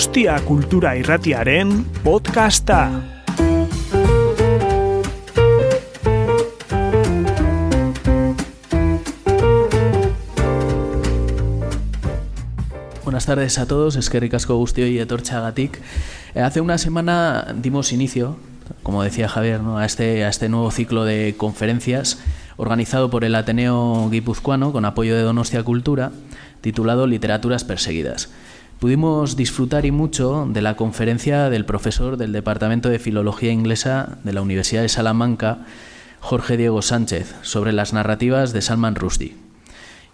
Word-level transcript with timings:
Donostia 0.00 0.40
Kultura 0.46 0.96
Irratiaren 0.96 1.84
podcasta. 2.02 2.88
Buenas 13.04 13.26
tardes 13.26 13.58
a 13.58 13.66
todos, 13.66 13.96
es 13.96 14.08
que 14.08 14.20
ricasco 14.20 14.56
Gustio 14.56 14.86
y 14.86 14.98
Etorchagatic. 14.98 15.78
Eh, 16.34 16.40
hace 16.40 16.62
una 16.62 16.78
semana 16.78 17.54
dimos 17.54 17.92
inicio, 17.92 18.38
como 18.82 19.02
decía 19.02 19.28
Javier, 19.28 19.60
a, 19.76 19.84
este, 19.84 20.24
a 20.24 20.30
este 20.30 20.48
nuevo 20.48 20.70
ciclo 20.70 21.04
de 21.04 21.34
conferencias 21.36 22.20
organizado 22.56 23.10
por 23.10 23.24
el 23.24 23.34
Ateneo 23.34 24.08
Guipuzcoano 24.08 24.72
con 24.72 24.86
apoyo 24.86 25.14
de 25.14 25.20
Donostia 25.20 25.62
Cultura, 25.62 26.10
titulado 26.62 27.06
Literaturas 27.06 27.64
Perseguidas. 27.64 28.30
Pudimos 28.80 29.36
disfrutar 29.36 29.84
y 29.84 29.90
mucho 29.90 30.48
de 30.48 30.62
la 30.62 30.74
conferencia 30.74 31.50
del 31.50 31.66
profesor 31.66 32.16
del 32.16 32.32
Departamento 32.32 32.88
de 32.88 32.98
Filología 32.98 33.52
Inglesa 33.52 34.16
de 34.24 34.32
la 34.32 34.40
Universidad 34.40 34.80
de 34.80 34.88
Salamanca, 34.88 35.66
Jorge 36.20 36.56
Diego 36.56 36.80
Sánchez, 36.80 37.34
sobre 37.42 37.74
las 37.74 37.92
narrativas 37.92 38.54
de 38.54 38.62
Salman 38.62 38.94
Rushdie 38.94 39.36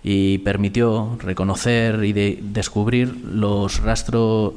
y 0.03 0.39
permitió 0.39 1.17
reconocer 1.21 2.03
y 2.03 2.13
de 2.13 2.41
descubrir 2.43 3.17
los 3.25 3.83
rastros 3.83 4.55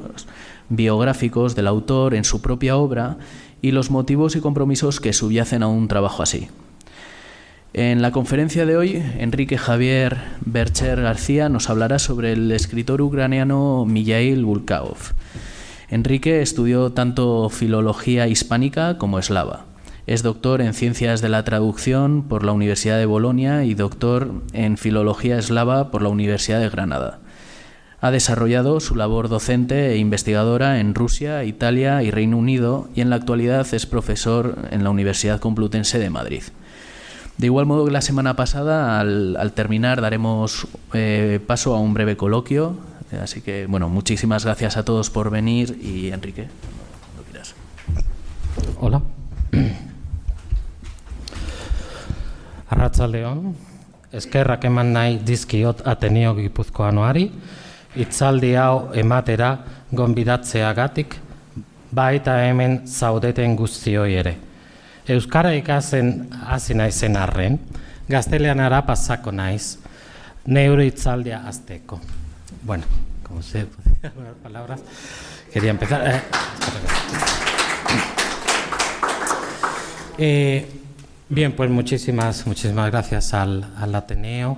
biográficos 0.70 1.54
del 1.54 1.68
autor 1.68 2.16
en 2.16 2.24
su 2.24 2.42
propia 2.42 2.78
obra 2.78 3.18
y 3.62 3.70
los 3.70 3.92
motivos 3.92 4.36
y 4.36 4.42
compromisos 4.42 5.00
que 5.00 5.14
subyacen 5.14 5.62
a 5.62 5.68
un 5.68 5.88
trabajo 5.88 6.24
así. 6.24 6.48
En 7.74 8.02
la 8.02 8.12
conferencia 8.12 8.66
de 8.66 8.76
hoy, 8.76 9.04
Enrique 9.20 9.60
Javier 9.60 10.18
Bercher 10.44 11.02
García 11.02 11.50
nos 11.50 11.70
hablará 11.70 12.00
sobre 12.00 12.32
el 12.32 12.52
escritor 12.52 13.00
ucraniano 13.00 13.86
Mijail 13.86 14.44
Bulgakov. 14.44 14.98
Enrique 15.92 16.42
estudió 16.42 16.92
tanto 16.94 17.48
filología 17.50 18.28
hispánica 18.28 18.98
como 18.98 19.20
eslava. 19.20 19.66
Es 20.08 20.24
doctor 20.24 20.62
en 20.62 20.74
Ciencias 20.74 21.22
de 21.22 21.30
la 21.30 21.44
Traducción 21.44 22.24
por 22.28 22.44
la 22.44 22.54
Universidad 22.54 22.98
de 22.98 23.06
Bolonia 23.06 23.64
y 23.64 23.76
doctor 23.76 24.32
en 24.54 24.76
Filología 24.78 25.38
Eslava 25.38 25.92
por 25.92 26.02
la 26.02 26.10
Universidad 26.10 26.60
de 26.60 26.70
Granada. 26.70 27.20
Ha 28.02 28.10
desarrollado 28.10 28.80
su 28.80 28.96
labor 28.96 29.30
docente 29.30 29.92
e 29.92 29.98
investigadora 29.98 30.80
en 30.80 30.96
Rusia, 30.96 31.44
Italia 31.44 32.02
y 32.02 32.10
Reino 32.10 32.38
Unido 32.38 32.90
y 32.96 33.02
en 33.02 33.12
la 33.12 33.18
actualidad 33.18 33.68
es 33.76 33.86
profesor 33.86 34.58
en 34.72 34.84
la 34.84 34.90
Universidad 34.90 35.40
Complutense 35.40 36.00
de 36.00 36.10
Madrid. 36.10 36.42
De 37.40 37.46
igual 37.46 37.66
modo 37.66 37.86
que 37.86 37.92
la 37.92 38.02
semana 38.02 38.36
pasada, 38.36 39.00
al, 39.00 39.54
terminar 39.56 40.02
daremos 40.02 40.68
eh, 40.92 41.40
paso 41.48 41.74
a 41.74 41.80
un 41.80 41.94
breve 41.94 42.18
coloquio. 42.18 42.76
Así 43.24 43.40
que, 43.40 43.66
bueno, 43.66 43.88
muchísimas 43.88 44.44
gracias 44.44 44.76
a 44.76 44.84
todos 44.84 45.10
por 45.10 45.30
venir 45.30 45.80
y 45.82 46.10
Enrique, 46.10 46.50
cuando 47.06 47.24
quieras. 47.32 47.56
Hola. 48.82 49.02
Arratsaldeon, 52.70 53.56
eskerrak 54.12 54.66
eman 54.66 54.92
nahi 54.92 55.18
dizkiot 55.24 55.88
Ateneo 55.88 56.36
Gipuzkoanoari, 56.36 57.32
itzaldi 57.96 58.52
hau 58.60 58.92
ematera 58.94 59.64
gonbidatzeagatik, 59.96 61.16
baita 61.90 62.36
hemen 62.50 62.82
zaudeten 62.86 63.56
guztioi 63.56 64.20
ere. 64.20 64.49
Euskara 65.08 65.54
ikasen 65.56 66.30
hasi 66.48 66.74
naizen 66.74 67.18
arren, 67.18 67.60
gazteleanara 68.10 68.82
pasako 68.86 69.32
naiz, 69.32 69.78
neure 70.46 70.86
itzaldia 70.86 71.44
azteko. 71.48 72.00
Bueno, 72.64 72.84
como 73.24 73.42
se 73.42 73.66
algunas 74.04 74.36
palabras, 74.44 74.82
quería 75.54 75.72
empezar. 75.72 76.08
Eh, 76.08 76.22
eh, 80.18 80.66
bien, 81.30 81.54
pues 81.54 81.70
muchísimas, 81.70 82.46
muchísimas 82.46 82.92
gracias 82.92 83.34
al, 83.34 83.66
al, 83.78 83.96
Ateneo, 83.96 84.58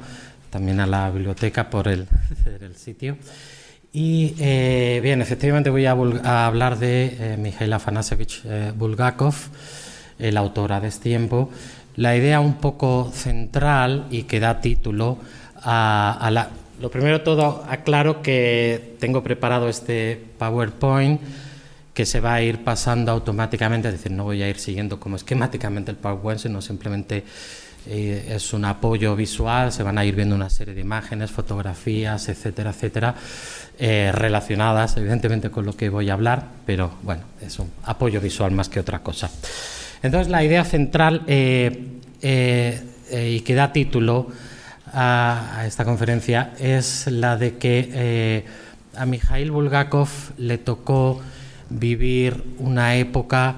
también 0.49 0.79
a 0.79 0.87
la 0.87 1.09
biblioteca 1.09 1.69
por 1.69 1.87
el, 1.87 2.07
el 2.61 2.75
sitio. 2.75 3.17
Y 3.93 4.35
eh, 4.39 5.01
bien, 5.03 5.21
efectivamente 5.21 5.69
voy 5.69 5.85
a, 5.85 5.91
a 5.91 6.45
hablar 6.45 6.79
de 6.79 7.17
eh, 7.19 7.37
Mikhail 7.37 7.73
Afanasevich 7.73 8.41
eh, 8.45 8.71
Bulgakov 8.73 9.35
el 10.21 10.37
autor 10.37 10.73
a 10.73 10.79
destiempo, 10.79 11.49
la 11.95 12.15
idea 12.15 12.39
un 12.39 12.55
poco 12.55 13.11
central 13.13 14.07
y 14.09 14.23
que 14.23 14.39
da 14.39 14.61
título 14.61 15.17
a, 15.61 16.17
a 16.19 16.31
la... 16.31 16.49
Lo 16.79 16.89
primero 16.89 17.21
todo, 17.21 17.63
aclaro 17.69 18.21
que 18.21 18.95
tengo 18.99 19.21
preparado 19.21 19.69
este 19.69 20.19
PowerPoint 20.39 21.21
que 21.93 22.05
se 22.05 22.19
va 22.19 22.35
a 22.35 22.41
ir 22.41 22.63
pasando 22.63 23.11
automáticamente, 23.11 23.89
es 23.89 23.95
decir, 23.95 24.11
no 24.11 24.23
voy 24.23 24.41
a 24.41 24.49
ir 24.49 24.57
siguiendo 24.57 24.99
como 24.99 25.17
esquemáticamente 25.17 25.91
el 25.91 25.97
PowerPoint, 25.97 26.39
sino 26.39 26.61
simplemente 26.61 27.23
eh, 27.87 28.33
es 28.35 28.53
un 28.53 28.65
apoyo 28.65 29.15
visual, 29.15 29.71
se 29.71 29.83
van 29.83 29.97
a 29.97 30.05
ir 30.05 30.15
viendo 30.15 30.35
una 30.35 30.49
serie 30.49 30.73
de 30.73 30.81
imágenes, 30.81 31.31
fotografías, 31.31 32.29
etcétera, 32.29 32.69
etcétera, 32.71 33.15
eh, 33.79 34.11
relacionadas 34.13 34.95
evidentemente 34.97 35.49
con 35.49 35.65
lo 35.65 35.73
que 35.73 35.89
voy 35.89 36.09
a 36.09 36.13
hablar, 36.13 36.47
pero 36.65 36.91
bueno, 37.01 37.23
es 37.41 37.59
un 37.59 37.69
apoyo 37.83 38.21
visual 38.21 38.51
más 38.51 38.69
que 38.69 38.79
otra 38.79 38.99
cosa. 38.99 39.29
Entonces, 40.03 40.29
la 40.31 40.43
idea 40.43 40.65
central 40.65 41.23
eh, 41.27 41.99
eh, 42.21 42.81
eh, 43.09 43.31
y 43.37 43.41
que 43.41 43.53
da 43.53 43.71
título 43.71 44.29
a, 44.93 45.57
a, 45.57 45.67
esta 45.67 45.85
conferencia 45.85 46.53
es 46.59 47.07
la 47.07 47.37
de 47.37 47.57
que 47.57 48.45
a 48.95 49.05
Mikhail 49.05 49.51
Bulgakov 49.51 50.09
le 50.37 50.57
tocó 50.57 51.21
vivir 51.69 52.43
una 52.57 52.95
época 52.95 53.55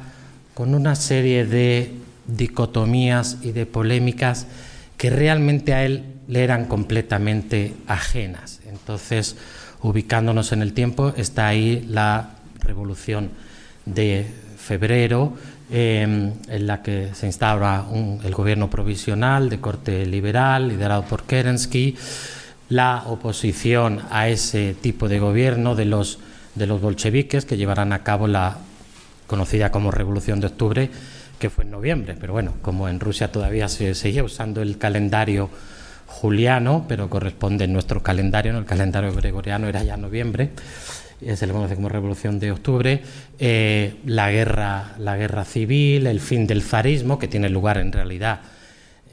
con 0.53 0.75
una 0.75 0.95
serie 0.95 1.45
de 1.45 1.91
dicotomías 2.27 3.37
y 3.41 3.51
de 3.51 3.65
polémicas 3.65 4.47
que 4.97 5.09
realmente 5.09 5.73
a 5.73 5.83
él 5.85 6.03
le 6.27 6.43
eran 6.43 6.65
completamente 6.65 7.73
ajenas. 7.87 8.61
Entonces, 8.67 9.37
ubicándonos 9.81 10.51
en 10.51 10.61
el 10.61 10.73
tiempo, 10.73 11.13
está 11.17 11.47
ahí 11.47 11.85
la 11.89 12.35
revolución 12.59 13.31
de 13.85 14.27
febrero, 14.57 15.33
eh, 15.71 16.01
en 16.47 16.67
la 16.67 16.81
que 16.81 17.09
se 17.13 17.25
instaura 17.25 17.85
un, 17.89 18.19
el 18.23 18.33
gobierno 18.33 18.69
provisional 18.69 19.49
de 19.49 19.59
corte 19.59 20.05
liberal, 20.05 20.67
liderado 20.67 21.03
por 21.03 21.23
Kerensky, 21.23 21.95
la 22.69 23.03
oposición 23.07 24.01
a 24.09 24.29
ese 24.29 24.75
tipo 24.79 25.07
de 25.07 25.19
gobierno 25.19 25.75
de 25.75 25.85
los, 25.85 26.19
de 26.55 26.67
los 26.67 26.81
bolcheviques 26.81 27.45
que 27.45 27.57
llevarán 27.57 27.93
a 27.93 28.03
cabo 28.03 28.27
la 28.27 28.57
conocida 29.27 29.71
como 29.71 29.91
Revolución 29.91 30.39
de 30.39 30.47
Octubre, 30.47 30.89
que 31.39 31.49
fue 31.49 31.63
en 31.63 31.71
noviembre, 31.71 32.15
pero 32.19 32.33
bueno, 32.33 32.53
como 32.61 32.87
en 32.87 32.99
Rusia 32.99 33.31
todavía 33.31 33.67
se 33.67 33.95
seguía 33.95 34.23
usando 34.23 34.61
el 34.61 34.77
calendario 34.77 35.49
juliano, 36.07 36.85
pero 36.87 37.09
corresponde 37.09 37.65
en 37.65 37.73
nuestro 37.73 38.03
calendario, 38.03 38.53
¿no? 38.53 38.59
el 38.59 38.65
calendario 38.65 39.13
gregoriano 39.13 39.67
era 39.67 39.83
ya 39.83 39.97
noviembre, 39.97 40.51
se 41.35 41.47
le 41.47 41.53
conoce 41.53 41.75
como 41.75 41.89
Revolución 41.89 42.39
de 42.39 42.51
Octubre, 42.51 43.01
eh, 43.39 43.95
la, 44.05 44.31
guerra, 44.31 44.95
la 44.97 45.17
guerra 45.17 45.45
civil, 45.45 46.07
el 46.07 46.19
fin 46.19 46.47
del 46.47 46.61
zarismo, 46.61 47.19
que 47.19 47.27
tiene 47.27 47.49
lugar 47.49 47.77
en 47.77 47.91
realidad 47.91 48.41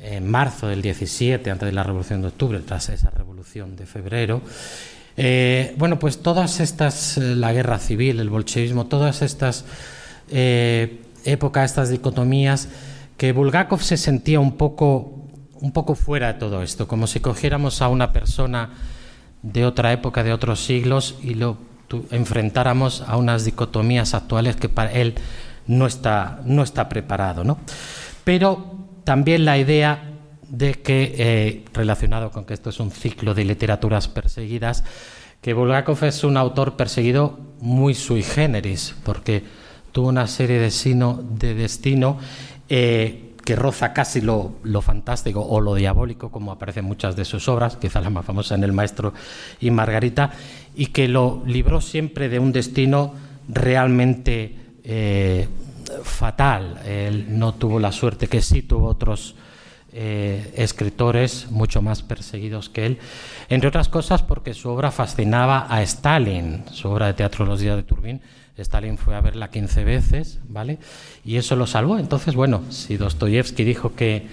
en 0.03 0.29
marzo 0.29 0.69
del 0.69 0.83
17, 0.83 1.51
antes 1.51 1.67
de 1.67 1.73
la 1.73 1.83
Revolución 1.83 2.23
de 2.23 2.29
Octubre, 2.29 2.59
tras 2.61 2.89
esa 2.89 3.11
Revolución 3.11 3.77
de 3.77 3.87
febrero. 3.87 4.43
Eh, 5.17 5.75
bueno, 5.77 5.99
pues 5.99 6.23
todas 6.23 6.61
estas, 6.61 7.19
eh, 7.19 7.35
la 7.35 7.53
guerra 7.53 7.79
civil, 7.79 8.21
el 8.21 8.31
bolchevismo, 8.31 8.87
todas 8.87 9.23
estas 9.23 9.65
eh, 10.31 11.03
épocas, 11.25 11.71
estas 11.71 11.91
dicotomías, 11.91 12.69
que 13.17 13.33
Bulgakov 13.33 13.83
se 13.83 13.97
sentía 13.97 14.41
un 14.41 14.57
poco, 14.57 15.27
un 15.61 15.73
poco 15.73 15.95
fuera 15.95 16.33
de 16.33 16.39
todo 16.39 16.63
esto, 16.63 16.89
como 16.89 17.07
si 17.07 17.21
cogiéramos 17.21 17.83
a 17.83 17.89
una 17.89 18.13
persona 18.13 18.71
de 19.43 19.67
otra 19.67 19.93
época, 19.93 20.23
de 20.23 20.33
otros 20.33 20.65
siglos, 20.65 21.17
y 21.23 21.35
lo 21.35 21.59
enfrentáramos 22.11 23.03
a 23.07 23.17
unas 23.17 23.45
dicotomías 23.45 24.15
actuales 24.15 24.57
que 24.57 24.69
para 24.69 24.93
él 24.93 25.15
no 25.67 25.87
está, 25.87 26.41
no 26.45 26.63
está 26.63 26.89
preparado. 26.89 27.45
¿no? 27.45 27.59
Pero 28.25 28.79
también 29.05 29.45
la 29.45 29.59
idea 29.59 30.11
de 30.49 30.75
que, 30.75 31.15
eh, 31.17 31.65
relacionado 31.73 32.31
con 32.31 32.45
que 32.45 32.55
esto 32.55 32.71
es 32.71 32.81
un 32.81 32.91
ciclo 32.91 33.35
de 33.35 33.45
literaturas 33.45 34.09
perseguidas, 34.09 34.85
que 35.41 35.55
Bulgakov 35.55 36.05
es 36.05 36.25
un 36.25 36.37
autor 36.37 36.77
perseguido 36.77 37.39
muy 37.61 37.95
sui 37.95 38.23
generis, 38.23 38.95
porque 39.05 39.45
tuvo 39.93 40.09
una 40.09 40.27
serie 40.27 40.59
de, 40.59 40.71
sino, 40.71 41.23
de 41.23 41.55
destino 41.55 42.19
eh, 42.69 43.35
que 43.45 43.57
roza 43.57 43.93
casi 43.93 44.21
lo, 44.21 44.57
lo, 44.63 44.83
fantástico 44.83 45.41
o 45.41 45.61
lo 45.61 45.75
diabólico, 45.75 46.31
como 46.31 46.53
aparece 46.53 46.81
en 46.81 46.87
muchas 46.87 47.17
de 47.17 47.25
sus 47.25 47.49
obras, 47.49 47.77
quizá 47.77 48.01
la 48.01 48.11
más 48.11 48.25
famosa 48.25 48.55
en 48.55 48.65
El 48.65 48.73
Maestro 48.73 49.15
y 49.61 49.71
Margarita, 49.71 50.31
y 50.75 50.87
que 50.87 51.09
lo 51.09 51.43
libró 51.47 51.81
siempre 51.81 52.29
de 52.29 52.39
un 52.39 52.53
destino 52.53 53.15
realmente 53.49 54.57
eh, 54.85 55.49
fatal. 56.03 56.81
Él 56.87 57.27
no 57.39 57.55
tuvo 57.55 57.81
la 57.81 57.93
suerte 57.93 58.29
que 58.29 58.43
sí 58.43 58.63
tuvo 58.63 58.89
otros 58.89 59.35
eh, 59.93 60.53
escritores 60.57 61.51
mucho 61.51 61.83
más 61.83 62.03
perseguidos 62.03 62.69
que 62.69 62.87
él, 62.87 62.99
entre 63.49 63.69
otras 63.69 63.89
cosas 63.89 64.23
porque 64.23 64.55
su 64.55 64.69
obra 64.69 64.93
fascinaba 64.93 65.67
a 65.69 65.83
Stalin, 65.83 66.63
su 66.71 66.89
obra 66.89 67.09
de 67.09 67.15
teatro 67.15 67.45
Los 67.45 67.61
días 67.61 67.77
de 67.77 67.83
Turbín. 67.83 68.21
Stalin 68.57 68.99
fue 68.99 69.17
a 69.17 69.21
verla 69.21 69.51
15 69.51 69.85
veces, 69.85 70.39
¿vale? 70.49 70.79
Y 71.25 71.37
eso 71.37 71.57
lo 71.57 71.67
salvó. 71.67 71.99
Entonces, 71.99 72.35
bueno, 72.35 72.63
si 72.69 72.99
Dostoyevsky 72.99 73.65
dijo 73.65 73.95
que 73.95 74.29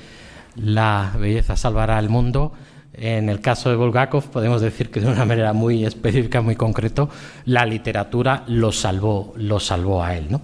la 0.55 1.13
belleza 1.17 1.55
salvará 1.55 1.97
al 1.97 2.09
mundo, 2.09 2.51
en 2.97 3.29
el 3.29 3.41
caso 3.41 3.69
de 3.69 3.75
Bulgakov 3.75 4.23
podemos 4.31 4.59
decir 4.59 4.89
que 4.89 4.99
de 4.99 5.07
una 5.07 5.23
manera 5.25 5.53
muy 5.53 5.85
específica, 5.85 6.41
muy 6.41 6.55
concreto, 6.55 7.09
la 7.45 7.65
literatura 7.65 8.43
lo 8.47 8.71
salvó, 8.71 9.33
lo 9.37 9.59
salvó 9.59 10.03
a 10.03 10.15
él. 10.17 10.27
¿no? 10.29 10.41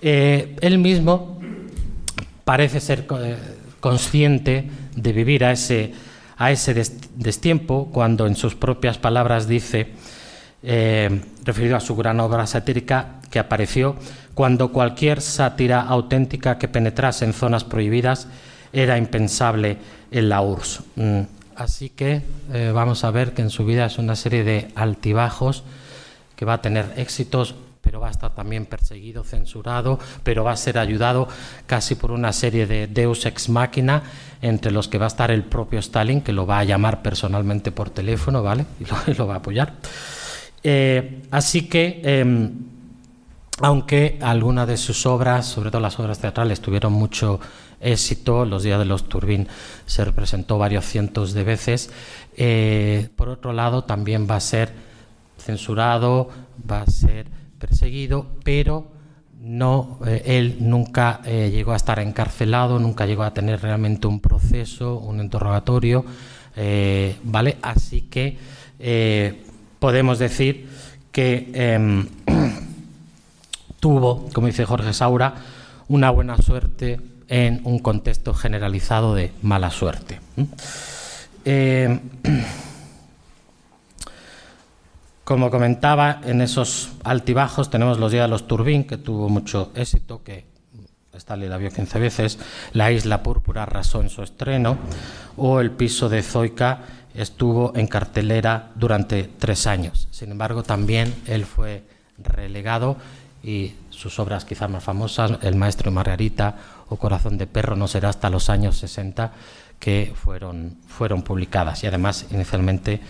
Eh, 0.00 0.56
él 0.60 0.78
mismo 0.78 1.38
parece 2.44 2.80
ser 2.80 3.06
eh, 3.20 3.36
consciente 3.80 4.68
de 4.96 5.12
vivir 5.12 5.44
a 5.44 5.52
ese, 5.52 5.92
destiempo 7.16 7.90
cuando 7.92 8.26
en 8.26 8.34
sus 8.34 8.54
propias 8.54 8.96
palabras 8.96 9.46
dice, 9.46 9.88
eh, 10.62 11.20
referido 11.44 11.76
a 11.76 11.80
su 11.80 11.94
gran 11.96 12.18
obra 12.20 12.46
satírica 12.46 13.20
que 13.30 13.38
apareció 13.38 13.96
cuando 14.32 14.72
cualquier 14.72 15.20
sátira 15.20 15.82
auténtica 15.82 16.56
que 16.56 16.68
penetrase 16.68 17.26
en 17.26 17.34
zonas 17.34 17.64
prohibidas 17.64 18.26
era 18.72 18.96
impensable 18.96 19.76
en 20.10 20.28
la 20.30 20.40
URSS. 20.40 20.82
Así 21.56 21.90
que 21.90 22.22
eh, 22.52 22.72
vamos 22.74 23.04
a 23.04 23.10
ver 23.10 23.32
que 23.32 23.42
en 23.42 23.50
su 23.50 23.64
vida 23.64 23.86
es 23.86 23.98
una 23.98 24.16
serie 24.16 24.44
de 24.44 24.68
altibajos, 24.74 25.64
que 26.36 26.44
va 26.44 26.54
a 26.54 26.62
tener 26.62 26.92
éxitos, 26.96 27.54
pero 27.80 28.00
va 28.00 28.08
a 28.08 28.10
estar 28.10 28.34
también 28.34 28.66
perseguido, 28.66 29.24
censurado, 29.24 29.98
pero 30.22 30.42
va 30.42 30.52
a 30.52 30.56
ser 30.56 30.78
ayudado 30.78 31.28
casi 31.66 31.94
por 31.94 32.10
una 32.10 32.32
serie 32.32 32.66
de 32.66 32.86
deus 32.86 33.26
ex 33.26 33.48
machina, 33.48 34.02
entre 34.40 34.72
los 34.72 34.88
que 34.88 34.98
va 34.98 35.04
a 35.04 35.08
estar 35.08 35.30
el 35.30 35.44
propio 35.44 35.78
Stalin, 35.78 36.22
que 36.22 36.32
lo 36.32 36.46
va 36.46 36.58
a 36.58 36.64
llamar 36.64 37.02
personalmente 37.02 37.72
por 37.72 37.90
teléfono, 37.90 38.42
¿vale? 38.42 38.66
Y 39.06 39.14
lo, 39.14 39.26
va 39.26 39.34
a 39.34 39.38
apoyar. 39.38 39.74
Eh, 40.62 41.22
así 41.30 41.68
que, 41.68 42.00
em, 42.04 42.52
aunque 43.60 44.18
algunas 44.20 44.66
de 44.66 44.76
sus 44.76 45.06
obras, 45.06 45.46
sobre 45.46 45.70
todo 45.70 45.80
las 45.80 45.98
obras 46.00 46.18
teatrales, 46.18 46.60
tuvieron 46.60 46.92
mucho 46.92 47.38
éxito, 47.84 48.44
Los 48.44 48.62
días 48.62 48.78
de 48.78 48.84
los 48.84 49.08
Turbín 49.08 49.46
se 49.86 50.04
representó 50.04 50.58
varios 50.58 50.84
cientos 50.84 51.34
de 51.34 51.44
veces, 51.44 51.90
eh, 52.36 53.08
por 53.16 53.28
otro 53.28 53.52
lado 53.52 53.84
también 53.84 54.26
va 54.28 54.36
a 54.36 54.40
ser 54.40 54.72
censurado, 55.38 56.28
va 56.68 56.82
a 56.82 56.86
ser 56.86 57.26
perseguido, 57.58 58.26
pero 58.42 58.88
no, 59.40 59.98
eh, 60.06 60.22
él 60.24 60.56
nunca 60.60 61.20
eh, 61.24 61.50
llegó 61.52 61.72
a 61.72 61.76
estar 61.76 61.98
encarcelado, 61.98 62.78
nunca 62.78 63.06
llegó 63.06 63.22
a 63.22 63.34
tener 63.34 63.60
realmente 63.60 64.06
un 64.06 64.20
proceso, 64.20 64.98
un 64.98 65.20
interrogatorio, 65.20 66.04
¿vale? 67.24 67.56
Así 67.62 68.02
que 68.02 68.38
podemos 69.78 70.18
decir 70.18 70.68
que 71.12 71.50
em, 71.52 72.06
tuvo, 73.80 74.28
como 74.32 74.46
dice 74.46 74.64
Jorge 74.64 74.92
Saura, 74.92 75.34
una 75.88 76.10
buena 76.10 76.38
suerte 76.38 76.98
en 77.28 77.60
un 77.64 77.78
contexto 77.78 78.34
generalizado 78.34 79.14
de 79.14 79.32
mala 79.42 79.70
suerte. 79.70 80.20
Como 85.24 85.50
comentaba, 85.50 86.20
en 86.24 86.42
esos 86.42 86.90
altibajos 87.02 87.70
tenemos 87.70 87.98
los 87.98 88.12
días 88.12 88.24
de 88.24 88.28
los 88.28 88.46
Turbín, 88.46 88.84
que 88.84 88.98
tuvo 88.98 89.30
mucho 89.30 89.72
éxito, 89.74 90.22
que 90.22 90.44
Stalin 91.14 91.48
la 91.48 91.56
vio 91.56 91.70
15 91.70 91.98
veces, 91.98 92.38
La 92.72 92.92
Isla 92.92 93.22
Púrpura 93.22 93.62
arrasó 93.62 94.02
en 94.02 94.10
su 94.10 94.22
estreno, 94.22 94.76
o 95.36 95.60
El 95.60 95.70
piso 95.70 96.08
de 96.08 96.22
Zoica 96.22 96.80
estuvo 97.14 97.72
en 97.76 97.86
cartelera 97.86 98.70
durante 98.74 99.24
tres 99.38 99.66
años. 99.66 100.08
Sin 100.10 100.30
embargo, 100.30 100.62
también 100.62 101.14
él 101.26 101.46
fue 101.46 101.84
relegado 102.18 102.96
y 103.42 103.74
sus 103.90 104.18
obras 104.18 104.44
quizás 104.44 104.68
más 104.70 104.82
famosas, 104.82 105.38
El 105.42 105.54
maestro 105.54 105.90
y 105.90 105.94
Margarita 105.94 106.56
o 106.88 106.96
Corazón 106.96 107.38
de 107.38 107.46
perro, 107.46 107.76
no 107.76 107.88
será 107.88 108.08
hasta 108.08 108.30
los 108.30 108.50
años 108.50 108.76
60 108.78 109.32
que 109.78 110.12
fueron, 110.14 110.78
fueron 110.86 111.22
publicadas. 111.22 111.82
Y 111.84 111.86
además, 111.86 112.26
inicialmente, 112.30 113.00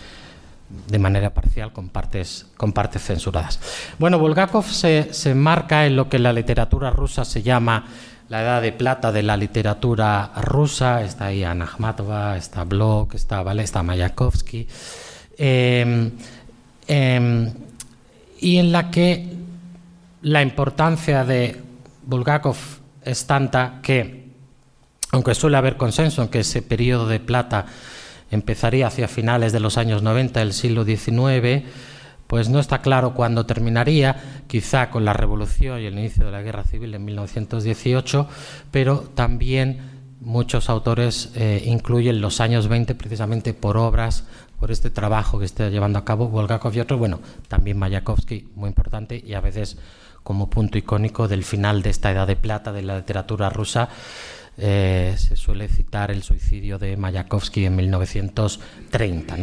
de 0.87 0.99
manera 0.99 1.33
parcial 1.33 1.71
con 1.71 1.89
partes, 1.89 2.47
con 2.57 2.73
partes 2.73 3.03
censuradas. 3.03 3.59
Bueno, 3.99 4.19
Bulgakov 4.19 4.65
se, 4.65 5.13
se 5.13 5.35
marca 5.35 5.85
en 5.85 5.95
lo 5.95 6.09
que 6.09 6.19
la 6.19 6.33
literatura 6.33 6.89
rusa 6.89 7.23
se 7.23 7.43
llama 7.43 7.85
la 8.29 8.41
edad 8.41 8.61
de 8.61 8.71
plata 8.71 9.11
de 9.11 9.23
la 9.23 9.37
literatura 9.37 10.31
rusa. 10.41 11.03
Está 11.03 11.27
ahí 11.27 11.43
Anna 11.43 11.65
Akhmatova, 11.65 12.37
está 12.37 12.63
Blok, 12.63 13.13
está, 13.13 13.43
¿vale? 13.43 13.63
está 13.63 13.83
Mayakovsky. 13.83 14.67
Em, 15.37 16.11
em, 16.87 17.53
y 18.39 18.57
en 18.57 18.71
la 18.71 18.89
que 18.89 19.27
la 20.21 20.41
importancia 20.41 21.23
de 21.23 21.61
Bulgakov 22.03 22.57
es 23.05 23.27
tanta 23.27 23.79
que, 23.81 24.29
aunque 25.11 25.35
suele 25.35 25.57
haber 25.57 25.77
consenso 25.77 26.21
en 26.21 26.29
que 26.29 26.39
ese 26.39 26.61
periodo 26.61 27.07
de 27.07 27.19
plata 27.19 27.65
empezaría 28.31 28.87
hacia 28.87 29.07
finales 29.07 29.53
de 29.53 29.59
los 29.59 29.77
años 29.77 30.01
90 30.01 30.39
del 30.39 30.53
siglo 30.53 30.83
XIX, 30.83 31.63
pues 32.27 32.49
no 32.49 32.59
está 32.59 32.81
claro 32.81 33.13
cuándo 33.13 33.45
terminaría, 33.45 34.43
quizá 34.47 34.89
con 34.89 35.05
la 35.05 35.13
revolución 35.13 35.79
y 35.79 35.85
el 35.85 35.97
inicio 35.97 36.25
de 36.25 36.31
la 36.31 36.41
guerra 36.41 36.63
civil 36.63 36.93
en 36.93 37.05
1918, 37.05 38.27
pero 38.71 38.99
también 39.13 39.95
muchos 40.21 40.69
autores 40.69 41.31
eh, 41.35 41.63
incluyen 41.65 42.19
los 42.19 42.41
años 42.41 42.67
20 42.67 42.95
precisamente 42.95 43.53
por 43.53 43.77
obras, 43.77 44.25
por 44.59 44.71
este 44.71 44.89
trabajo 44.89 45.37
que 45.37 45.45
está 45.45 45.69
llevando 45.69 45.99
a 45.99 46.05
cabo 46.05 46.29
Volgakov 46.29 46.73
y 46.73 46.79
otros, 46.79 46.99
bueno, 46.99 47.19
también 47.47 47.77
Mayakovsky, 47.77 48.49
muy 48.55 48.69
importante, 48.69 49.21
y 49.23 49.33
a 49.33 49.41
veces 49.41 49.77
como 50.25 50.49
punto 50.49 50.79
icónico 50.79 51.27
del 51.27 51.43
final 51.43 51.83
de 51.83 51.91
esta 51.91 52.09
edad 52.09 52.25
de 52.25 52.35
plata 52.35 52.73
de 52.73 52.81
la 52.81 52.97
literatura 52.97 53.47
rusa, 53.51 53.89
eh, 54.57 55.13
se 55.19 55.35
suele 55.35 55.67
citar 55.67 56.09
el 56.09 56.23
suicidio 56.23 56.79
de 56.79 56.97
Mayakovsky 56.97 57.65
en 57.65 57.75
1930. 57.75 59.37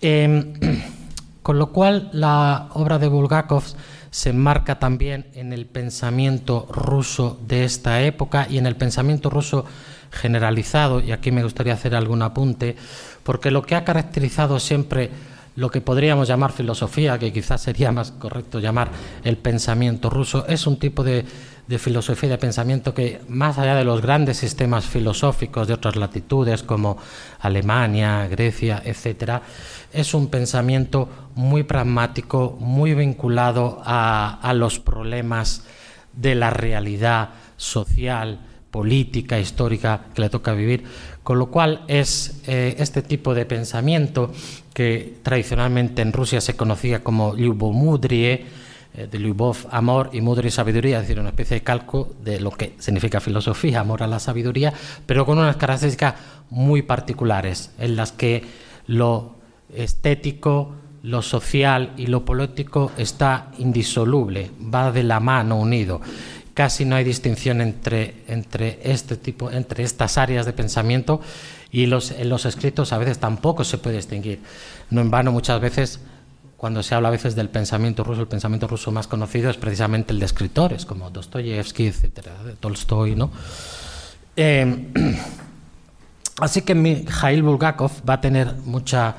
Em, 0.00 0.54
con 1.42 1.58
lo 1.58 1.72
cual, 1.72 2.08
la 2.14 2.70
obra 2.72 2.98
de 2.98 3.08
Bulgakov 3.08 3.64
se 4.10 4.30
enmarca 4.30 4.78
también 4.78 5.26
en 5.34 5.52
el 5.52 5.66
pensamiento 5.66 6.66
ruso 6.70 7.38
de 7.46 7.64
esta 7.64 8.00
época 8.00 8.46
y 8.48 8.56
en 8.56 8.66
el 8.66 8.76
pensamiento 8.76 9.28
ruso 9.28 9.66
generalizado, 10.10 11.00
y 11.00 11.12
aquí 11.12 11.30
me 11.32 11.42
gustaría 11.42 11.74
hacer 11.74 11.94
algún 11.94 12.22
apunte, 12.22 12.76
porque 13.24 13.50
lo 13.50 13.60
que 13.60 13.74
ha 13.74 13.84
caracterizado 13.84 14.58
siempre 14.58 15.10
lo 15.56 15.70
que 15.70 15.80
podríamos 15.80 16.28
llamar 16.28 16.52
filosofía, 16.52 17.18
que 17.18 17.32
quizás 17.32 17.60
sería 17.62 17.92
más 17.92 18.12
correcto 18.12 18.58
llamar 18.58 18.90
el 19.24 19.36
pensamiento 19.36 20.10
ruso, 20.10 20.46
es 20.46 20.66
un 20.66 20.78
tipo 20.78 21.04
de 21.04 21.24
de 21.66 21.78
filosofía 21.78 22.26
y 22.26 22.30
de 22.30 22.38
pensamiento 22.38 22.92
que, 22.92 23.20
más 23.28 23.58
allá 23.58 23.74
de 23.74 23.84
los 23.84 24.02
grandes 24.02 24.36
sistemas 24.36 24.84
filosóficos 24.84 25.68
de 25.68 25.74
otras 25.74 25.96
latitudes 25.96 26.62
como 26.62 26.98
Alemania, 27.40 28.26
Grecia, 28.28 28.82
etc., 28.84 29.40
es 29.92 30.14
un 30.14 30.28
pensamiento 30.28 31.08
muy 31.34 31.62
pragmático, 31.62 32.56
muy 32.60 32.94
vinculado 32.94 33.82
a, 33.84 34.52
los 34.54 34.80
problemas 34.80 35.64
de 36.12 36.34
la 36.34 36.50
realidad 36.50 37.30
social, 37.56 38.40
política, 38.70 39.38
histórica 39.38 40.06
que 40.14 40.22
le 40.22 40.30
toca 40.30 40.52
vivir, 40.52 40.84
con 41.22 41.38
lo 41.38 41.46
cual 41.46 41.84
es 41.88 42.42
eh, 42.46 42.76
este 42.78 43.02
tipo 43.02 43.34
de 43.34 43.46
pensamiento 43.46 44.32
que 44.74 45.18
tradicionalmente 45.22 46.02
en 46.02 46.12
Rusia 46.12 46.40
se 46.40 46.56
conocía 46.56 47.04
como 47.04 47.34
Lyubomudrie, 47.34 48.44
eh, 48.94 49.08
de 49.10 49.18
Lyubov, 49.18 49.56
amor 49.70 50.10
y 50.12 50.20
mudra 50.20 50.46
y 50.46 50.50
sabiduría, 50.50 50.96
es 50.96 51.04
decir, 51.04 51.18
una 51.18 51.30
especie 51.30 51.56
de 51.56 51.62
calco 51.62 52.14
de 52.22 52.40
lo 52.40 52.50
que 52.50 52.74
significa 52.78 53.20
filosofía, 53.20 53.80
amor 53.80 54.02
a 54.02 54.06
la 54.06 54.18
sabiduría, 54.18 54.72
pero 55.06 55.24
con 55.24 55.38
unas 55.38 55.56
características 55.56 56.14
muy 56.50 56.82
particulares, 56.82 57.70
en 57.78 57.96
las 57.96 58.12
que 58.12 58.44
lo 58.86 59.36
estético, 59.74 60.74
lo 61.02 61.22
social 61.22 61.94
y 61.96 62.06
lo 62.06 62.24
político 62.24 62.92
está 62.96 63.50
indisoluble, 63.58 64.50
va 64.72 64.92
de 64.92 65.02
la 65.02 65.20
mano 65.20 65.56
unido. 65.56 66.00
Casi 66.54 66.84
no 66.84 66.96
hay 66.96 67.04
distinción 67.04 67.60
entre, 67.60 68.24
entre 68.28 68.78
este 68.84 69.16
tipo, 69.16 69.50
entre 69.50 69.84
estas 69.84 70.18
áreas 70.18 70.44
de 70.44 70.52
pensamiento 70.52 71.20
y 71.70 71.86
los, 71.86 72.10
en 72.10 72.28
los 72.28 72.44
escritos 72.44 72.92
a 72.92 72.98
veces 72.98 73.18
tampoco 73.18 73.64
se 73.64 73.78
puede 73.78 73.96
distinguir. 73.96 74.40
No 74.90 75.00
en 75.00 75.10
vano 75.10 75.32
muchas 75.32 75.60
veces 75.60 76.00
cuando 76.62 76.82
se 76.82 76.94
habla 76.94 77.08
a 77.08 77.10
veces 77.10 77.34
del 77.34 77.48
pensamiento 77.48 78.04
ruso, 78.04 78.20
el 78.20 78.28
pensamiento 78.28 78.68
ruso 78.68 78.92
más 78.92 79.08
conocido 79.08 79.50
es 79.50 79.56
precisamente 79.56 80.12
el 80.12 80.20
de 80.20 80.26
escritores 80.26 80.86
como 80.86 81.10
Dostoyevsky, 81.10 81.86
etcétera, 81.86 82.32
Tolstoy, 82.60 83.16
¿no? 83.16 83.32
Eh, 84.36 84.92
así 86.38 86.62
que 86.62 86.74
Mikhail 86.74 87.42
Bulgakov 87.42 87.90
va 88.08 88.14
a 88.14 88.20
tener 88.20 88.54
mucha 88.64 89.16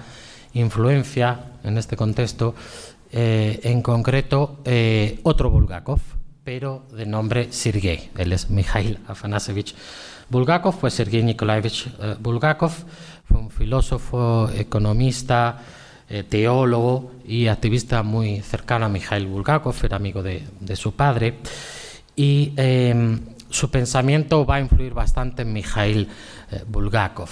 influencia 0.54 1.40
en 1.64 1.78
este 1.78 1.98
contexto, 1.98 2.56
eh, 3.12 3.60
en 3.64 3.82
concreto 3.82 4.60
otro 5.24 5.50
Bulgakov, 5.50 6.00
pero 6.44 6.84
de 6.92 7.06
nombre 7.06 7.52
Sergei, 7.52 8.12
él 8.18 8.34
es 8.34 8.50
Mikhail 8.50 9.00
Afanasevich 9.08 9.76
Bulgakov, 10.30 10.78
pues 10.80 10.94
Sergei 10.94 11.24
Nikolaevich 11.24 11.88
eh, 12.02 12.16
Bulgakov, 12.20 12.72
fue 13.26 13.40
un 13.40 13.50
filósofo, 13.50 14.50
economista, 14.50 15.62
eh, 16.10 16.24
teólogo 16.24 17.12
y 17.26 17.48
activista 17.48 18.04
muy 18.04 18.42
cercano 18.42 18.86
a 18.86 18.90
Mikhail 18.90 19.26
Bulgakov, 19.26 19.76
era 19.84 19.96
amigo 19.96 20.22
de, 20.22 20.44
su 20.76 20.94
padre, 20.94 21.40
y 22.16 22.54
em, 22.58 23.20
su 23.50 23.72
pensamiento 23.72 24.46
va 24.46 24.56
a 24.56 24.60
influir 24.60 24.94
bastante 24.94 25.44
en 25.44 25.54
Mikhail 25.54 26.10
eh, 26.52 26.64
Bulgakov. 26.68 27.30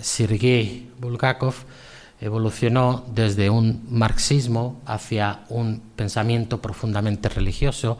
Sergei 0.00 0.90
Bulgakov 0.98 1.54
evolucionó 2.20 3.04
desde 3.14 3.50
un 3.50 3.84
marxismo 3.90 4.80
hacia 4.86 5.40
un 5.50 5.82
pensamiento 5.94 6.62
profundamente 6.62 7.28
religioso, 7.28 7.98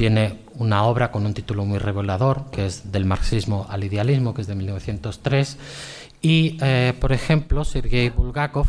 tiene 0.00 0.38
una 0.54 0.84
obra 0.84 1.10
con 1.10 1.26
un 1.26 1.34
título 1.34 1.66
muy 1.66 1.78
revelador, 1.78 2.46
que 2.50 2.64
es 2.64 2.90
Del 2.90 3.04
marxismo 3.04 3.66
al 3.68 3.84
idealismo, 3.84 4.32
que 4.32 4.40
es 4.40 4.46
de 4.46 4.54
1903. 4.54 5.58
Y, 6.22 6.56
eh, 6.62 6.94
por 6.98 7.12
ejemplo, 7.12 7.66
Sergei 7.66 8.08
Bulgakov, 8.08 8.66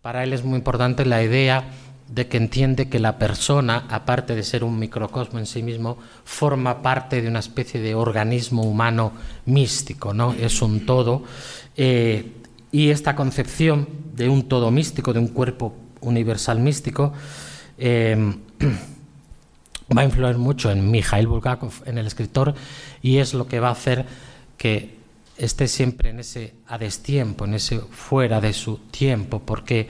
para 0.00 0.24
él 0.24 0.32
es 0.32 0.44
muy 0.44 0.56
importante 0.56 1.04
la 1.04 1.22
idea 1.22 1.64
de 2.08 2.26
que 2.26 2.38
entiende 2.38 2.88
que 2.88 2.98
la 3.00 3.18
persona, 3.18 3.84
aparte 3.90 4.34
de 4.34 4.42
ser 4.42 4.64
un 4.64 4.78
microcosmo 4.78 5.38
en 5.38 5.44
sí 5.44 5.62
mismo, 5.62 5.98
forma 6.24 6.80
parte 6.80 7.20
de 7.20 7.28
una 7.28 7.40
especie 7.40 7.78
de 7.78 7.94
organismo 7.94 8.62
humano 8.62 9.12
místico, 9.44 10.14
¿no? 10.14 10.32
Es 10.32 10.62
un 10.62 10.86
todo. 10.86 11.22
Eh, 11.76 12.32
y 12.72 12.88
esta 12.88 13.14
concepción 13.14 13.86
de 14.14 14.30
un 14.30 14.48
todo 14.48 14.70
místico, 14.70 15.12
de 15.12 15.18
un 15.18 15.28
cuerpo 15.28 15.74
universal 16.00 16.60
místico, 16.60 17.12
eh, 17.76 18.16
va 19.94 20.02
a 20.02 20.04
influir 20.04 20.36
mucho 20.36 20.70
en 20.70 20.90
Mikhail 20.90 21.26
Bulgakov, 21.26 21.72
en 21.86 21.98
el 21.98 22.06
escritor, 22.06 22.54
y 23.02 23.18
es 23.18 23.34
lo 23.34 23.46
que 23.46 23.60
va 23.60 23.68
a 23.68 23.72
hacer 23.72 24.04
que 24.56 24.96
esté 25.36 25.68
siempre 25.68 26.10
en 26.10 26.20
ese 26.20 26.54
a 26.66 26.78
destiempo, 26.78 27.44
en 27.44 27.54
ese 27.54 27.78
fuera 27.78 28.40
de 28.40 28.52
su 28.52 28.78
tiempo, 28.90 29.40
porque 29.40 29.88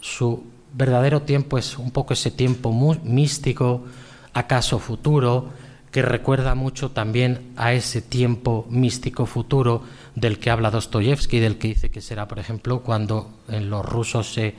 su 0.00 0.44
verdadero 0.72 1.22
tiempo 1.22 1.56
es 1.56 1.78
un 1.78 1.90
poco 1.90 2.12
ese 2.12 2.30
tiempo 2.30 2.72
místico, 3.04 3.84
acaso 4.32 4.78
futuro, 4.78 5.50
que 5.90 6.02
recuerda 6.02 6.56
mucho 6.56 6.90
también 6.90 7.52
a 7.56 7.72
ese 7.72 8.02
tiempo 8.02 8.66
místico 8.68 9.26
futuro 9.26 9.82
del 10.16 10.40
que 10.40 10.50
habla 10.50 10.72
Dostoyevsky, 10.72 11.38
del 11.38 11.56
que 11.56 11.68
dice 11.68 11.90
que 11.90 12.00
será, 12.00 12.26
por 12.26 12.40
ejemplo, 12.40 12.80
cuando 12.80 13.30
en 13.48 13.70
los 13.70 13.86
rusos 13.86 14.34
se, 14.34 14.56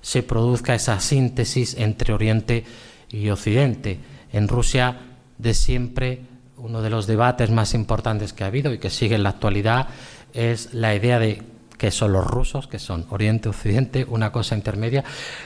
se 0.00 0.22
produzca 0.22 0.74
esa 0.74 0.98
síntesis 0.98 1.74
entre 1.76 2.14
Oriente 2.14 2.64
y 2.64 2.91
y 3.12 3.30
Occidente. 3.30 4.00
En 4.32 4.48
Rusia, 4.48 4.96
de 5.38 5.54
siempre, 5.54 6.20
uno 6.56 6.82
de 6.82 6.90
los 6.90 7.06
debates 7.06 7.50
más 7.50 7.74
importantes 7.74 8.32
que 8.32 8.44
ha 8.44 8.48
habido 8.48 8.72
y 8.72 8.78
que 8.78 8.90
sigue 8.90 9.14
en 9.14 9.22
la 9.22 9.30
actualidad 9.30 9.88
es 10.32 10.72
la 10.72 10.94
idea 10.94 11.18
de 11.18 11.42
qué 11.82 11.90
son 11.90 12.12
los 12.12 12.24
rusos, 12.24 12.68
que 12.68 12.78
son 12.78 13.06
Oriente, 13.10 13.48
Occidente, 13.48 14.06
una 14.08 14.30
cosa 14.30 14.54
intermedia, 14.54 15.02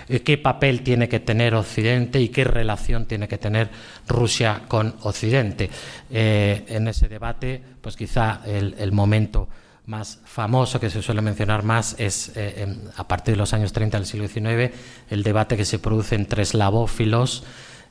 eh, 0.06 0.20
qué 0.20 0.36
papel 0.36 0.82
tiene 0.82 1.08
que 1.08 1.20
tener 1.20 1.54
Occidente 1.54 2.20
y 2.20 2.28
qué 2.28 2.44
relación 2.44 3.06
tiene 3.06 3.26
que 3.26 3.38
tener 3.38 3.70
Rusia 4.06 4.64
con 4.68 4.96
Occidente. 5.04 5.70
Eh, 6.10 6.66
en 6.68 6.88
ese 6.88 7.08
debate, 7.08 7.62
pues 7.80 7.96
quizá 7.96 8.42
el, 8.44 8.92
momento 8.92 9.48
más 9.86 10.18
famoso 10.24 10.80
que 10.80 10.90
se 10.90 11.00
suele 11.00 11.22
mencionar 11.22 11.62
más 11.62 11.94
es 11.98 12.32
eh, 12.34 12.66
a 12.96 13.06
partir 13.06 13.34
de 13.34 13.38
los 13.38 13.52
años 13.54 13.72
30 13.72 13.98
del 13.98 14.06
siglo 14.06 14.26
XIX 14.26 14.74
el 15.10 15.22
debate 15.22 15.56
que 15.56 15.64
se 15.64 15.78
produce 15.78 16.16
entre 16.16 16.42
eslavófilos 16.42 17.44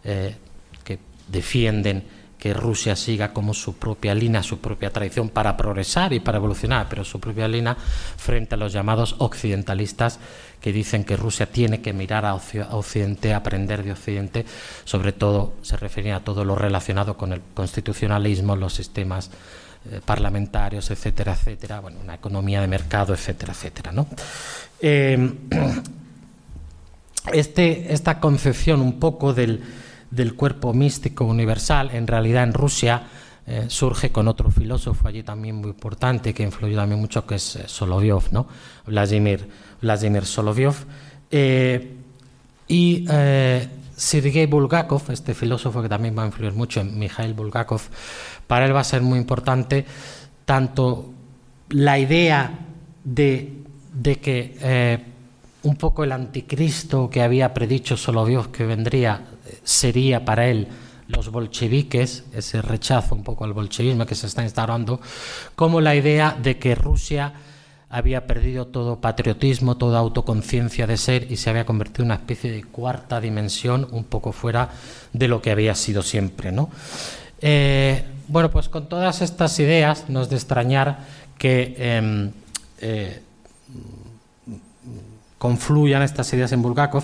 eh, 0.04 0.36
que 0.84 1.00
defienden 1.30 2.04
que 2.38 2.54
Rusia 2.54 2.96
siga 2.98 3.34
como 3.34 3.54
su 3.54 3.78
propia 3.78 4.14
línea, 4.14 4.44
su 4.44 4.60
propia 4.60 4.92
tradición 4.92 5.30
para 5.30 5.56
progresar 5.56 6.14
y 6.14 6.20
para 6.20 6.38
evolucionar, 6.38 6.88
pero 6.90 7.04
su 7.04 7.20
propia 7.20 7.48
línea 7.48 7.76
frente 7.76 8.56
a 8.56 8.58
los 8.58 8.74
llamados 8.74 9.16
occidentalistas 9.20 10.20
que 10.62 10.74
dicen 10.74 11.06
que 11.06 11.16
Rusia 11.16 11.48
tiene 11.48 11.82
que 11.82 11.94
mirar 11.94 12.26
a 12.26 12.36
Occidente, 12.36 13.34
aprender 13.34 13.84
de 13.84 13.94
Occidente, 13.94 14.46
sobre 14.84 15.12
todo 15.12 15.54
se 15.62 15.78
refería 15.78 16.18
a 16.18 16.24
todo 16.24 16.44
lo 16.44 16.56
relacionado 16.56 17.18
con 17.18 17.34
el 17.34 17.42
constitucionalismo, 17.54 18.56
los 18.56 18.74
sistemas 18.74 19.32
eh, 19.92 20.02
parlamentarios, 20.04 20.90
etcétera, 20.90 21.34
etcétera, 21.34 21.80
bueno, 21.80 22.00
una 22.04 22.16
economía 22.16 22.60
de 22.60 22.68
mercado, 22.68 23.14
etcétera, 23.14 23.54
etcétera. 23.54 23.92
¿no? 23.92 24.08
Eh, 24.80 25.32
este, 27.32 27.94
esta 27.94 28.20
concepción 28.20 28.82
un 28.82 29.00
poco 29.00 29.34
del, 29.34 29.64
del, 30.10 30.34
cuerpo 30.34 30.74
místico 30.74 31.26
universal, 31.26 31.92
en 31.94 32.08
realidad 32.08 32.44
en 32.44 32.54
Rusia 32.54 33.04
eh, 33.46 33.66
surge 33.68 34.12
con 34.12 34.28
otro 34.28 34.50
filósofo 34.50 35.08
allí 35.08 35.22
también 35.22 35.58
muy 35.58 35.70
importante 35.70 36.34
que 36.34 36.42
influyó 36.42 36.76
también 36.76 37.00
mucho, 37.00 37.28
que 37.28 37.36
es 37.36 37.60
Solovyov, 37.68 38.32
¿no? 38.32 38.48
Vladimir, 38.88 39.48
Vladimir 39.82 40.26
Solovyov. 40.26 40.76
y 42.68 43.06
Sergei 43.96 44.46
Bulgakov, 44.46 45.10
este 45.10 45.34
filósofo 45.34 45.82
que 45.82 45.90
también 45.90 46.18
va 46.18 46.24
a 46.24 46.26
influir 46.26 46.54
mucho 46.54 46.82
en 46.82 47.00
Mikhail 47.00 47.34
Bulgakov, 47.34 47.82
para 48.48 48.66
él 48.66 48.76
va 48.76 48.82
a 48.82 48.86
ser 48.86 49.02
muy 49.02 49.20
importante 49.20 49.86
tanto 50.46 51.12
la 51.70 51.98
idea 51.98 52.60
de, 53.04 53.64
que 54.22 54.58
eh, 54.62 55.00
un 55.64 55.76
poco 55.76 56.04
el 56.04 56.12
anticristo 56.12 57.10
que 57.10 57.22
había 57.22 57.54
predicho 57.54 57.98
solo 57.98 58.26
Dios 58.26 58.50
que 58.50 58.66
vendría 58.66 59.22
sería 59.64 60.24
para 60.24 60.48
él 60.48 60.68
los 61.08 61.30
bolcheviques, 61.30 62.26
ese 62.34 62.62
rechazo 62.62 63.16
un 63.16 63.24
poco 63.24 63.46
al 63.46 63.54
bolchevismo 63.54 64.06
que 64.06 64.16
se 64.16 64.28
está 64.28 64.44
instaurando, 64.44 65.00
como 65.56 65.82
la 65.82 65.96
idea 65.96 66.36
de 66.42 66.58
que 66.58 66.74
Rusia 66.76 67.34
había 67.90 68.26
perdido 68.26 68.68
todo 68.68 69.00
patriotismo, 69.00 69.78
toda 69.78 70.00
autoconciencia 70.00 70.88
de 70.88 70.98
ser 70.98 71.32
y 71.32 71.38
se 71.38 71.50
había 71.50 71.66
convertido 71.66 72.04
en 72.04 72.08
una 72.08 72.16
especie 72.16 72.52
de 72.52 72.64
cuarta 72.64 73.22
dimensión, 73.22 73.88
un 73.92 74.06
poco 74.06 74.32
fuera 74.32 74.70
de 75.14 75.28
lo 75.28 75.42
que 75.42 75.52
había 75.52 75.76
sido 75.76 76.02
siempre. 76.02 76.52
¿no? 76.52 76.70
Eh, 77.40 78.04
bueno, 78.28 78.52
pues 78.52 78.70
con 78.70 78.88
todas 78.88 79.22
estas 79.22 79.60
ideas 79.60 80.06
no 80.10 80.22
es 80.22 80.30
de 80.30 80.36
extrañar 80.36 81.00
que 81.38 81.76
em, 81.78 82.32
eh, 82.80 83.22
confluyan 85.38 86.02
estas 86.02 86.32
ideas 86.34 86.52
en 86.52 86.62
Bulgakov 86.62 87.04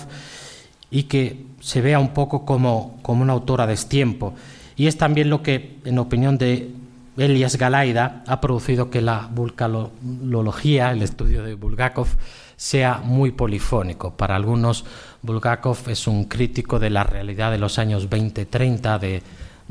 y 0.90 1.04
que 1.04 1.46
se 1.60 1.80
vea 1.80 1.98
un 1.98 2.08
poco 2.08 2.44
como, 2.44 2.98
como 3.02 3.22
una 3.22 3.32
autora 3.32 3.66
de 3.66 3.72
destiempo. 3.72 4.34
Y 4.76 4.86
es 4.86 4.98
también 4.98 5.30
lo 5.30 5.42
que, 5.42 5.78
en 5.84 5.98
opinión 5.98 6.38
de 6.38 6.70
Elias 7.16 7.56
Galaida 7.56 8.24
ha 8.26 8.40
producido 8.40 8.90
que 8.90 9.02
la 9.02 9.28
vulcanología, 9.32 10.92
el 10.92 11.02
estudio 11.02 11.42
de 11.44 11.54
Bulgakov, 11.54 12.08
sea 12.56 13.00
muy 13.04 13.32
polifónico. 13.32 14.16
Para 14.16 14.36
algunos, 14.36 14.84
Bulgakov 15.22 15.78
es 15.88 16.06
un 16.06 16.24
crítico 16.24 16.78
de 16.78 16.90
la 16.90 17.04
realidad 17.04 17.50
de 17.50 17.58
los 17.58 17.78
años 17.78 18.08
20-30 18.08 18.98
de 18.98 19.22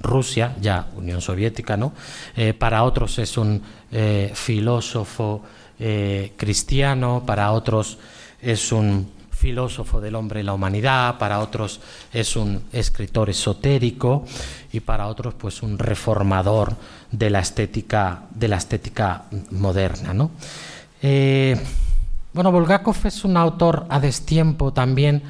Rusia, 0.01 0.55
ya 0.59 0.87
Unión 0.95 1.21
Soviética, 1.21 1.77
¿no? 1.77 1.93
Eh, 2.35 2.53
para 2.53 2.83
otros 2.83 3.19
es 3.19 3.37
un 3.37 3.61
eh, 3.91 4.31
filósofo 4.33 5.43
eh, 5.79 6.33
cristiano, 6.37 7.23
para 7.25 7.51
otros 7.51 7.97
es 8.41 8.71
un 8.71 9.09
filósofo 9.31 9.99
del 9.99 10.15
hombre 10.15 10.41
y 10.41 10.43
la 10.43 10.53
humanidad, 10.53 11.17
para 11.17 11.39
otros 11.39 11.79
es 12.13 12.35
un 12.35 12.63
escritor 12.71 13.29
esotérico 13.29 14.25
y 14.71 14.79
para 14.81 15.07
otros 15.07 15.33
pues 15.33 15.63
un 15.63 15.79
reformador 15.79 16.75
de 17.11 17.29
la 17.29 17.39
estética, 17.39 18.23
de 18.29 18.47
la 18.47 18.57
estética 18.57 19.23
moderna. 19.49 20.13
¿no? 20.13 20.31
Bueno, 22.33 22.51
Bulgakov 22.51 22.95
es 23.05 23.25
un 23.25 23.35
autor 23.35 23.87
a 23.89 23.99
destiempo 23.99 24.71
también 24.71 25.23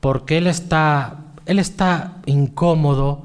porque 0.00 0.38
él 0.38 0.48
está, 0.48 1.18
él 1.46 1.60
está 1.60 2.14
incómodo, 2.26 3.22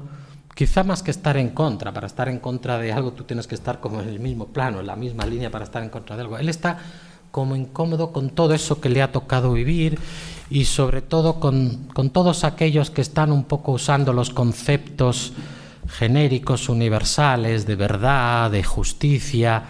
quizá 0.58 0.82
más 0.82 1.04
que 1.04 1.12
estar 1.12 1.36
en 1.36 1.50
contra. 1.50 1.92
Para 1.92 2.08
estar 2.08 2.28
en 2.28 2.40
contra 2.40 2.78
de 2.78 2.92
algo 2.92 3.12
tú 3.12 3.22
tienes 3.22 3.46
que 3.46 3.54
estar 3.54 3.78
como 3.78 4.00
en 4.00 4.08
el 4.08 4.18
mismo 4.18 4.48
plano, 4.48 4.80
en 4.80 4.88
la 4.88 4.96
misma 4.96 5.24
línea 5.24 5.52
para 5.52 5.62
estar 5.62 5.84
en 5.84 5.88
contra 5.88 6.16
de 6.16 6.22
algo. 6.22 6.36
Él 6.36 6.48
está 6.48 6.80
como 7.30 7.54
incómodo 7.54 8.10
con 8.10 8.30
todo 8.30 8.54
eso 8.54 8.80
que 8.80 8.88
le 8.88 9.00
ha 9.00 9.12
tocado 9.12 9.52
vivir 9.52 10.00
y 10.50 10.64
sobre 10.64 11.00
todo 11.00 11.38
con, 11.38 11.86
todos 12.12 12.42
aquellos 12.42 12.90
que 12.90 13.02
están 13.02 13.30
un 13.30 13.44
poco 13.44 13.70
usando 13.70 14.12
los 14.12 14.30
conceptos 14.30 15.32
genéricos, 15.86 16.68
universales, 16.68 17.64
de 17.64 17.76
verdad, 17.76 18.50
de 18.50 18.64
justicia. 18.64 19.62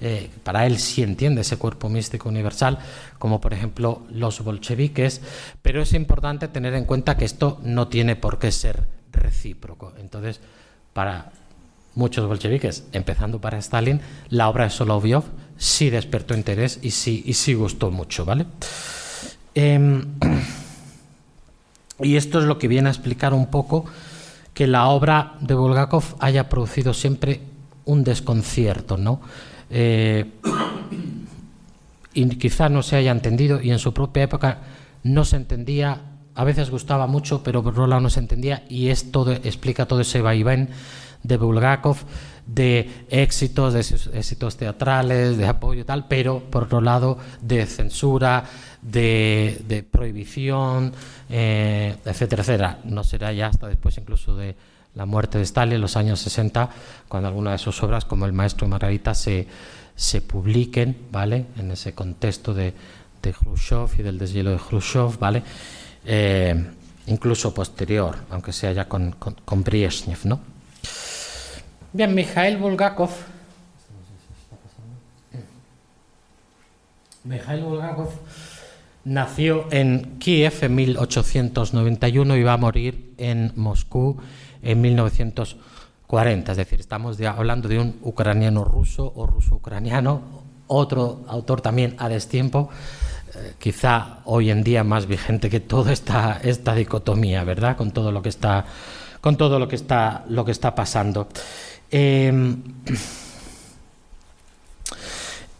Eh, 0.00 0.30
para 0.42 0.64
él 0.64 0.78
sí 0.78 1.02
entiende 1.02 1.42
ese 1.42 1.58
cuerpo 1.58 1.90
místico 1.90 2.30
universal, 2.30 2.78
como 3.18 3.42
por 3.42 3.52
ejemplo 3.52 4.04
los 4.10 4.42
bolcheviques, 4.42 5.20
pero 5.60 5.82
es 5.82 5.92
importante 5.92 6.48
tener 6.48 6.72
en 6.72 6.86
cuenta 6.86 7.18
que 7.18 7.26
esto 7.26 7.60
no 7.62 7.88
tiene 7.88 8.16
por 8.16 8.38
qué 8.38 8.50
ser 8.50 8.99
recíproco. 9.12 9.92
Entonces, 9.98 10.40
para 10.92 11.32
muchos 11.94 12.26
bolcheviques, 12.26 12.84
empezando 12.92 13.40
para 13.40 13.58
Stalin, 13.58 14.00
la 14.28 14.48
obra 14.48 14.64
de 14.64 14.70
Solovyov 14.70 15.24
sí 15.56 15.90
despertó 15.90 16.34
interés 16.34 16.78
y 16.82 16.90
sí, 16.90 17.22
y 17.26 17.34
sí 17.34 17.54
gustó 17.54 17.90
mucho, 17.90 18.24
¿vale? 18.24 18.46
Em, 19.54 20.04
y 22.00 22.16
esto 22.16 22.38
es 22.38 22.44
lo 22.44 22.58
que 22.58 22.68
viene 22.68 22.88
a 22.88 22.92
explicar 22.92 23.34
un 23.34 23.46
poco 23.46 23.84
que 24.54 24.66
la 24.66 24.88
obra 24.88 25.34
de 25.40 25.54
Bulgakov 25.54 26.16
haya 26.18 26.48
producido 26.48 26.94
siempre 26.94 27.40
un 27.84 28.04
desconcierto, 28.04 28.96
¿no? 28.96 29.20
Eh, 29.70 30.32
y 32.14 32.28
quizá 32.36 32.68
no 32.68 32.82
se 32.82 32.96
haya 32.96 33.10
entendido 33.10 33.60
y 33.60 33.70
en 33.70 33.78
su 33.78 33.92
propia 33.92 34.24
época 34.24 34.58
no 35.02 35.24
se 35.24 35.36
entendía, 35.36 36.00
a 36.40 36.44
veces 36.44 36.70
gustaba 36.70 37.06
mucho, 37.06 37.42
pero 37.42 37.62
lado 37.62 38.00
no 38.00 38.08
se 38.08 38.18
entendía 38.18 38.64
y 38.70 38.88
esto 38.88 39.30
explica 39.30 39.84
todo 39.84 40.00
ese 40.00 40.22
vaivén 40.22 40.70
de 41.22 41.36
Bulgakov 41.36 41.98
de 42.46 43.04
éxitos, 43.10 43.74
de 43.74 43.80
éxitos 44.18 44.56
teatrales, 44.56 45.36
de 45.36 45.46
apoyo 45.46 45.82
y 45.82 45.84
tal, 45.84 46.08
pero 46.08 46.40
por 46.40 46.62
otro 46.62 46.80
lado 46.80 47.18
de 47.42 47.66
censura, 47.66 48.44
de, 48.80 49.86
prohibición, 49.90 50.94
eh, 51.28 51.94
etcétera, 52.06 52.40
etcétera. 52.40 52.78
No 52.84 53.04
será 53.04 53.34
ya 53.34 53.48
hasta 53.48 53.68
después 53.68 53.98
incluso 53.98 54.34
de 54.34 54.56
la 54.94 55.04
muerte 55.04 55.36
de 55.36 55.44
Stalin 55.44 55.74
en 55.74 55.82
los 55.82 55.98
años 55.98 56.20
60, 56.20 56.70
cuando 57.06 57.28
algunas 57.28 57.52
de 57.52 57.58
sus 57.58 57.82
obras, 57.82 58.06
como 58.06 58.24
El 58.24 58.32
Maestro 58.32 58.66
y 58.66 58.70
Margarita, 58.70 59.14
se, 59.14 59.46
se 59.94 60.22
publiquen, 60.22 60.96
¿vale? 61.12 61.44
En 61.58 61.70
ese 61.70 61.92
contexto 61.92 62.54
de, 62.54 62.72
de 63.22 63.32
Khrushchev 63.34 63.90
y 63.98 64.02
del 64.02 64.18
deshielo 64.18 64.52
de 64.52 64.56
Khrushchev, 64.56 65.18
¿vale? 65.18 65.42
Eh, 66.04 66.54
incluso 67.06 67.52
posterior, 67.52 68.16
aunque 68.30 68.52
sea 68.52 68.72
ya 68.72 68.88
con, 68.88 69.12
con, 69.12 69.64
¿no? 70.24 70.40
Bien, 71.92 72.14
Mikhail 72.14 72.56
Bulgakov. 72.56 73.10
Mikhail 77.24 77.62
Bulgakov 77.62 78.10
nació 79.04 79.66
en 79.70 80.18
Kiev 80.18 80.54
en 80.62 80.74
1891 80.74 82.36
y 82.36 82.42
va 82.42 82.54
a 82.54 82.56
morir 82.56 83.14
en 83.18 83.52
Moscú 83.56 84.18
en 84.62 84.80
1940. 84.80 86.52
Es 86.52 86.58
decir, 86.58 86.80
estamos 86.80 87.20
hablando 87.20 87.68
de 87.68 87.78
un 87.78 87.98
ucraniano 88.02 88.64
ruso 88.64 89.12
o 89.14 89.26
ruso-ucraniano, 89.26 90.22
otro 90.66 91.24
autor 91.26 91.60
también 91.60 91.96
a 91.98 92.08
destiempo, 92.08 92.70
quizá 93.58 94.18
hoy 94.24 94.50
en 94.50 94.62
día 94.62 94.84
más 94.84 95.06
vigente 95.06 95.50
que 95.50 95.60
toda 95.60 95.92
esta, 95.92 96.40
esta 96.42 96.74
dicotomía, 96.74 97.44
¿verdad? 97.44 97.76
Con 97.76 97.92
todo 97.92 98.12
lo 98.12 98.22
que 98.22 98.28
está, 98.28 98.64
con 99.20 99.36
todo 99.36 99.58
lo 99.58 99.68
que 99.68 99.76
está, 99.76 100.24
lo 100.28 100.44
que 100.44 100.52
está 100.52 100.74
pasando. 100.74 101.28
Em, 101.90 102.62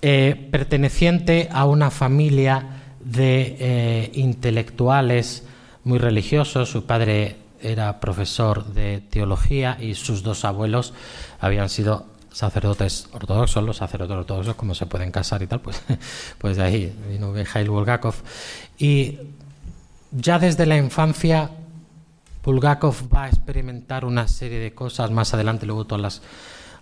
eh, 0.03 0.49
perteneciente 0.51 1.49
a 1.51 1.67
una 1.67 1.91
familia 1.91 2.65
de 3.01 3.57
eh, 3.59 4.11
intelectuales 4.15 5.45
muy 5.85 5.99
religiosos, 5.99 6.71
su 6.71 6.85
padre 6.85 7.37
era 7.63 8.01
profesor 8.01 8.73
de 8.73 9.03
teología 9.11 9.77
y 9.81 9.95
sus 9.95 10.23
dos 10.23 10.45
abuelos 10.45 10.95
habían 11.41 11.69
sido 11.69 12.07
sacerdotes 12.33 13.09
ortodoxos, 13.13 13.65
los 13.65 13.77
sacerdotes 13.77 14.17
ortodoxos, 14.17 14.55
como 14.55 14.75
se 14.75 14.87
pueden 14.87 15.11
casar 15.11 15.43
y 15.43 15.47
tal, 15.47 15.61
pues, 15.61 15.83
pues 16.39 16.57
de 16.57 16.63
ahí 16.63 16.97
vino 17.09 17.33
Mikhail 17.33 17.69
Bulgakov. 17.69 18.15
Y 18.79 19.19
ya 20.13 20.39
desde 20.39 20.67
la 20.67 20.77
infancia 20.77 21.51
Bulgakov 22.45 22.95
va 23.15 23.25
a 23.25 23.29
experimentar 23.29 24.05
una 24.05 24.27
serie 24.27 24.59
de 24.59 24.73
cosas, 24.73 25.11
más 25.11 25.35
adelante 25.35 25.67
luego 25.67 25.85
todos 25.85 26.01
los 26.01 26.23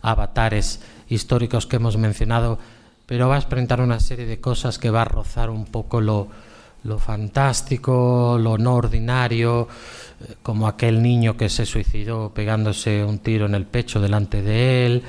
avatares 0.02 0.80
históricos 1.08 1.66
que 1.66 1.76
hemos 1.76 1.96
mencionado, 1.96 2.58
pero 3.06 3.28
va 3.28 3.36
a 3.36 3.38
experimentar 3.38 3.80
una 3.80 3.98
serie 3.98 4.26
de 4.26 4.40
cosas 4.40 4.78
que 4.78 4.90
va 4.90 5.02
a 5.02 5.06
rozar 5.06 5.50
un 5.50 5.64
poco 5.64 6.00
lo, 6.00 6.28
fantástico, 6.98 8.38
lo 8.40 8.56
no 8.56 8.74
ordinario, 8.74 9.66
eh, 10.20 10.36
como 10.42 10.68
aquel 10.68 11.02
niño 11.02 11.36
que 11.36 11.48
se 11.48 11.66
suicidó 11.66 12.30
pegándose 12.32 13.02
un 13.04 13.18
tiro 13.18 13.46
en 13.46 13.54
el 13.54 13.66
pecho 13.66 14.00
delante 14.00 14.42
de 14.42 14.86
él. 14.86 15.02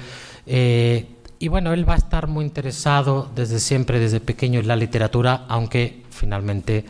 Eh, 0.52 1.06
y 1.38 1.48
bueno, 1.48 1.72
él 1.74 1.88
va 1.88 1.94
a 1.94 1.98
estar 1.98 2.28
muy 2.28 2.44
interesado 2.44 3.32
desde 3.36 3.60
siempre, 3.60 4.00
desde 4.00 4.20
pequeño, 4.20 4.60
en 4.60 4.68
la 4.68 4.76
literatura, 4.76 5.46
aunque 5.48 6.04
finalmente 6.10 6.84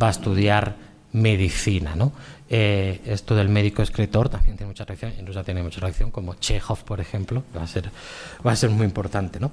va 0.00 0.08
a 0.08 0.10
estudiar 0.10 0.76
medicina. 1.12 1.96
¿no? 1.96 2.12
Eh, 2.50 3.00
esto 3.06 3.34
del 3.34 3.48
médico 3.48 3.82
escritor 3.82 4.28
también 4.28 4.56
tiene 4.58 4.68
mucha 4.68 4.84
reacción, 4.84 5.14
en 5.18 5.26
Rusia 5.26 5.42
tiene 5.42 5.62
mucha 5.62 5.80
reacción, 5.80 6.10
como 6.10 6.34
Chekhov, 6.34 6.84
por 6.84 7.00
ejemplo, 7.00 7.42
va 7.56 7.62
a 7.62 7.66
ser, 7.66 7.90
va 8.46 8.52
a 8.52 8.56
ser 8.56 8.68
muy 8.68 8.84
importante. 8.84 9.40
¿no? 9.40 9.50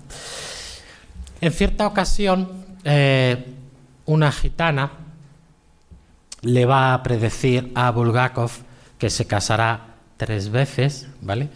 En 1.39 1.53
cierta 1.53 1.87
ocasión, 1.87 2.65
eh, 2.83 3.53
una 4.05 4.33
gitana 4.33 4.91
le 6.41 6.65
va 6.65 6.93
a 6.93 7.03
predecir 7.03 7.71
a 7.73 7.89
Bulgakov 7.91 8.51
que 8.97 9.09
se 9.09 9.25
casará 9.25 9.95
tres 10.17 10.49
veces, 10.49 11.07
¿vale? 11.21 11.49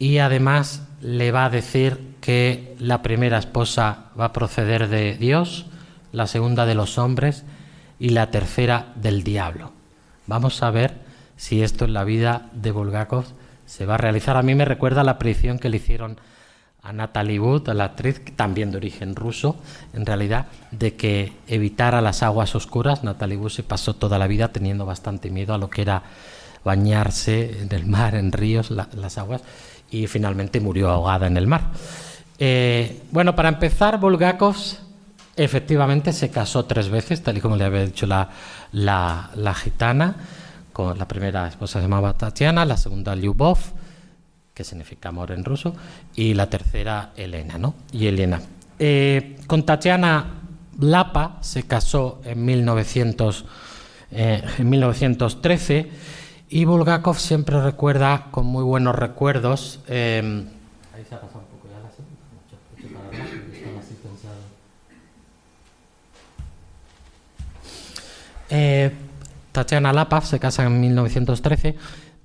Y 0.00 0.18
además 0.18 0.82
le 1.02 1.30
va 1.30 1.44
a 1.44 1.50
decir 1.50 2.16
que 2.20 2.74
la 2.80 3.02
primera 3.02 3.38
esposa 3.38 4.06
va 4.18 4.24
a 4.24 4.32
proceder 4.32 4.88
de 4.88 5.14
Dios, 5.14 5.66
la 6.10 6.26
segunda 6.26 6.66
de 6.66 6.74
los 6.74 6.98
hombres 6.98 7.44
y 7.98 8.08
la 8.08 8.30
tercera 8.30 8.92
del 8.96 9.22
diablo. 9.22 9.72
Vamos 10.26 10.62
a 10.62 10.70
ver 10.70 10.94
si 11.36 11.62
esto 11.62 11.84
en 11.84 11.92
la 11.92 12.04
vida 12.04 12.48
de 12.52 12.72
Bulgakov 12.72 13.26
se 13.66 13.84
va 13.84 13.94
a 13.94 13.98
realizar. 13.98 14.38
A 14.38 14.42
mí 14.42 14.54
me 14.54 14.64
recuerda 14.64 15.04
la 15.04 15.18
predicción 15.18 15.58
que 15.58 15.68
le 15.68 15.76
hicieron 15.76 16.18
a 16.82 16.94
Natalie 16.94 17.38
Wood, 17.38 17.68
a 17.68 17.74
la 17.74 17.84
actriz, 17.84 18.22
también 18.36 18.70
de 18.70 18.78
origen 18.78 19.14
ruso, 19.14 19.56
en 19.92 20.06
realidad, 20.06 20.46
de 20.70 20.96
que 20.96 21.34
evitara 21.46 22.00
las 22.00 22.22
aguas 22.22 22.54
oscuras. 22.54 23.04
Natalie 23.04 23.36
Wood 23.36 23.50
se 23.50 23.62
pasó 23.62 23.94
toda 23.94 24.18
la 24.18 24.26
vida 24.26 24.48
teniendo 24.48 24.86
bastante 24.86 25.30
miedo 25.30 25.52
a 25.52 25.58
lo 25.58 25.68
que 25.68 25.82
era 25.82 26.04
bañarse 26.64 27.60
en 27.60 27.74
el 27.74 27.84
mar, 27.84 28.14
en 28.14 28.32
ríos, 28.32 28.70
las 28.70 29.18
aguas, 29.18 29.42
y 29.90 30.06
finalmente 30.06 30.60
murió 30.60 30.90
ahogada 30.90 31.26
en 31.26 31.36
el 31.36 31.46
mar. 31.46 31.70
Eh, 32.38 33.02
bueno, 33.10 33.34
para 33.34 33.48
empezar, 33.48 33.98
Bulgakov 34.00 34.56
Efectivamente, 35.36 36.12
se 36.12 36.28
casó 36.28 36.66
tres 36.66 36.90
veces, 36.90 37.22
tal 37.22 37.38
y 37.38 37.40
como 37.40 37.56
le 37.56 37.64
había 37.64 37.82
dicho 37.82 38.06
la, 38.06 38.28
la, 38.72 39.54
gitana. 39.54 40.16
Con 40.70 40.98
la 40.98 41.08
primera 41.08 41.46
esposa 41.46 41.78
se 41.78 41.84
llamaba 41.84 42.12
Tatiana, 42.12 42.66
la 42.66 42.76
segunda 42.76 43.16
Lyubov, 43.16 43.56
que 44.52 44.64
significa 44.64 45.08
amor 45.08 45.30
en 45.30 45.44
ruso, 45.44 45.74
y 46.14 46.34
la 46.34 46.50
tercera 46.50 47.12
Elena, 47.16 47.56
¿no? 47.56 47.74
Y 47.90 48.06
Elena. 48.08 48.38
Eh, 48.78 49.38
con 49.46 49.64
Tatiana 49.64 50.26
Lapa 50.78 51.38
se 51.40 51.62
casó 51.62 52.20
en, 52.24 52.44
1900, 52.44 53.44
en 54.10 54.68
1913 54.68 55.90
y 56.50 56.64
Bulgakov 56.64 57.16
siempre 57.18 57.60
recuerda 57.62 58.26
con 58.32 58.44
muy 58.44 58.64
buenos 58.64 58.96
recuerdos. 58.96 59.78
Eh, 59.86 60.44
ahí 60.94 61.04
se 61.08 61.14
ha 61.14 61.20
pasado 61.20 61.40
un 61.40 61.46
poco 61.46 61.68
ya 61.68 61.78
la 61.78 61.90
Eh, 68.50 68.92
Tatiana 69.52 69.92
Lapaf 69.92 70.26
se 70.26 70.40
casa 70.40 70.64
en 70.64 70.80
1913. 70.80 71.76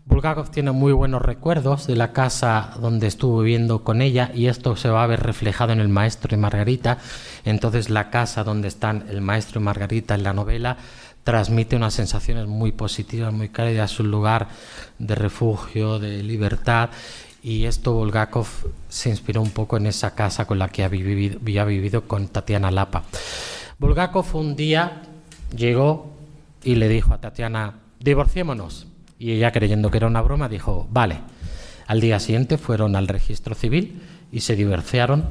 Bulgakov 0.08 0.50
tiene 0.50 0.72
muy 0.72 0.92
buenos 0.92 1.22
recuerdos 1.22 1.86
de 1.86 1.96
la 1.96 2.12
casa 2.12 2.72
donde 2.80 3.08
estuvo 3.08 3.42
viviendo 3.42 3.84
con 3.84 4.02
ella 4.02 4.32
y 4.34 4.48
esto 4.48 4.76
se 4.76 4.90
va 4.90 5.04
a 5.04 5.08
ver 5.08 5.22
reflejado 5.22 5.74
en 5.74 5.80
El 5.80 5.90
Maestro 5.90 6.36
y 6.36 6.40
Margarita. 6.40 6.98
Entonces 7.44 7.92
la 7.92 8.10
casa 8.10 8.44
donde 8.44 8.68
están 8.68 9.06
el 9.10 9.22
Maestro 9.22 9.62
y 9.62 9.64
Margarita 9.64 10.16
en 10.16 10.24
la 10.24 10.34
novela 10.34 10.78
transmite 11.26 11.76
unas 11.76 11.94
sensaciones 11.94 12.48
muy 12.48 12.72
positivas, 12.72 13.34
muy 13.34 13.50
cálidas, 13.50 13.92
es 13.92 14.00
un 14.00 14.12
lugar 14.12 14.48
de 15.00 15.16
refugio, 15.16 16.00
de 16.00 16.24
libertad 16.24 16.92
y 17.44 17.66
esto 17.66 17.94
Bulgakov 17.94 18.48
se 18.90 19.10
inspiró 19.10 19.42
un 19.42 19.52
poco 19.52 19.78
en 19.78 19.88
esa 19.88 20.16
casa 20.16 20.46
con 20.46 20.60
la 20.60 20.70
que 20.70 20.84
había 20.84 21.66
vivido, 21.66 22.08
con 22.08 22.28
Tatiana 22.28 22.72
Lapa. 22.72 23.04
Bulgakov 23.78 24.36
un 24.36 24.56
día 24.56 25.02
llegó 25.56 26.14
y 26.64 26.76
le 26.76 26.88
dijo 26.88 27.14
a 27.14 27.20
Tatiana, 27.20 27.76
divorciémonos. 28.00 28.88
Y 29.20 29.32
ella, 29.32 29.52
creyendo 29.52 29.92
que 29.92 29.98
era 29.98 30.08
una 30.08 30.22
broma, 30.22 30.50
dijo, 30.50 30.88
vale. 30.92 31.20
Al 31.88 32.02
día 32.02 32.20
siguiente 32.20 32.58
fueron 32.58 32.96
al 32.96 33.08
registro 33.08 33.54
civil 33.54 34.02
y 34.32 34.42
se 34.42 34.56
divorciaron 34.56 35.26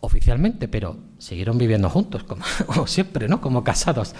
oficialmente, 0.00 0.66
pero 0.66 0.96
siguieron 1.18 1.58
viviendo 1.58 1.88
juntos, 1.88 2.24
como, 2.24 2.44
siempre, 2.86 3.28
¿no? 3.28 3.40
Como 3.40 3.62
casados. 3.62 4.14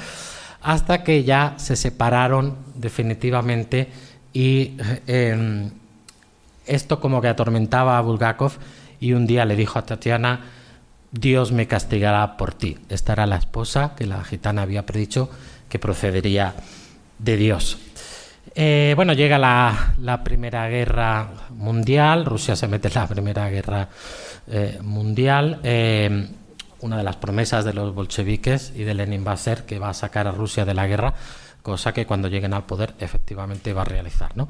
Hasta 0.63 1.03
que 1.03 1.25
ya 1.25 1.55
se 1.57 1.77
separaron 1.77 2.57
definitivamente 2.75 3.89
y 4.33 4.77
em, 5.07 5.71
esto 6.67 7.01
como 7.01 7.21
que 7.21 7.29
atormentaba 7.29 7.99
a 7.99 8.01
Bulgakov 8.01 8.53
y 9.01 9.15
un 9.15 9.27
día 9.27 9.45
le 9.45 9.57
dijo 9.57 9.79
a 9.79 9.87
Tatiana, 9.87 10.41
Dios 11.13 11.53
me 11.53 11.67
castigará 11.67 12.37
por 12.37 12.55
ti. 12.55 12.79
Esta 12.89 13.15
era 13.15 13.27
la 13.27 13.37
esposa 13.37 13.95
que 13.97 14.07
la 14.07 14.23
gitana 14.23 14.63
había 14.63 14.87
predicho 14.87 15.31
que 15.69 15.79
procedería 15.79 16.55
de 17.19 17.37
Dios. 17.37 17.79
Eh, 18.55 18.93
bueno, 18.97 19.13
llega 19.13 19.39
la, 19.39 20.21
Primera 20.25 20.69
Guerra 20.69 21.29
Mundial, 21.51 22.25
Rusia 22.25 22.57
se 22.57 22.69
mete 22.69 22.89
en 22.89 22.95
la 22.95 23.07
Primera 23.07 23.49
Guerra 23.49 23.89
eh, 24.49 24.79
Mundial. 24.83 25.61
Eh, 25.63 26.29
una 26.81 26.97
de 26.97 27.03
las 27.03 27.17
promesas 27.17 27.65
de 27.65 27.75
los 27.75 27.95
bolcheviques 27.95 28.73
y 28.75 28.85
de 28.85 28.95
Lenin 28.95 29.25
va 29.27 29.33
a 29.33 29.37
ser 29.37 29.65
que 29.65 29.79
va 29.79 29.91
a 29.91 29.95
sacar 29.95 30.27
a 30.27 30.33
Rusia 30.33 30.65
de 30.65 30.75
la 30.75 30.87
guerra 30.87 31.15
cosa 31.63 31.93
que 31.93 32.07
cuando 32.07 32.29
lleguen 32.29 32.55
al 32.55 32.65
poder 32.65 32.95
efectivamente 32.99 33.73
va 33.73 33.83
a 33.83 33.85
realizar. 33.85 34.37
¿no? 34.37 34.49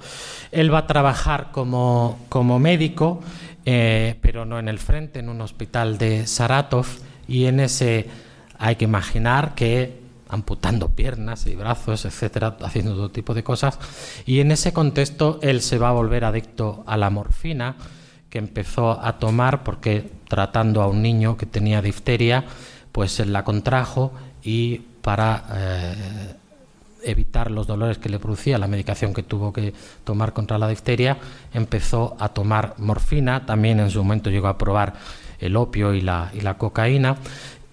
Él 0.53 0.73
va 0.73 0.79
a 0.79 0.87
trabajar 0.87 1.51
como, 1.53 2.21
como 2.29 2.59
médico, 2.59 3.21
eh, 3.65 4.17
pero 4.21 4.45
no 4.45 4.59
en 4.59 4.69
el 4.69 4.79
frente, 4.79 5.21
en 5.21 5.29
un 5.29 5.41
hospital 5.41 5.99
de 5.99 6.27
Saratov, 6.27 6.87
y 7.29 7.47
en 7.47 7.61
ese 7.61 8.09
hay 8.59 8.77
que 8.77 8.85
imaginar 8.85 9.55
que 9.55 10.01
amputando 10.29 10.91
piernas 10.91 11.47
y 11.47 11.57
brazos, 11.57 12.05
etcétera, 12.05 12.57
haciendo 12.63 12.95
todo 12.95 13.11
tipo 13.11 13.35
de 13.35 13.43
cosas, 13.43 13.79
y 14.27 14.41
en 14.41 14.53
ese 14.53 14.73
contexto 14.73 15.39
él 15.43 15.61
se 15.61 15.79
va 15.79 15.89
a 15.89 15.93
volver 15.93 16.25
adicto 16.25 16.85
a 16.87 16.97
la 16.97 17.11
morfina, 17.11 17.77
que 18.29 18.39
empezó 18.39 19.05
a 19.05 19.19
tomar 19.19 19.65
porque 19.65 20.09
tratando 20.31 20.81
a 20.81 20.87
un 20.87 21.03
niño 21.03 21.37
que 21.37 21.45
tenía 21.45 21.83
difteria, 21.83 22.45
pues 22.93 23.19
la 23.27 23.43
contrajo 23.43 24.13
y 24.45 24.79
para 25.03 25.45
eh, 25.53 26.35
evitar 27.03 27.51
los 27.51 27.67
dolores 27.67 27.99
que 27.99 28.09
le 28.09 28.21
producía 28.21 28.57
la 28.57 28.69
medicación 28.69 29.13
que 29.13 29.25
tuvo 29.25 29.53
que 29.53 29.75
tomar 30.05 30.33
contra 30.33 30.57
la 30.57 30.69
difteria, 30.69 31.19
empezó 31.53 32.17
a 32.21 32.29
tomar 32.29 32.75
morfina, 32.79 33.45
también 33.45 33.81
en 33.81 33.91
su 33.91 33.99
momento 33.99 34.31
llegó 34.31 34.47
a 34.47 34.57
probar 34.57 34.95
el 35.41 35.57
opio 35.57 35.95
y 35.95 36.01
la, 36.01 36.31
y 36.33 36.43
la 36.43 36.55
cocaína, 36.55 37.17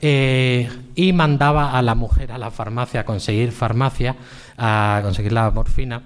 eh, 0.01 0.67
y 0.95 1.13
mandaba 1.13 1.77
a 1.77 1.81
la 1.83 1.93
mujer 1.93 2.31
a 2.31 2.39
la 2.39 2.49
farmacia 2.49 3.01
a 3.01 3.05
conseguir 3.05 3.51
farmacia, 3.51 4.15
a 4.57 4.99
conseguir 5.03 5.31
la 5.31 5.51
morfina. 5.51 6.01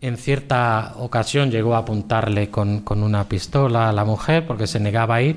En 0.00 0.16
cierta 0.16 0.94
ocasión 0.96 1.50
llegó 1.50 1.74
a 1.74 1.78
apuntarle 1.80 2.48
con, 2.48 2.80
con 2.80 3.02
una 3.02 3.24
pistola 3.24 3.90
a 3.90 3.92
la 3.92 4.06
mujer 4.06 4.46
porque 4.46 4.66
se 4.66 4.80
negaba 4.80 5.16
a 5.16 5.22
ir. 5.22 5.36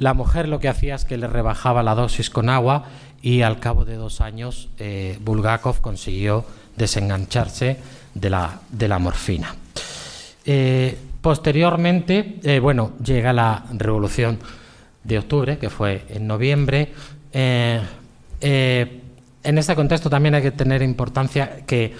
La 0.00 0.14
mujer 0.14 0.48
lo 0.48 0.58
que 0.60 0.68
hacía 0.68 0.94
es 0.94 1.04
que 1.04 1.18
le 1.18 1.26
rebajaba 1.26 1.82
la 1.82 1.94
dosis 1.94 2.30
con 2.30 2.48
agua 2.48 2.86
y 3.20 3.42
al 3.42 3.60
cabo 3.60 3.84
de 3.84 3.96
dos 3.96 4.22
años 4.22 4.70
eh, 4.78 5.18
Bulgakov 5.20 5.82
consiguió 5.82 6.46
desengancharse 6.74 7.76
de 8.14 8.30
la, 8.30 8.60
de 8.70 8.88
la 8.88 8.98
morfina. 8.98 9.54
Eh, 10.46 10.96
posteriormente, 11.20 12.40
eh, 12.42 12.60
bueno, 12.60 12.92
llega 13.04 13.34
la 13.34 13.66
revolución 13.74 14.38
de 15.04 15.18
octubre, 15.18 15.58
que 15.58 15.68
fue 15.68 16.06
en 16.08 16.26
noviembre. 16.26 16.94
en 17.30 17.84
este 19.42 19.74
contexto 19.74 20.08
también 20.08 20.34
hay 20.34 20.42
que 20.42 20.52
tener 20.52 20.80
importancia 20.80 21.66
que 21.66 21.94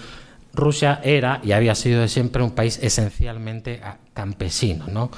Rusia 0.55 1.01
era 1.03 1.39
y 1.43 1.51
había 1.51 1.75
sido 1.75 2.07
siempre 2.07 2.41
un 2.41 2.51
país 2.51 2.79
esencialmente 2.81 3.79
campesino, 4.15 4.87
¿no? 4.87 5.11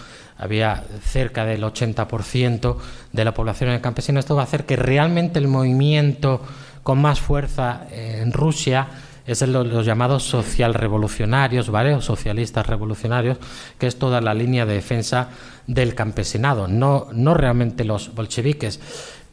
Había 0.44 0.84
cerca 1.02 1.46
del 1.46 1.64
80% 1.64 2.78
de 3.12 3.26
la 3.26 3.34
población 3.34 3.80
campesino. 3.80 4.20
Esto 4.20 4.36
va 4.36 4.42
a 4.42 4.46
hacer 4.46 4.66
que 4.66 4.76
realmente 4.76 5.40
el 5.40 5.48
movimiento 5.48 6.42
con 6.84 7.02
más 7.02 7.22
fuerza 7.22 7.88
en 7.92 8.34
Rusia 8.34 8.88
es 9.26 9.42
el, 9.42 9.54
los 9.54 9.86
llamados 9.86 10.24
social 10.24 10.74
revolucionarios, 10.74 11.70
¿vale? 11.70 11.94
O 11.94 12.02
socialistas 12.02 12.68
revolucionarios, 12.68 13.38
que 13.78 13.88
es 13.88 13.98
toda 13.98 14.20
la 14.20 14.34
línea 14.34 14.66
de 14.66 14.74
defensa 14.74 15.30
del 15.66 15.96
campesinado, 15.96 16.68
no, 16.68 17.08
no 17.14 17.34
realmente 17.34 17.86
los 17.86 18.14
bolcheviques. 18.14 18.82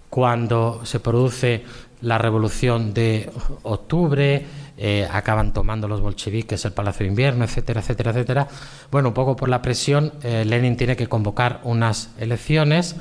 Cuando 0.09 0.81
se 0.85 1.01
produce 1.01 1.65
la 2.03 2.19
revolución 2.19 2.95
de 2.95 3.31
octubre, 3.63 4.47
eh, 4.83 5.07
acaban 5.13 5.53
tomando 5.53 5.89
los 5.89 6.01
bolcheviques 6.01 6.65
el 6.65 6.73
Palacio 6.73 7.05
de 7.05 7.11
Invierno, 7.11 7.45
etcétera, 7.45 7.81
etcétera, 7.81 8.13
etcétera. 8.13 8.49
Bueno, 8.91 9.09
un 9.09 9.15
poco 9.15 9.37
por 9.37 9.51
la 9.51 9.61
presión, 9.61 10.15
eh, 10.23 10.47
Lenin 10.47 10.79
tiene 10.79 10.97
que 10.97 11.07
convocar 11.07 11.61
unas 11.65 12.09
elecciones 12.19 12.97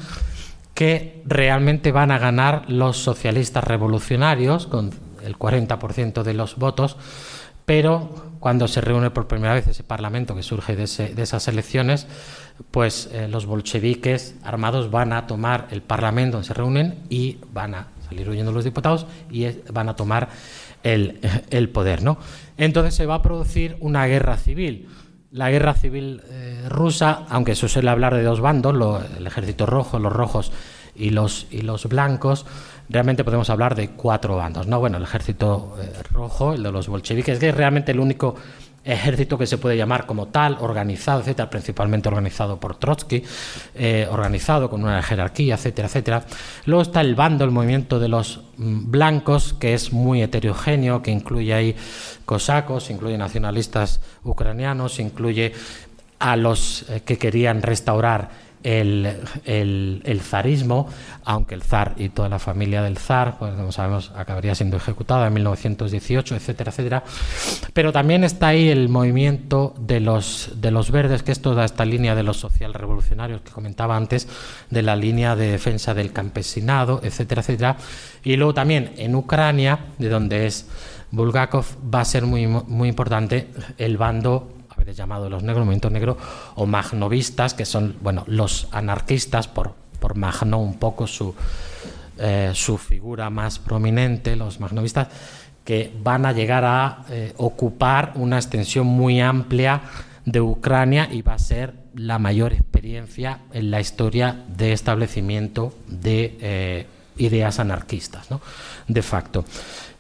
que 0.74 1.24
realmente 1.26 1.94
van 1.94 2.12
a 2.12 2.18
ganar 2.18 2.70
los 2.70 2.98
socialistas 2.98 3.64
revolucionarios 3.64 4.68
con 4.68 4.92
el 5.24 5.38
40% 5.38 6.24
de 6.24 6.34
los 6.34 6.58
votos, 6.58 6.98
pero 7.64 8.34
cuando 8.42 8.68
se 8.68 8.82
reúne 8.82 9.10
por 9.10 9.28
primera 9.28 9.54
vez 9.54 9.66
ese 9.68 9.84
parlamento 9.84 10.36
que 10.36 10.44
surge 10.44 10.76
de, 10.76 10.84
esas 10.84 11.48
elecciones, 11.48 12.08
pues 12.72 13.10
eh, 13.14 13.30
los 13.30 13.46
bolcheviques 13.46 14.36
armados 14.44 14.92
van 14.92 15.14
a 15.14 15.28
tomar 15.28 15.70
el 15.72 15.82
parlamento 15.82 16.38
donde 16.38 16.48
se 16.48 16.54
reúnen 16.54 17.04
y 17.10 17.38
van 17.54 17.76
a 17.76 17.88
salir 18.10 18.28
huyendo 18.28 18.52
los 18.52 18.66
diputados 18.66 19.06
y 19.30 19.48
van 19.72 19.88
a 19.88 19.96
tomar 19.96 20.30
el, 20.84 21.70
poder. 21.70 22.04
¿no? 22.04 22.18
Entonces 22.58 22.96
se 22.96 23.06
va 23.06 23.16
a 23.16 23.22
producir 23.22 23.78
una 23.80 24.06
guerra 24.06 24.38
civil. 24.38 24.88
La 25.32 25.52
guerra 25.52 25.76
civil 25.76 26.22
eh, 26.30 26.66
rusa, 26.70 27.26
aunque 27.30 27.56
se 27.56 27.68
suele 27.68 27.90
hablar 27.90 28.16
de 28.16 28.24
dos 28.24 28.42
bandos, 28.42 29.04
el 29.18 29.28
ejército 29.28 29.66
rojo, 29.66 30.00
los 30.00 30.12
rojos 30.12 30.52
y 30.96 31.12
los, 31.12 31.46
y 31.52 31.62
los 31.62 31.86
blancos, 31.88 32.46
realmente 32.90 33.24
podemos 33.24 33.50
hablar 33.50 33.76
de 33.76 33.90
cuatro 33.90 34.36
bandos. 34.36 34.68
¿no? 34.68 34.80
Bueno, 34.80 34.98
el 34.98 35.04
ejército 35.04 35.76
eh, 35.80 35.94
rojo, 36.12 36.54
el 36.54 36.64
de 36.64 36.72
los 36.72 36.88
bolcheviques, 36.88 37.40
que 37.40 37.50
es 37.50 37.56
realmente 37.56 37.92
el 37.92 38.00
único 38.00 38.36
ejército 38.84 39.38
que 39.38 39.46
se 39.46 39.58
puede 39.58 39.78
llamar 39.78 40.06
como 40.06 40.28
tal, 40.28 40.58
organizado, 40.60 41.22
etcétera, 41.22 41.50
principalmente 41.50 42.10
organizado 42.10 42.60
por 42.60 42.78
Trotsky, 42.78 43.24
eh, 43.76 44.08
organizado 44.10 44.70
con 44.70 44.84
una 44.84 45.02
jerarquía, 45.02 45.56
etcétera, 45.56 45.88
etcétera. 45.88 46.26
Luego 46.66 46.82
está 46.84 47.02
el 47.02 47.16
bando, 47.16 47.44
el 47.46 47.52
movimiento 47.52 48.00
de 48.00 48.08
los 48.08 48.42
mm, 48.58 48.92
blancos, 48.92 49.54
que 49.54 49.74
es 49.74 49.92
muy 49.92 50.22
heterogéneo, 50.22 51.02
que 51.02 51.12
incluye 51.12 51.54
ahí 51.54 51.76
cosacos, 52.26 52.90
incluye 52.90 53.18
nacionalistas 53.18 54.02
ucranianos, 54.24 55.00
incluye 55.00 55.54
a 56.20 56.36
los 56.36 56.86
eh, 56.90 57.02
que 57.06 57.18
querían 57.18 57.62
restaurar 57.62 58.49
el, 58.64 60.22
zarismo, 60.22 60.88
aunque 61.24 61.56
el 61.56 61.64
zar 61.64 61.94
y 61.98 62.10
toda 62.10 62.30
la 62.30 62.40
familia 62.40 62.82
del 62.82 62.98
zar, 62.98 63.38
pues 63.38 63.54
como 63.54 63.72
sabemos, 63.72 64.12
acabaría 64.16 64.56
siendo 64.56 64.78
ejecutada 64.78 65.28
en 65.28 65.34
1918, 65.34 66.36
etcétera, 66.36 66.72
etcétera. 66.72 67.04
Pero 67.74 67.92
también 67.92 68.24
está 68.24 68.48
ahí 68.48 68.70
el 68.70 68.90
movimiento 68.90 69.74
de 69.80 70.00
los, 70.00 70.52
de 70.56 70.72
los 70.72 70.92
verdes, 70.92 71.24
que 71.24 71.32
es 71.32 71.42
toda 71.42 71.66
esta 71.66 71.86
línea 71.86 72.16
de 72.16 72.24
los 72.24 72.38
social 72.38 72.74
revolucionarios 72.74 73.42
que 73.42 73.52
comentaba 73.52 73.96
antes, 73.96 74.28
de 74.70 74.82
la 74.82 74.96
línea 74.96 75.36
de 75.36 75.52
defensa 75.52 75.94
del 75.94 76.12
campesinado, 76.12 77.02
etcétera, 77.04 77.42
etcétera. 77.42 77.78
Y 78.24 78.36
luego 78.36 78.54
también 78.54 78.94
en 78.98 79.16
Ucrania, 79.16 79.80
de 79.98 80.10
donde 80.10 80.46
es 80.46 80.68
Bulgakov, 81.12 81.66
va 81.94 82.02
a 82.02 82.06
ser 82.06 82.26
muy, 82.26 82.46
muy 82.48 82.90
importante 82.90 83.48
el 83.78 83.98
bando 83.98 84.59
llamado 84.96 85.30
los 85.30 85.44
negros, 85.44 85.66
movimiento 85.66 85.90
negro, 85.90 86.18
o 86.56 86.66
magnovistas, 86.66 87.54
que 87.54 87.66
son 87.66 87.96
bueno, 88.02 88.24
los 88.28 88.68
anarquistas, 88.72 89.48
por, 89.48 89.74
por 90.00 90.16
Magno 90.16 90.60
un 90.60 90.80
poco 90.80 91.08
su, 91.08 91.34
eh, 92.18 92.52
su 92.54 92.78
figura 92.78 93.30
más 93.30 93.60
prominente, 93.60 94.36
los 94.36 94.60
magnovistas, 94.60 95.08
que 95.64 95.94
van 96.02 96.26
a 96.26 96.34
llegar 96.34 96.66
a 96.66 97.06
eh, 97.10 97.34
ocupar 97.38 98.14
una 98.16 98.38
extensión 98.38 98.88
muy 98.88 99.22
amplia 99.22 99.82
de 100.26 100.42
Ucrania 100.42 101.10
y 101.12 101.22
va 101.22 101.34
a 101.34 101.40
ser 101.40 101.74
la 101.96 102.20
mayor 102.20 102.54
experiencia 102.54 103.40
en 103.54 103.72
la 103.72 103.80
historia 103.80 104.44
de 104.48 104.74
establecimiento 104.74 105.74
de 105.88 106.38
eh, 106.42 106.88
ideas 107.20 107.60
anarquistas, 107.60 108.32
¿no? 108.32 108.42
de 108.90 109.02
facto. 109.02 109.46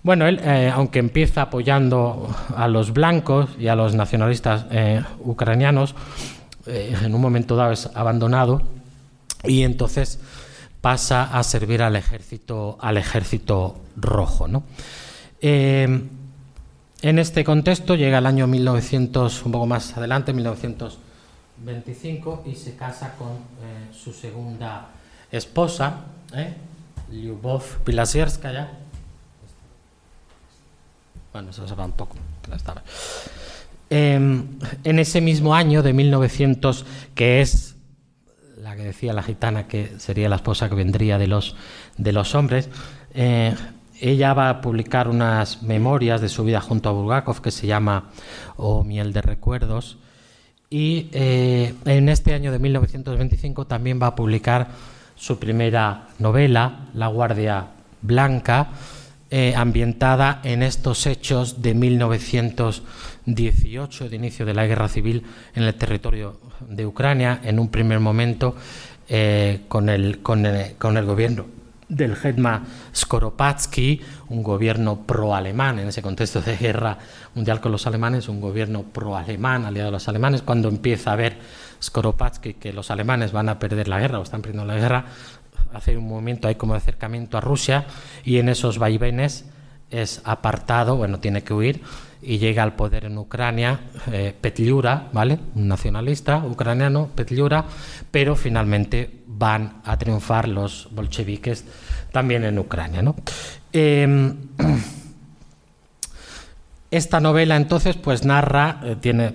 Bueno, 0.02 0.28
él, 0.28 0.42
eh, 0.44 0.70
aunque 0.74 1.00
empieza 1.00 1.42
apoyando 1.44 2.28
a 2.56 2.68
los 2.68 2.92
blancos 2.94 3.50
y 3.60 3.68
a 3.68 3.76
los 3.76 3.94
nacionalistas 3.96 4.66
eh, 4.72 5.04
ucranianos, 5.20 5.94
eh, 6.66 6.98
en 7.04 7.14
un 7.14 7.22
momento 7.22 7.56
dado 7.56 7.74
es 7.74 7.88
abandonado 7.94 8.64
y 9.44 9.62
entonces 9.64 10.20
pasa 10.82 11.38
a 11.38 11.44
servir 11.44 11.84
al 11.84 11.98
ejército, 11.98 12.78
al 12.80 12.96
ejército 12.98 13.82
rojo. 13.98 14.48
en 15.42 16.10
este 17.02 17.44
contexto 17.44 17.96
llega 17.96 18.20
el 18.20 18.26
año 18.26 18.48
1900, 18.48 19.46
un 19.46 19.52
poco 19.52 19.66
más 19.66 19.98
adelante, 19.98 20.32
1925, 20.32 22.44
y 22.46 22.56
se 22.56 22.78
casa 22.78 23.16
con 23.18 23.40
su 23.94 24.14
segunda 24.14 24.88
esposa, 25.32 26.06
Lyubov 27.12 27.63
Pilasierskaya 27.84 28.69
bueno, 31.32 31.52
eso 31.52 31.67
se 31.67 31.76
va 31.76 31.86
un 31.86 31.91
poco. 31.91 32.15
Em, 33.89 34.45
en 34.84 35.00
ese 35.00 35.22
mismo 35.22 35.56
año 35.56 35.84
de 35.84 35.93
1900, 35.93 36.86
que 37.15 37.41
es 37.41 37.76
la 38.58 38.76
que 38.76 38.84
decía 38.84 39.13
la 39.13 39.24
gitana 39.24 39.67
que 39.67 40.00
sería 40.00 40.30
la 40.30 40.38
esposa 40.38 40.69
que 40.69 40.76
vendría 40.76 41.17
de 41.17 41.28
los, 41.28 41.56
de 41.98 42.12
los 42.12 42.36
hombres, 42.36 42.69
eh, 43.13 43.56
ella 44.02 44.34
va 44.34 44.50
a 44.50 44.62
publicar 44.62 45.08
unas 45.08 45.62
memorias 45.62 46.22
de 46.22 46.30
su 46.30 46.43
vida 46.43 46.62
junto 46.62 46.89
a 46.89 46.93
Bulgakov 46.93 47.41
que 47.41 47.52
se 47.52 47.67
llama 47.67 48.10
O 48.58 48.84
Miel 48.84 49.13
de 49.13 49.22
Recuerdos. 49.22 49.98
Y 50.69 51.10
eh, 51.13 51.74
en 51.86 52.10
este 52.10 52.34
año 52.34 52.52
de 52.52 52.60
1925 52.60 53.65
también 53.65 54.00
va 54.02 54.08
a 54.08 54.15
publicar 54.15 54.69
su 55.20 55.38
primera 55.38 56.08
novela, 56.18 56.88
La 56.94 57.08
Guardia 57.08 57.68
Blanca, 58.02 58.70
eh, 59.30 59.54
ambientada 59.56 60.40
en 60.44 60.64
estos 60.64 61.06
hechos 61.06 61.62
de 61.62 61.74
1918, 61.74 64.10
de 64.10 64.16
inicio 64.16 64.46
de 64.46 64.54
la 64.54 64.66
guerra 64.66 64.88
civil 64.88 65.24
en 65.54 65.64
el 65.64 65.76
territorio 65.76 66.40
de 66.68 66.86
Ucrania, 66.86 67.42
en 67.44 67.60
un 67.60 67.68
primer 67.68 68.00
momento 68.00 68.56
eh, 69.10 69.64
con, 69.68 69.90
el, 69.90 70.22
con, 70.22 70.46
el, 70.46 70.78
con, 70.78 70.96
el, 70.96 71.06
gobierno 71.06 71.48
del 71.90 72.14
Hetman 72.14 72.64
Skoropadsky, 72.96 74.00
un 74.30 74.42
gobierno 74.42 75.02
pro-alemán. 75.06 75.80
En 75.80 75.90
ese 75.90 76.02
contexto 76.02 76.42
de 76.42 76.56
guerra 76.56 76.98
mundial 77.36 77.60
con 77.60 77.74
los 77.74 77.86
alemanes, 77.88 78.30
un 78.30 78.40
gobierno 78.40 78.84
pro-alemán 78.84 79.66
aliado 79.66 79.90
a 79.90 79.92
los 79.92 80.08
alemanes, 80.08 80.44
cuando 80.44 80.70
empieza 80.70 81.12
a 81.12 81.18
ver 81.18 81.36
Skoropadsky 81.82 82.56
que 82.56 82.74
los 82.74 82.92
alemanes 82.92 83.32
van 83.32 83.50
a 83.50 83.60
perder 83.60 83.88
la 83.88 84.00
guerra 84.00 84.20
o 84.20 84.24
están 84.24 84.42
perdiendo 84.42 84.65
la 84.65 84.80
guerra, 84.80 85.06
hace 85.74 85.98
un 85.98 86.08
momento 86.08 86.48
hay 86.48 86.56
como 86.56 86.74
acercamiento 86.74 87.38
a 87.38 87.42
Rusia 87.42 87.86
y 88.24 88.38
en 88.38 88.50
esos 88.50 88.80
vaivenes 88.80 89.46
es 89.89 90.22
apartado, 90.24 90.96
bueno, 90.96 91.20
tiene 91.20 91.44
que 91.44 91.54
huir 91.54 91.82
y 92.22 92.38
llega 92.38 92.63
al 92.63 92.76
poder 92.76 93.06
en 93.06 93.18
Ucrania 93.18 93.80
eh, 94.12 94.36
Petliura, 94.39 95.08
¿vale? 95.13 95.39
Un 95.56 95.68
nacionalista 95.68 96.38
ucraniano, 96.38 97.10
Petliura, 97.15 97.65
pero 98.12 98.36
finalmente 98.36 99.22
van 99.26 99.82
a 99.86 99.98
triunfar 99.98 100.48
los 100.48 100.89
bolcheviques 100.92 101.65
también 102.12 102.44
en 102.44 102.60
Ucrania, 102.60 103.02
¿no? 103.02 103.15
Em, 103.72 104.36
esta 106.92 107.20
novela 107.20 107.56
entonces 107.56 107.96
pues 107.96 108.26
narra, 108.26 108.82
eh, 108.84 108.96
tiene 109.00 109.34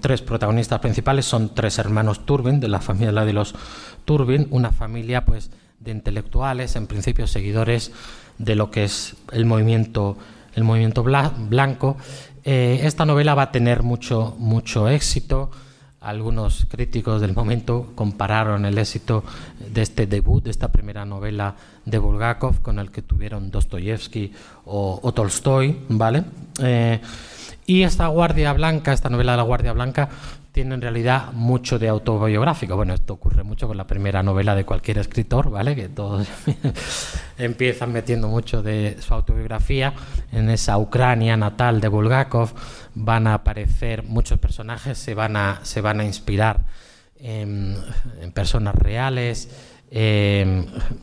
tres 0.00 0.22
protagonistas 0.22 0.80
principales, 0.80 1.26
son 1.26 1.54
tres 1.54 1.78
hermanos 1.78 2.24
Turbin, 2.24 2.60
de 2.60 2.68
la 2.68 2.80
familia 2.80 3.24
de 3.24 3.32
los 3.32 3.54
Turbin, 4.04 4.46
una 4.50 4.70
familia 4.70 5.24
pues 5.24 5.50
de 5.80 5.90
intelectuales, 5.90 6.76
en 6.76 6.86
principio 6.86 7.26
seguidores 7.26 7.92
de 8.38 8.54
lo 8.54 8.70
que 8.70 8.84
es 8.84 9.16
el 9.32 9.44
movimiento, 9.44 10.16
el 10.54 10.64
movimiento 10.64 11.02
blanco. 11.02 11.96
Eh, 12.44 12.80
esta 12.84 13.04
novela 13.04 13.34
va 13.34 13.42
a 13.42 13.52
tener 13.52 13.82
mucho, 13.82 14.34
mucho 14.38 14.88
éxito. 14.88 15.50
Algunos 16.00 16.66
críticos 16.68 17.20
del 17.20 17.32
momento 17.32 17.92
compararon 17.94 18.64
el 18.64 18.76
éxito 18.78 19.22
de 19.60 19.82
este 19.82 20.08
debut, 20.08 20.42
de 20.42 20.50
esta 20.50 20.72
primera 20.72 21.04
novela 21.04 21.54
de 21.84 21.98
Bulgakov, 21.98 22.60
con 22.60 22.80
el 22.80 22.90
que 22.90 23.02
tuvieron 23.02 23.52
Dostoyevsky 23.52 24.32
o, 24.64 25.12
Tolstoy, 25.14 25.78
¿vale? 25.88 26.24
Eh, 26.60 27.00
y 27.66 27.82
esta 27.82 28.06
Guardia 28.08 28.52
Blanca, 28.52 28.92
esta 28.92 29.08
novela 29.08 29.32
de 29.32 29.36
la 29.38 29.44
Guardia 29.44 29.72
Blanca, 29.72 30.08
tiene 30.52 30.74
en 30.74 30.82
realidad 30.82 31.32
mucho 31.32 31.78
de 31.78 31.88
autobiográfico. 31.88 32.76
Bueno, 32.76 32.92
esto 32.92 33.14
ocurre 33.14 33.42
mucho 33.42 33.66
con 33.66 33.76
la 33.76 33.86
primera 33.86 34.22
novela 34.22 34.54
de 34.54 34.64
cualquier 34.64 34.98
escritor, 34.98 35.50
¿vale? 35.50 35.74
Que 35.74 35.88
todos 35.88 36.28
empiezan 37.38 37.92
metiendo 37.92 38.28
mucho 38.28 38.62
de 38.62 38.98
su 39.00 39.14
autobiografía. 39.14 39.94
En 40.30 40.50
esa 40.50 40.76
Ucrania 40.76 41.36
natal 41.36 41.80
de 41.80 41.88
Bulgakov 41.88 42.52
van 42.94 43.26
a 43.26 43.34
aparecer 43.34 44.02
muchos 44.02 44.38
personajes, 44.38 44.98
se 44.98 45.14
van 45.14 45.36
a, 45.36 45.60
se 45.62 45.80
van 45.80 46.00
a 46.00 46.04
inspirar 46.04 46.66
en, 47.18 47.78
personas 48.34 48.74
reales, 48.74 49.48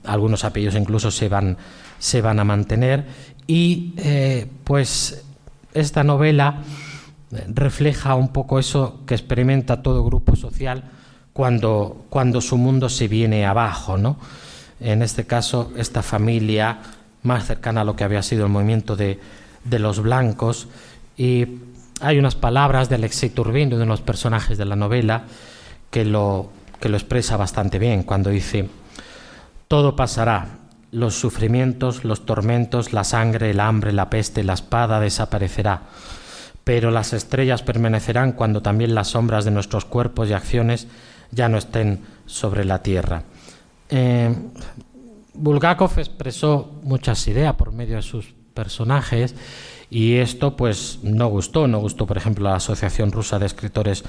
algunos 0.03 0.43
apellidos 0.43 0.75
incluso 0.75 1.09
se 1.09 1.27
van, 1.27 1.57
se 1.97 2.21
van 2.21 2.39
a 2.39 2.43
mantener. 2.43 3.05
Y 3.47 3.95
eh, 3.97 4.45
pues 4.63 5.25
esta 5.73 6.03
novela 6.03 6.61
refleja 7.53 8.15
un 8.15 8.29
poco 8.29 8.59
eso 8.59 9.01
que 9.05 9.13
experimenta 9.13 9.83
todo 9.83 10.03
grupo 10.03 10.35
social 10.35 10.83
cuando, 11.33 12.05
cuando 12.09 12.41
su 12.41 12.57
mundo 12.57 12.89
se 12.89 13.07
viene 13.07 13.45
abajo. 13.45 13.97
¿no? 13.97 14.17
En 14.79 15.01
este 15.01 15.25
caso, 15.25 15.71
esta 15.77 16.01
familia 16.01 16.79
más 17.23 17.45
cercana 17.45 17.81
a 17.81 17.83
lo 17.83 17.95
que 17.95 18.03
había 18.03 18.23
sido 18.23 18.45
el 18.45 18.51
movimiento 18.51 18.95
de, 18.95 19.19
de 19.63 19.79
los 19.79 20.01
blancos. 20.01 20.67
Y 21.17 21.59
hay 22.01 22.17
unas 22.17 22.35
palabras 22.35 22.89
de 22.89 22.95
Alexei 22.95 23.29
Turbin, 23.29 23.67
uno 23.69 23.79
de 23.79 23.85
los 23.85 24.01
personajes 24.01 24.57
de 24.57 24.65
la 24.65 24.75
novela, 24.75 25.23
que 25.91 26.05
lo, 26.05 26.49
que 26.79 26.89
lo 26.89 26.97
expresa 26.97 27.37
bastante 27.37 27.79
bien 27.79 28.03
cuando 28.03 28.29
dice, 28.29 28.69
todo 29.67 29.95
pasará, 29.95 30.47
los 30.91 31.15
sufrimientos, 31.15 32.03
los 32.03 32.25
tormentos, 32.25 32.93
la 32.93 33.03
sangre, 33.03 33.51
el 33.51 33.59
hambre, 33.59 33.91
la 33.93 34.09
peste, 34.09 34.43
la 34.43 34.53
espada 34.53 34.99
desaparecerá 34.99 35.83
pero 36.69 36.91
las 36.91 37.13
estrellas 37.13 37.63
permanecerán 37.63 38.33
cuando 38.33 38.61
también 38.61 38.93
las 38.93 39.07
sombras 39.07 39.43
de 39.43 39.49
nuestros 39.49 39.85
cuerpos 39.85 40.29
y 40.29 40.33
acciones 40.33 40.85
ya 41.31 41.49
no 41.49 41.57
estén 41.57 42.01
sobre 42.27 42.63
la 42.63 42.83
tierra. 42.83 43.23
Eh, 43.89 44.31
Bulgakov 45.33 45.97
expresó 45.97 46.79
muchas 46.83 47.27
ideas 47.27 47.55
por 47.55 47.71
medio 47.71 47.95
de 47.95 48.03
sus 48.03 48.35
personajes 48.53 49.33
y 49.89 50.17
esto 50.17 50.55
pues 50.55 50.99
no 51.01 51.27
gustó, 51.29 51.67
no 51.67 51.79
gustó 51.79 52.05
por 52.05 52.17
ejemplo 52.17 52.47
a 52.47 52.51
la 52.51 52.57
Asociación 52.57 53.11
Rusa 53.11 53.39
de 53.39 53.47
Escritores 53.47 54.03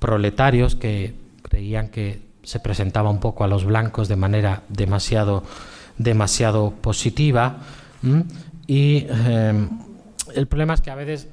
Proletarios 0.00 0.74
que 0.74 1.14
creían 1.42 1.90
que 1.90 2.22
se 2.42 2.58
presentaba 2.58 3.10
un 3.10 3.20
poco 3.20 3.44
a 3.44 3.46
los 3.46 3.64
blancos 3.64 4.08
de 4.08 4.16
manera 4.16 4.62
demasiado, 4.68 5.44
demasiado 6.02 6.70
positiva 6.70 7.58
y 8.66 9.06
eh, 9.08 9.68
el 10.34 10.46
problema 10.46 10.74
es 10.74 10.80
que 10.80 10.90
a 10.90 10.94
veces 10.94 11.28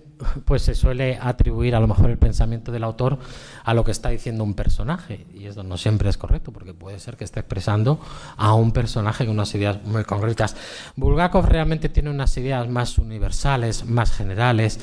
pues 0.45 0.63
se 0.63 0.75
suele 0.75 1.17
atribuir 1.21 1.75
a 1.75 1.79
lo 1.79 1.87
mejor 1.87 2.09
el 2.09 2.17
pensamiento 2.17 2.71
del 2.71 2.83
autor 2.83 3.19
a 3.63 3.73
lo 3.73 3.83
que 3.83 3.91
está 3.91 4.09
diciendo 4.09 4.43
un 4.43 4.55
personaje 4.55 5.25
y 5.33 5.45
eso 5.45 5.63
no 5.63 5.77
siempre 5.77 6.09
es 6.09 6.17
correcto 6.17 6.51
porque 6.51 6.73
puede 6.73 6.99
ser 6.99 7.15
que 7.15 7.23
esté 7.23 7.41
expresando 7.41 7.99
a 8.35 8.53
un 8.55 8.71
personaje 8.71 9.25
con 9.25 9.35
unas 9.35 9.53
ideas 9.55 9.81
muy 9.85 10.03
concretas. 10.03 10.55
Bulgakov 10.95 11.45
realmente 11.45 11.87
tiene 11.87 12.09
unas 12.09 12.35
ideas 12.37 12.67
más 12.67 12.97
universales, 12.97 13.85
más 13.85 14.11
generales. 14.11 14.79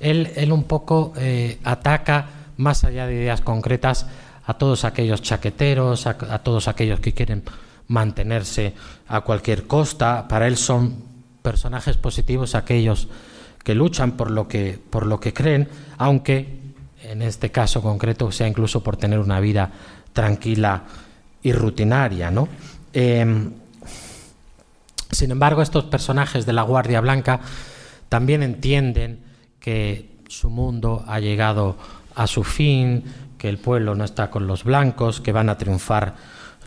Él, 0.00 0.32
él 0.34 0.50
un 0.50 0.64
poco 0.64 1.12
eh, 1.16 1.58
ataca 1.62 2.26
más 2.56 2.82
allá 2.84 3.06
de 3.06 3.14
ideas 3.14 3.42
concretas 3.42 4.06
a 4.46 4.54
todos 4.54 4.84
aquellos 4.84 5.20
chaqueteros, 5.20 6.06
a 6.06 6.38
todos 6.38 6.68
aquellos 6.68 7.00
que 7.00 7.12
quieren 7.12 7.42
mantenerse 7.88 8.74
a 9.08 9.22
cualquier 9.22 9.66
costa. 9.66 10.28
Para 10.28 10.46
él 10.46 10.56
son 10.56 10.96
personajes 11.42 11.96
positivos 11.96 12.54
aquellos 12.54 13.08
que 13.64 13.74
luchan 13.74 14.12
por 14.12 14.30
lo 14.30 14.48
que, 14.48 14.78
por 14.90 15.06
lo 15.06 15.20
que 15.20 15.32
creen, 15.32 15.68
aunque 15.98 16.58
en 17.02 17.22
este 17.22 17.50
caso 17.50 17.82
concreto 17.82 18.30
sea 18.32 18.48
incluso 18.48 18.82
por 18.82 18.96
tener 18.96 19.18
una 19.18 19.40
vida 19.40 19.70
tranquila 20.12 20.84
y 21.42 21.52
rutinaria. 21.52 22.30
¿no? 22.30 22.48
Em, 22.92 23.52
sin 25.10 25.30
embargo, 25.30 25.62
estos 25.62 25.84
personajes 25.84 26.44
de 26.46 26.52
la 26.52 26.62
Guardia 26.62 27.00
Blanca 27.00 27.40
también 28.08 28.42
entienden 28.42 29.20
que 29.60 30.18
su 30.28 30.50
mundo 30.50 31.04
ha 31.06 31.20
llegado 31.20 31.76
a 32.14 32.26
su 32.26 32.44
fin, 32.44 33.04
que 33.38 33.48
el 33.48 33.58
pueblo 33.58 33.94
no 33.94 34.04
está 34.04 34.30
con 34.30 34.46
los 34.46 34.64
blancos, 34.64 35.20
que 35.20 35.32
van 35.32 35.48
a 35.48 35.56
triunfar 35.56 36.16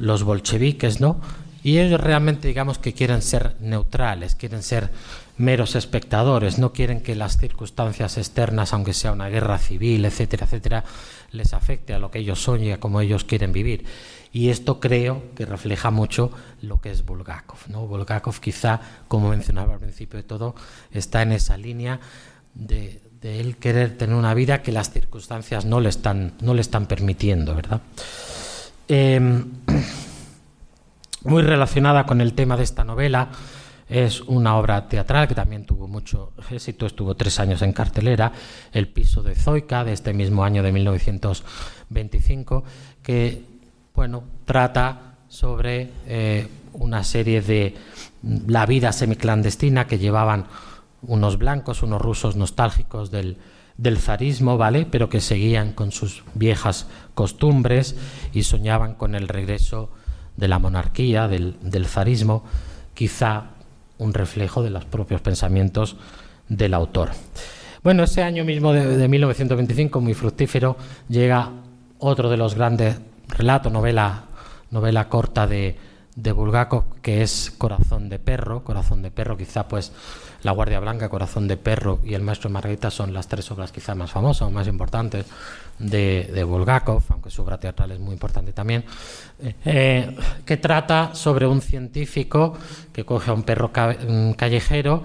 los 0.02 0.24
bolcheviques, 0.24 1.00
¿no? 1.00 1.22
Y 1.64 1.78
ellos 1.78 2.02
realmente 2.02 2.48
digamos 2.48 2.80
que 2.80 2.94
quieren 2.94 3.22
ser 3.22 3.56
neutrales, 3.60 4.34
quieren 4.34 4.64
ser 4.64 4.90
meros 5.38 5.76
espectadores, 5.76 6.58
no 6.58 6.74
quieren 6.74 7.02
que 7.02 7.16
las 7.16 7.38
circunstancias 7.38 8.18
externas, 8.18 8.74
aunque 8.74 8.94
sea 8.94 9.12
una 9.12 9.30
guerra 9.30 9.60
civil, 9.60 10.04
etcétera, 10.06 10.46
etcétera, 10.46 10.84
les 11.32 11.54
afecte 11.54 11.94
a 11.94 12.00
lo 12.00 12.10
que 12.10 12.20
ellos 12.20 12.42
son 12.42 12.64
y 12.64 12.72
a 12.72 12.80
cómo 12.80 13.00
ellos 13.00 13.24
quieren 13.24 13.52
vivir. 13.52 13.86
Y 14.34 14.50
esto 14.50 14.80
creo 14.80 15.24
que 15.36 15.46
refleja 15.46 15.92
mucho 15.92 16.32
lo 16.62 16.82
que 16.82 16.90
es 16.92 17.06
Bulgakov. 17.06 17.60
¿no? 17.68 17.86
Bulgakov 17.86 18.40
quizá, 18.40 18.80
como 19.08 19.30
mencionaba 19.30 19.74
al 19.74 19.80
principio 19.80 20.18
de 20.18 20.24
todo, 20.24 20.56
está 20.92 21.22
en 21.22 21.34
esa 21.34 21.58
línea 21.58 22.00
de, 22.56 23.02
él 23.22 23.58
querer 23.58 23.98
tener 23.98 24.16
una 24.16 24.34
vida 24.34 24.64
que 24.64 24.72
las 24.72 24.92
circunstancias 24.92 25.66
no 25.66 25.80
le 25.80 25.90
están, 25.90 26.34
no 26.42 26.56
le 26.56 26.62
están 26.62 26.88
permitiendo, 26.88 27.54
¿verdad? 27.54 27.82
Em, 28.94 29.46
muy 31.24 31.44
relacionada 31.44 32.06
con 32.06 32.20
el 32.20 32.34
tema 32.34 32.58
de 32.58 32.64
esta 32.64 32.84
novela, 32.84 33.30
es 33.88 34.20
una 34.20 34.58
obra 34.58 34.90
teatral 34.90 35.30
que 35.30 35.34
también 35.34 35.66
tuvo 35.66 35.88
mucho 35.88 36.34
éxito, 36.50 36.86
estuvo 36.88 37.16
tres 37.16 37.40
años 37.40 37.62
en 37.62 37.72
cartelera, 37.72 38.34
El 38.74 38.90
piso 38.90 39.24
de 39.24 39.34
Zoica, 39.34 39.86
de 39.86 39.94
este 39.94 40.14
mismo 40.14 40.44
año 40.44 40.62
de 40.62 40.74
1925, 40.74 42.66
que 43.02 43.46
bueno, 43.96 44.26
trata 44.44 45.20
sobre 45.30 45.92
eh, 46.06 46.50
una 46.74 47.06
serie 47.06 47.42
de 47.42 47.74
la 48.48 48.66
vida 48.66 48.92
semiclandestina 48.92 49.88
que 49.88 50.00
llevaban 50.00 50.48
unos 51.04 51.38
blancos, 51.38 51.82
unos 51.82 52.02
rusos 52.02 52.36
nostálgicos 52.36 53.10
del, 53.10 53.38
del 53.78 53.98
zarismo, 53.98 54.58
¿vale? 54.58 54.86
Pero 54.90 55.10
que 55.10 55.22
seguían 55.22 55.74
con 55.74 55.92
sus 55.92 56.24
viejas 56.34 56.88
costumbres 57.14 57.96
y 58.34 58.44
soñaban 58.44 58.96
con 58.96 59.16
el 59.16 59.28
regreso 59.28 59.90
de 60.38 60.48
la 60.48 60.60
monarquía, 60.60 61.28
del, 61.28 61.58
del 61.62 61.86
zarismo, 61.86 62.44
quizá 62.94 63.52
un 63.98 64.14
reflejo 64.14 64.64
de 64.64 64.72
los 64.72 64.86
propios 64.86 65.22
pensamientos 65.22 65.96
del 66.50 66.74
autor. 66.74 67.12
Bueno, 67.84 68.04
ese 68.04 68.22
año 68.22 68.44
mismo 68.44 68.74
de, 68.74 69.08
1925, 69.08 70.02
muy 70.02 70.14
fructífero, 70.14 70.78
llega 71.10 71.50
otro 71.98 72.30
de 72.30 72.38
los 72.38 72.54
grandes 72.54 73.00
relatos, 73.28 73.72
novela, 73.72 74.26
novela 74.70 75.10
corta 75.10 75.48
de, 75.48 75.78
de 76.16 76.32
Bulgakov, 76.32 77.02
que 77.02 77.24
es 77.24 77.52
Corazón 77.58 78.10
de 78.10 78.20
Perro. 78.20 78.64
Corazón 78.64 79.02
de 79.02 79.10
Perro, 79.10 79.36
quizá 79.36 79.68
pues 79.68 79.94
La 80.44 80.52
Guardia 80.52 80.80
Blanca, 80.80 81.10
Corazón 81.10 81.48
de 81.48 81.58
Perro 81.58 82.00
y 82.04 82.14
El 82.14 82.22
Maestro 82.22 82.50
Margarita 82.50 82.90
son 82.90 83.14
las 83.14 83.28
tres 83.28 83.50
obras 83.52 83.72
quizá 83.72 83.96
más 83.96 84.12
famosas 84.12 84.44
o 84.44 84.52
más 84.52 84.68
importantes 84.68 85.26
de, 85.78 86.30
de 86.34 86.44
Bulgakov, 86.44 87.04
aunque 87.10 87.30
su 87.30 87.42
obra 87.42 87.60
teatral 87.60 87.92
es 87.92 88.00
muy 88.00 88.14
importante 88.14 88.54
también, 88.54 88.84
eh, 89.66 90.16
que 90.46 90.58
trata 90.58 91.14
sobre 91.14 91.46
un 91.46 91.62
científico 91.62 92.58
que 92.92 93.04
coge 93.06 93.32
a 93.32 93.34
un 93.34 93.44
perro 93.44 93.72
callejero 93.72 95.04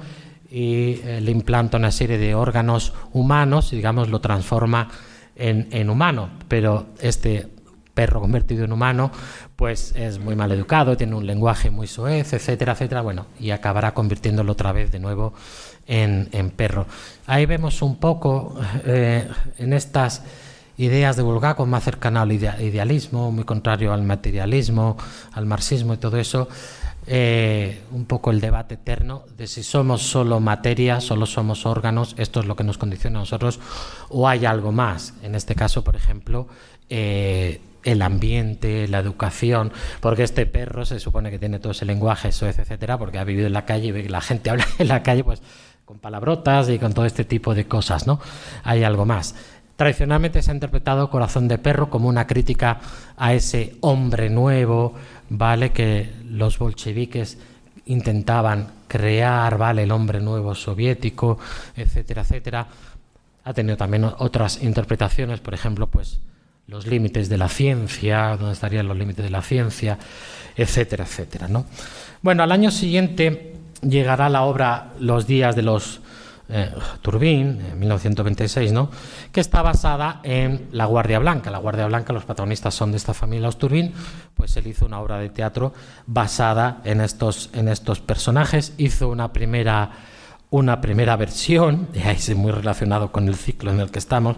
y 0.51 1.01
eh, 1.03 1.20
le 1.20 1.31
implanta 1.31 1.77
una 1.77 1.90
serie 1.90 2.18
de 2.18 2.35
órganos 2.35 2.92
humanos 3.12 3.72
y 3.72 3.77
digamos 3.77 4.09
lo 4.09 4.20
transforma 4.20 4.88
en, 5.35 5.68
en 5.70 5.90
humano, 5.90 6.31
pero 6.49 6.87
este 7.01 7.56
perro 7.96 8.20
convertido 8.20 8.66
en 8.66 8.72
humano, 8.72 9.11
pues 9.56 9.94
es 9.96 10.18
muy 10.18 10.37
mal 10.37 10.52
educado, 10.52 10.98
tiene 10.98 11.16
un 11.16 11.26
lenguaje 11.26 11.70
muy 11.70 11.87
soez, 11.87 12.35
etcétera, 12.35 12.74
etcétera, 12.74 13.00
bueno, 13.00 13.26
y 13.40 13.50
acabará 13.50 13.94
convirtiéndolo 13.94 14.52
otra 14.52 14.70
vez 14.70 14.92
de 14.92 15.00
nuevo 15.00 15.32
en, 15.87 16.50
perro. 16.50 16.87
Ahí 17.26 17.46
vemos 17.46 17.80
un 17.80 17.96
poco 17.96 18.54
eh, 18.85 19.26
en 19.59 19.72
estas 19.72 20.22
ideas 20.76 21.16
de 21.16 21.22
Bulgakov 21.22 21.66
más 21.66 21.85
cercana 21.85 22.20
al 22.20 22.32
idealismo, 22.32 23.32
muy 23.32 23.44
contrario 23.44 23.94
al 23.94 24.02
materialismo, 24.02 24.98
al 25.32 25.46
marxismo 25.46 25.94
y 25.94 25.96
todo 25.96 26.18
eso, 26.18 26.48
eh, 27.06 27.80
un 27.92 28.04
poco 28.04 28.30
el 28.30 28.40
debate 28.40 28.74
eterno 28.74 29.22
de 29.38 29.46
si 29.46 29.62
somos 29.62 30.02
solo 30.02 30.38
materia, 30.40 31.00
solo 31.00 31.24
somos 31.24 31.64
órganos, 31.64 32.14
esto 32.18 32.40
es 32.40 32.46
lo 32.46 32.56
que 32.56 32.64
nos 32.64 32.76
condiciona 32.76 33.20
a 33.20 33.22
nosotros, 33.22 33.59
o 34.11 34.28
hay 34.28 34.44
algo 34.44 34.70
más. 34.70 35.14
En 35.22 35.35
este 35.35 35.54
caso, 35.54 35.82
por 35.82 35.96
ejemplo, 35.96 36.46
eh, 36.90 37.61
el 37.87 38.03
ambiente, 38.03 38.88
la 38.88 38.99
educación, 38.99 39.72
porque 40.01 40.25
este 40.25 40.44
perro 40.44 40.85
se 40.85 40.99
supone 40.99 41.31
que 41.31 41.38
tiene 41.38 41.61
todo 41.61 41.72
ese 41.72 41.87
lenguaje, 41.87 42.29
eso, 42.29 42.46
etcétera, 42.46 42.99
porque 42.99 43.18
ha 43.18 43.25
vivido 43.25 43.46
en 43.46 43.53
la 43.53 43.64
calle 43.64 43.87
y 43.87 43.92
ve 43.92 44.03
que 44.03 44.11
la 44.11 44.20
gente 44.20 44.51
habla 44.51 44.66
en 44.79 44.88
la 44.88 45.03
calle, 45.03 45.25
pues 45.25 45.40
con 45.85 46.01
palabrotas 46.01 46.68
y 46.68 46.81
con 46.81 46.92
todo 46.92 47.07
este 47.07 47.25
tipo 47.25 47.55
de 47.55 47.66
cosas, 47.66 48.09
¿no? 48.09 48.20
Hay 48.64 48.83
algo 48.83 49.07
más. 49.07 49.37
Tradicionalmente 49.77 50.42
se 50.42 50.51
ha 50.51 50.55
interpretado 50.55 51.11
Corazón 51.11 51.46
de 51.46 51.59
Perro 51.59 51.90
como 51.90 52.09
una 52.09 52.27
crítica 52.27 52.81
a 53.16 53.35
ese 53.35 53.77
hombre 53.83 54.29
nuevo, 54.29 54.94
¿vale? 55.29 55.70
Que 55.70 56.12
los 56.29 56.59
bolcheviques 56.59 57.38
intentaban 57.85 58.68
crear, 58.88 59.59
¿vale? 59.59 59.85
El 59.85 59.92
hombre 59.92 60.20
nuevo 60.20 60.57
soviético, 60.57 61.38
etcétera, 61.77 62.22
etcétera. 62.22 62.66
Ha 63.44 63.55
tenido 63.55 63.77
también 63.77 64.05
otras 64.05 64.62
interpretaciones, 64.64 65.38
por 65.38 65.55
ejemplo, 65.55 65.87
pues 65.87 66.20
los 66.68 66.87
límites 66.87 67.29
de 67.29 67.38
la 67.38 67.48
ciencia, 67.48 68.37
dónde 68.37 68.52
estarían 68.52 68.88
los 68.88 68.96
límites 68.96 69.24
de 69.24 69.31
la 69.31 69.42
ciencia, 69.42 69.98
etcétera, 70.57 71.05
etcétera. 71.05 71.48
¿no? 71.48 71.66
Bueno, 72.22 72.42
al 72.42 72.52
año 72.52 72.70
siguiente 72.70 73.55
llegará 73.83 74.29
la 74.29 74.42
obra 74.42 74.92
Los 74.98 75.26
días 75.26 75.55
de 75.55 75.62
los 75.62 76.00
eh, 76.48 76.70
Turbín, 77.02 77.61
en 77.61 77.79
1926, 77.79 78.72
¿no? 78.72 78.88
que 79.33 79.40
está 79.40 79.62
basada 79.62 80.20
en 80.22 80.68
La 80.70 80.85
Guardia 80.87 81.18
Blanca. 81.18 81.50
La 81.50 81.59
Guardia 81.59 81.87
Blanca, 81.87 82.12
los 82.12 82.24
protagonistas 82.24 82.74
son 82.74 82.92
de 82.92 82.98
esta 82.98 83.14
familia, 83.14 83.46
los 83.46 83.59
Turbín, 83.59 83.92
pues 84.35 84.57
él 84.57 84.66
hizo 84.68 84.87
una 84.87 85.00
obra 85.00 85.18
de 85.18 85.29
teatro 85.29 85.72
basada 86.07 86.81
en 86.85 87.00
estos, 87.00 87.50
en 87.52 87.68
estos 87.68 88.00
personajes, 88.00 88.74
hizo 88.79 89.09
una 89.09 89.33
primera, 89.33 89.90
una 90.50 90.81
primera 90.81 91.16
versión, 91.16 91.88
y 91.94 92.02
ahí 92.02 92.16
es 92.16 92.35
muy 92.37 92.52
relacionado 92.52 93.11
con 93.11 93.26
el 93.26 93.35
ciclo 93.35 93.72
en 93.72 93.81
el 93.81 93.90
que 93.90 93.98
estamos, 93.98 94.37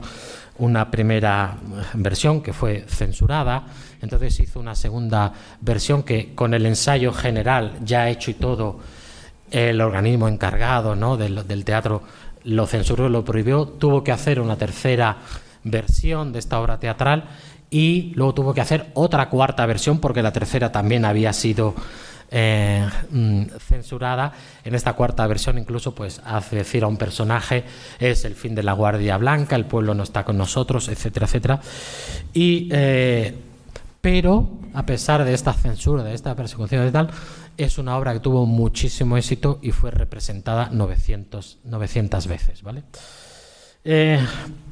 una 0.59 0.91
primera 0.91 1.57
versión 1.95 2.41
que 2.41 2.53
fue 2.53 2.85
censurada, 2.89 3.65
entonces 4.01 4.39
hizo 4.41 4.61
una 4.61 4.75
segunda 4.75 5.33
versión 5.61 6.03
que 6.03 6.35
con 6.35 6.55
el 6.55 6.67
ensayo 6.67 7.13
general 7.13 7.75
ya 7.85 8.09
hecho 8.09 8.31
y 8.31 8.35
todo, 8.35 8.81
el 9.51 9.81
organismo 9.81 10.29
encargado 10.29 10.95
¿no? 10.95 11.17
del, 11.17 11.47
del 11.47 11.65
teatro 11.65 12.03
lo 12.45 12.67
censuró, 12.67 13.09
lo 13.09 13.25
prohibió, 13.25 13.67
tuvo 13.67 14.05
que 14.05 14.13
hacer 14.13 14.41
una 14.41 14.57
tercera 14.57 15.19
versión 15.65 16.33
de 16.33 16.39
esta 16.39 16.61
obra 16.61 16.79
teatral 16.79 17.25
y 17.71 18.13
luego 18.15 18.35
tuvo 18.35 18.55
que 18.55 18.61
hacer 18.61 18.91
otra 18.95 19.29
cuarta 19.29 19.67
versión 19.67 19.99
porque 19.99 20.23
la 20.23 20.33
tercera 20.33 20.73
también 20.73 21.05
había 21.05 21.33
sido 21.33 21.75
eh, 22.31 22.89
mm, 23.11 23.43
censurada. 23.59 24.33
En 24.65 24.75
esta 24.75 24.93
cuarta 24.93 25.27
versión 25.27 25.59
incluso 25.59 25.95
pues 25.95 26.21
hace 26.25 26.57
decir 26.57 26.85
a 26.85 26.87
un 26.87 26.97
personaje 26.97 27.65
es 27.99 28.25
el 28.25 28.35
fin 28.35 28.55
de 28.55 28.63
la 28.63 28.73
Guardia 28.73 29.17
Blanca, 29.17 29.57
el 29.57 29.65
pueblo 29.65 29.95
no 29.95 30.03
está 30.03 30.25
con 30.25 30.37
nosotros, 30.37 30.89
etcétera, 30.89 31.27
etcétera. 31.27 31.61
Y, 32.33 32.69
eh, 32.71 33.35
pero 34.01 34.51
a 34.75 34.85
pesar 34.85 35.25
de 35.25 35.35
esta 35.35 35.53
censura, 35.53 36.03
de 36.03 36.15
esta 36.15 36.35
persecución 36.35 36.87
y 36.87 36.91
tal, 36.91 37.11
es 37.57 37.79
una 37.79 37.97
obra 37.97 38.13
que 38.13 38.21
tuvo 38.21 38.47
muchísimo 38.47 39.17
éxito 39.17 39.59
y 39.63 39.73
fue 39.73 39.91
representada 39.91 40.69
900, 40.71 41.59
900 41.65 42.27
veces. 42.27 42.63
¿vale? 42.63 42.85
Eh, 43.85 44.21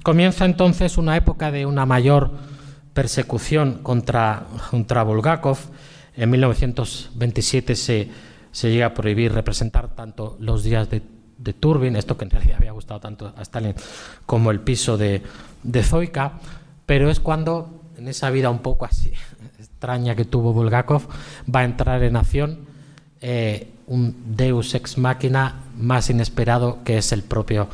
comienza 0.02 0.44
entonces 0.44 0.96
una 0.96 1.16
época 1.16 1.50
de 1.50 1.66
una 1.66 1.86
mayor 1.86 2.30
persecución 2.92 3.80
contra, 3.82 4.46
contra 4.70 5.02
Bulgakov 5.02 5.58
en 6.16 6.30
1927 6.30 7.76
se, 7.76 8.08
se 8.52 8.70
llega 8.70 8.86
a 8.86 8.94
prohibir 8.94 9.32
representar 9.32 9.94
tanto 9.94 10.36
los 10.40 10.62
días 10.62 10.88
de, 10.90 11.02
Turbin, 11.52 11.96
esto 11.96 12.16
que 12.16 12.24
en 12.24 12.30
realidad 12.30 12.56
había 12.56 12.72
gustado 12.72 12.98
tanto 12.98 13.32
a 13.36 13.42
Stalin, 13.42 13.74
como 14.24 14.50
el 14.50 14.60
piso 14.60 14.96
de, 14.96 15.22
de 15.62 15.82
Zoica, 15.82 16.40
pero 16.86 17.10
es 17.10 17.20
cuando 17.20 17.82
en 17.98 18.08
esa 18.08 18.30
vida 18.30 18.50
un 18.50 18.60
poco 18.60 18.84
así 18.84 19.12
extraña 19.58 20.14
que 20.14 20.24
tuvo 20.24 20.52
Bulgakov 20.52 21.02
va 21.54 21.60
a 21.60 21.64
entrar 21.64 22.02
en 22.02 22.16
acción 22.16 22.60
eh, 23.20 23.68
un 23.86 24.36
deus 24.36 24.74
ex 24.74 24.98
machina 24.98 25.62
más 25.76 26.10
inesperado 26.10 26.82
que 26.84 26.98
es 26.98 27.12
el 27.12 27.22
propio 27.22 27.68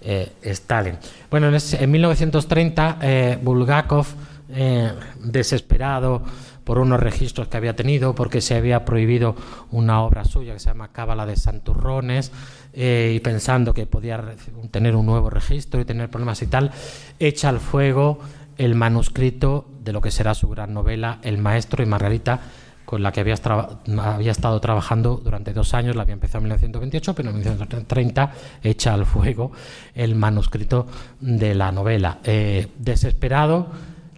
eh, 0.00 0.32
Stalin. 0.42 0.96
Bueno, 1.30 1.48
en, 1.48 1.54
ese, 1.54 1.82
en 1.82 1.90
1930 1.90 2.98
eh, 3.00 3.38
Bulgakov, 3.40 4.06
eh, 4.50 4.92
desesperado, 5.22 6.22
por 6.64 6.78
unos 6.78 7.00
registros 7.00 7.48
que 7.48 7.56
había 7.56 7.76
tenido, 7.76 8.14
porque 8.14 8.40
se 8.40 8.54
había 8.54 8.84
prohibido 8.84 9.34
una 9.70 10.02
obra 10.02 10.24
suya 10.24 10.52
que 10.52 10.58
se 10.58 10.66
llama 10.66 10.92
Cábala 10.92 11.26
de 11.26 11.36
Santurrones, 11.36 12.32
eh, 12.72 13.12
y 13.16 13.20
pensando 13.20 13.74
que 13.74 13.86
podía 13.86 14.22
tener 14.70 14.96
un 14.96 15.06
nuevo 15.06 15.30
registro 15.30 15.80
y 15.80 15.84
tener 15.84 16.08
problemas 16.08 16.40
y 16.42 16.46
tal, 16.46 16.70
echa 17.18 17.48
al 17.48 17.60
fuego 17.60 18.18
el 18.58 18.74
manuscrito 18.74 19.66
de 19.82 19.92
lo 19.92 20.00
que 20.00 20.10
será 20.10 20.34
su 20.34 20.48
gran 20.48 20.72
novela, 20.72 21.18
El 21.22 21.38
Maestro 21.38 21.82
y 21.82 21.86
Margarita, 21.86 22.40
con 22.84 23.02
la 23.02 23.10
que 23.10 23.20
había, 23.20 23.34
estado 23.34 24.60
trabajando 24.60 25.20
durante 25.22 25.52
dos 25.52 25.72
años, 25.72 25.96
la 25.96 26.02
había 26.02 26.12
empezado 26.12 26.38
en 26.40 26.44
1928, 26.44 27.14
pero 27.14 27.30
en 27.30 27.36
1930 27.36 28.32
echa 28.62 28.92
al 28.92 29.06
fuego 29.06 29.52
el 29.94 30.14
manuscrito 30.14 30.86
de 31.20 31.54
la 31.54 31.72
novela. 31.72 32.18
Eh, 32.24 32.68
desesperado, 32.78 33.68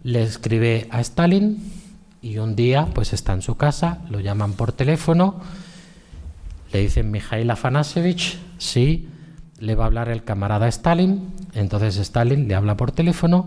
le 0.03 0.25
escribe 0.25 0.89
a 0.91 1.01
Stalin, 1.01 1.84
y 2.25 2.39
un 2.39 2.57
día, 2.57 2.89
pues 2.95 3.13
está 3.13 3.35
en 3.35 3.43
su 3.43 3.57
casa, 3.57 3.99
lo 4.09 4.19
llaman 4.19 4.55
por 4.55 4.73
teléfono, 4.73 5.41
le 6.73 6.81
dicen 6.81 7.11
Mikhail 7.11 7.51
Afanasevich, 7.51 8.39
sí, 8.57 9.11
le 9.59 9.75
va 9.75 9.85
a 9.85 9.87
hablar 9.89 10.09
el 10.09 10.25
camarada 10.25 10.67
Stalin, 10.69 11.29
entonces 11.53 11.99
Stalin 11.99 12.49
le 12.49 12.55
habla 12.55 12.79
por 12.79 12.93
teléfono 12.93 13.47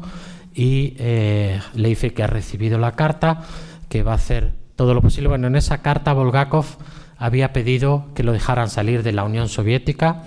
y 0.53 0.93
eh, 0.99 1.59
le 1.73 1.89
dice 1.89 2.13
que 2.13 2.21
ha 2.21 2.27
recibido 2.27 2.77
la 2.77 2.91
carta, 2.91 3.41
que 3.89 4.03
va 4.03 4.11
a 4.11 4.15
hacer 4.15 4.53
todo 4.75 4.93
lo 4.93 5.01
posible. 5.01 5.27
Bueno, 5.27 5.47
en 5.47 5.55
esa 5.55 5.79
carta 5.79 6.13
Volgakov 6.13 6.65
había 7.17 7.53
pedido 7.53 8.05
que 8.13 8.21
lo 8.21 8.31
dejaran 8.31 8.69
salir 8.69 9.01
de 9.01 9.11
la 9.11 9.23
Unión 9.23 9.49
Soviética 9.49 10.21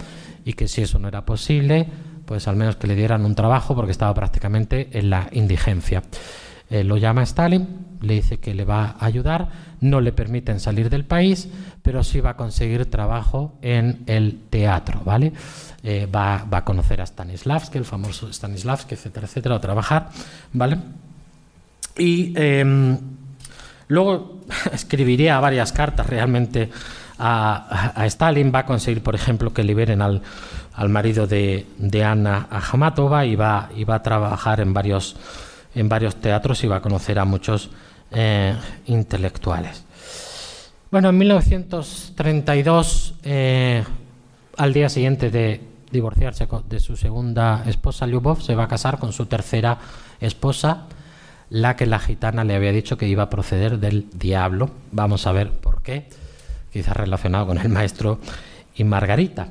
y 0.45 0.55
que 0.55 0.67
si 0.67 0.83
eso 0.83 0.99
no 0.99 1.07
era 1.07 1.25
posible, 1.25 1.87
pues 2.27 2.49
al 2.49 2.57
menos 2.57 2.75
que 2.75 2.89
le 2.89 2.97
dieran 2.97 3.25
un 3.25 3.37
trabajo 3.37 3.77
porque 3.77 3.93
estaba 3.93 4.13
prácticamente 4.13 4.91
en 4.99 5.09
la 5.09 5.29
indigencia. 5.31 6.03
Eh, 6.69 6.83
lo 6.83 6.97
llama 6.97 7.23
Stalin, 7.23 7.90
le 8.01 8.15
dice 8.15 8.39
que 8.39 8.55
le 8.55 8.65
va 8.65 8.97
a 8.99 9.07
ayudar, 9.07 9.49
no 9.81 10.01
le 10.01 10.13
permiten 10.13 10.61
salir 10.61 10.91
del 10.91 11.05
país, 11.05 11.49
pero 11.83 12.03
sí 12.03 12.21
va 12.21 12.31
a 12.31 12.37
conseguir 12.37 12.91
trabajo 12.91 13.55
en 13.63 14.03
el 14.07 14.41
teatro, 14.51 15.03
¿vale? 15.05 15.33
Eh, 15.83 16.07
va, 16.07 16.47
a 16.51 16.65
conocer 16.65 17.01
a 17.01 17.07
Stanislavski, 17.07 17.79
el 17.79 17.85
famoso 17.85 18.33
Stanislavski, 18.33 18.95
etcétera, 18.95 19.27
etcétera, 19.27 19.57
a 19.57 19.61
trabajar, 19.61 20.09
¿vale? 20.53 20.79
Y 21.97 22.33
em, 22.37 22.99
luego 23.89 24.41
escribiría 24.73 25.39
varias 25.41 25.73
cartas 25.73 26.07
realmente 26.07 26.71
a, 27.19 28.05
Stalin, 28.07 28.51
va 28.55 28.61
a 28.61 28.67
conseguir, 28.67 29.03
por 29.03 29.15
ejemplo, 29.15 29.53
que 29.53 29.63
liberen 29.63 30.01
al, 30.01 30.23
marido 30.89 31.27
de, 31.27 31.67
de 31.77 32.05
Anna 32.05 32.47
Ajamatova 32.51 33.27
y 33.27 33.37
va, 33.37 33.69
y 33.77 33.85
va 33.85 33.97
a 33.97 34.03
trabajar 34.03 34.61
en 34.61 34.73
varios 34.73 35.17
en 35.75 35.89
varios 35.89 36.17
teatros 36.17 36.63
y 36.65 36.67
va 36.67 36.77
a 36.77 36.83
conocer 36.83 37.19
a 37.19 37.25
muchos 37.25 37.71
eh, 38.11 38.55
intelectuales. 38.87 39.85
Bueno, 40.91 41.11
en 41.11 41.19
1932, 41.19 43.15
eh, 43.23 43.85
al 44.57 44.73
día 44.73 44.89
siguiente 44.89 45.31
de 45.31 45.61
divorciarse 45.93 46.49
de 46.69 46.81
su 46.81 46.97
segunda 46.97 47.63
esposa, 47.67 48.07
Lyubov 48.07 48.43
se 48.43 48.55
va 48.55 48.65
a 48.65 48.69
casar 48.69 48.99
con 48.99 49.13
su 49.13 49.27
tercera 49.27 49.79
esposa, 50.21 50.87
la 51.49 51.77
que 51.77 51.87
la 51.87 51.99
gitana 51.99 52.45
le 52.45 52.55
había 52.55 52.73
dicho 52.73 52.97
que 52.97 53.09
iba 53.09 53.25
a 53.25 53.31
proceder 53.31 53.79
del 53.79 54.07
diablo. 54.13 54.71
Vamos 54.93 55.27
a 55.27 55.33
ver 55.33 55.51
por 55.53 55.83
qué, 55.83 56.09
quizás 56.73 56.97
relacionado 56.97 57.47
con 57.47 57.59
el 57.59 57.69
maestro 57.69 58.19
y 58.75 58.85
Margarita. 58.85 59.49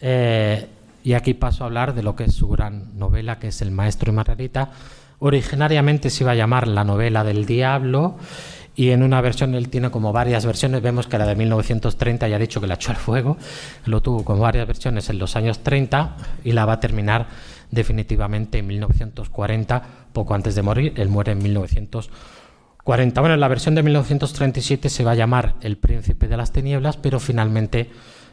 Eh, 0.00 0.66
y 1.04 1.14
aquí 1.14 1.34
paso 1.34 1.64
a 1.64 1.66
hablar 1.66 1.94
de 1.94 2.02
lo 2.02 2.16
que 2.16 2.24
es 2.24 2.34
su 2.34 2.48
gran 2.48 2.98
novela, 2.98 3.38
que 3.38 3.48
es 3.48 3.62
El 3.62 3.70
maestro 3.70 4.12
y 4.12 4.14
Margarita. 4.14 4.70
Originariamente 5.24 6.10
se 6.10 6.24
iba 6.24 6.32
a 6.32 6.34
llamar 6.34 6.66
La 6.66 6.82
novela 6.82 7.22
del 7.22 7.46
diablo 7.46 8.16
y 8.74 8.90
en 8.90 9.04
una 9.04 9.20
versión 9.20 9.54
él 9.54 9.68
tiene 9.68 9.88
como 9.92 10.12
varias 10.12 10.44
versiones, 10.44 10.82
vemos 10.82 11.06
que 11.06 11.16
la 11.16 11.26
de 11.26 11.36
1930 11.36 12.26
ya 12.26 12.34
ha 12.34 12.38
dicho 12.40 12.60
que 12.60 12.66
la 12.66 12.74
echó 12.74 12.90
al 12.90 12.96
fuego, 12.96 13.36
lo 13.84 14.00
tuvo 14.00 14.24
con 14.24 14.40
varias 14.40 14.66
versiones 14.66 15.08
en 15.10 15.20
los 15.20 15.36
años 15.36 15.60
30 15.60 16.16
y 16.42 16.50
la 16.50 16.64
va 16.64 16.72
a 16.72 16.80
terminar 16.80 17.28
definitivamente 17.70 18.58
en 18.58 18.66
1940, 18.66 19.82
poco 20.12 20.34
antes 20.34 20.56
de 20.56 20.62
morir, 20.62 20.92
él 20.96 21.08
muere 21.08 21.30
en 21.30 21.38
1940. 21.38 23.20
Bueno, 23.20 23.34
en 23.34 23.40
la 23.40 23.48
versión 23.48 23.76
de 23.76 23.84
1937 23.84 24.88
se 24.88 25.04
va 25.04 25.12
a 25.12 25.14
llamar 25.14 25.54
El 25.60 25.76
príncipe 25.76 26.26
de 26.26 26.36
las 26.36 26.50
tinieblas, 26.50 26.96
pero 26.96 27.20
finalmente 27.20 27.90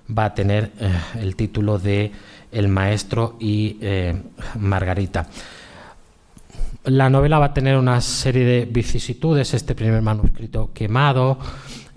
va 0.10 0.26
a 0.26 0.34
tener 0.34 0.72
eh, 0.80 0.92
el 1.20 1.36
título 1.36 1.78
de 1.78 2.12
El 2.52 2.68
maestro 2.68 3.38
y 3.40 3.78
eh, 3.80 4.20
Margarita. 4.58 5.28
La 6.86 7.10
novela 7.10 7.40
va 7.40 7.48
a 7.48 7.54
tener 7.54 7.78
una 7.78 8.00
serie 8.00 8.46
de 8.46 8.66
vicisitudes, 8.66 9.54
este 9.54 9.76
primer 9.76 10.02
manuscrito 10.02 10.72
quemado, 10.74 11.38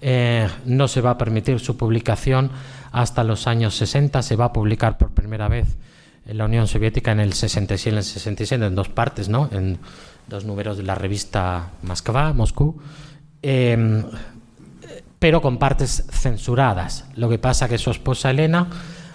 eh, 0.01 0.49
no 0.65 0.89
se 0.89 1.01
va 1.01 1.11
a 1.11 1.19
permitir 1.19 1.61
su 1.61 1.77
publicación 1.77 2.51
hasta 2.91 3.23
los 3.23 3.47
años 3.47 3.77
60, 3.77 4.21
se 4.23 4.35
va 4.35 4.47
a 4.47 4.53
publicar 4.53 4.99
por 4.99 5.13
primera 5.13 5.47
vez 5.47 5.77
en 6.27 6.39
la 6.39 6.47
Unión 6.47 6.67
Soviética 6.67 7.13
en 7.13 7.21
el 7.21 7.33
66 7.33 7.87
y 7.87 7.89
en 7.91 7.97
el 7.97 8.05
67, 8.05 8.67
en 8.67 8.75
dos 8.75 8.89
partes, 8.89 9.29
¿no? 9.29 9.49
en 9.53 9.79
dos 10.27 10.45
números 10.45 10.77
de 10.77 10.83
la 10.83 10.97
revista 10.97 11.71
Moskva, 11.83 12.33
Moscú, 12.33 12.81
em, 13.41 14.05
pero 15.19 15.41
con 15.41 15.59
partes 15.59 16.05
censuradas. 16.11 17.07
Lo 17.15 17.29
que 17.29 17.39
pasa 17.39 17.69
que 17.69 17.79
su 17.79 17.91
esposa 17.91 18.31
Elena 18.31 18.67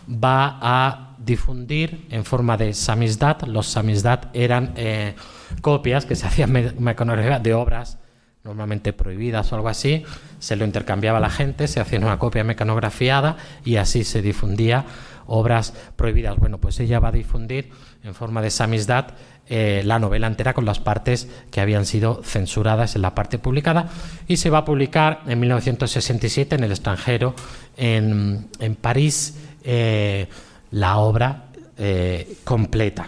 va 0.08 0.58
a 0.62 1.16
difundir 1.18 2.08
en 2.10 2.24
forma 2.24 2.56
de 2.56 2.74
samizdat. 2.74 3.44
Los 3.48 3.68
samizdat 3.68 4.28
eran 4.34 4.72
eh, 4.78 5.16
copias 5.62 6.06
que 6.06 6.16
se 6.16 6.28
hacían 6.28 6.52
mecanografía 6.80 7.40
de 7.40 7.54
obras 7.54 7.98
normalmente 8.44 8.94
prohibidas 8.94 9.52
o 9.52 9.56
algo 9.56 9.68
así, 9.68 10.04
se 10.40 10.56
lo 10.56 10.64
intercambiaba 10.64 11.20
la 11.20 11.30
gente, 11.30 11.68
se 11.68 11.82
hacía 11.82 12.00
una 12.00 12.18
copia 12.18 12.44
mecanografiada 12.44 13.36
y 13.66 13.76
así 13.76 14.06
se 14.06 14.22
difundía 14.22 14.86
obras 15.28 15.74
prohibidas. 15.96 16.38
Bueno, 16.38 16.58
pues 16.58 16.80
ella 16.80 17.00
va 17.00 17.10
a 17.10 17.12
difundir 17.12 17.70
en 18.04 18.16
forma 18.16 18.42
de 18.42 18.50
samizdat 18.50 19.12
eh, 19.50 19.82
la 19.86 20.00
novela 20.00 20.28
entera 20.28 20.54
con 20.54 20.66
las 20.66 20.80
partes 20.80 21.28
que 21.52 21.62
habían 21.62 21.86
sido 21.86 22.22
censuradas 22.24 22.96
en 22.96 23.02
la 23.02 23.16
parte 23.16 23.38
publicada 23.38 23.90
y 24.28 24.38
se 24.38 24.50
va 24.50 24.60
a 24.60 24.66
publicar 24.66 25.22
en 25.28 25.40
1967 25.40 26.56
en 26.56 26.64
el 26.64 26.72
extranjero, 26.72 27.34
en, 27.78 28.48
París, 28.82 29.38
eh, 29.64 30.28
la 30.72 30.98
obra 30.98 31.46
eh, 31.78 32.38
completa. 32.44 33.08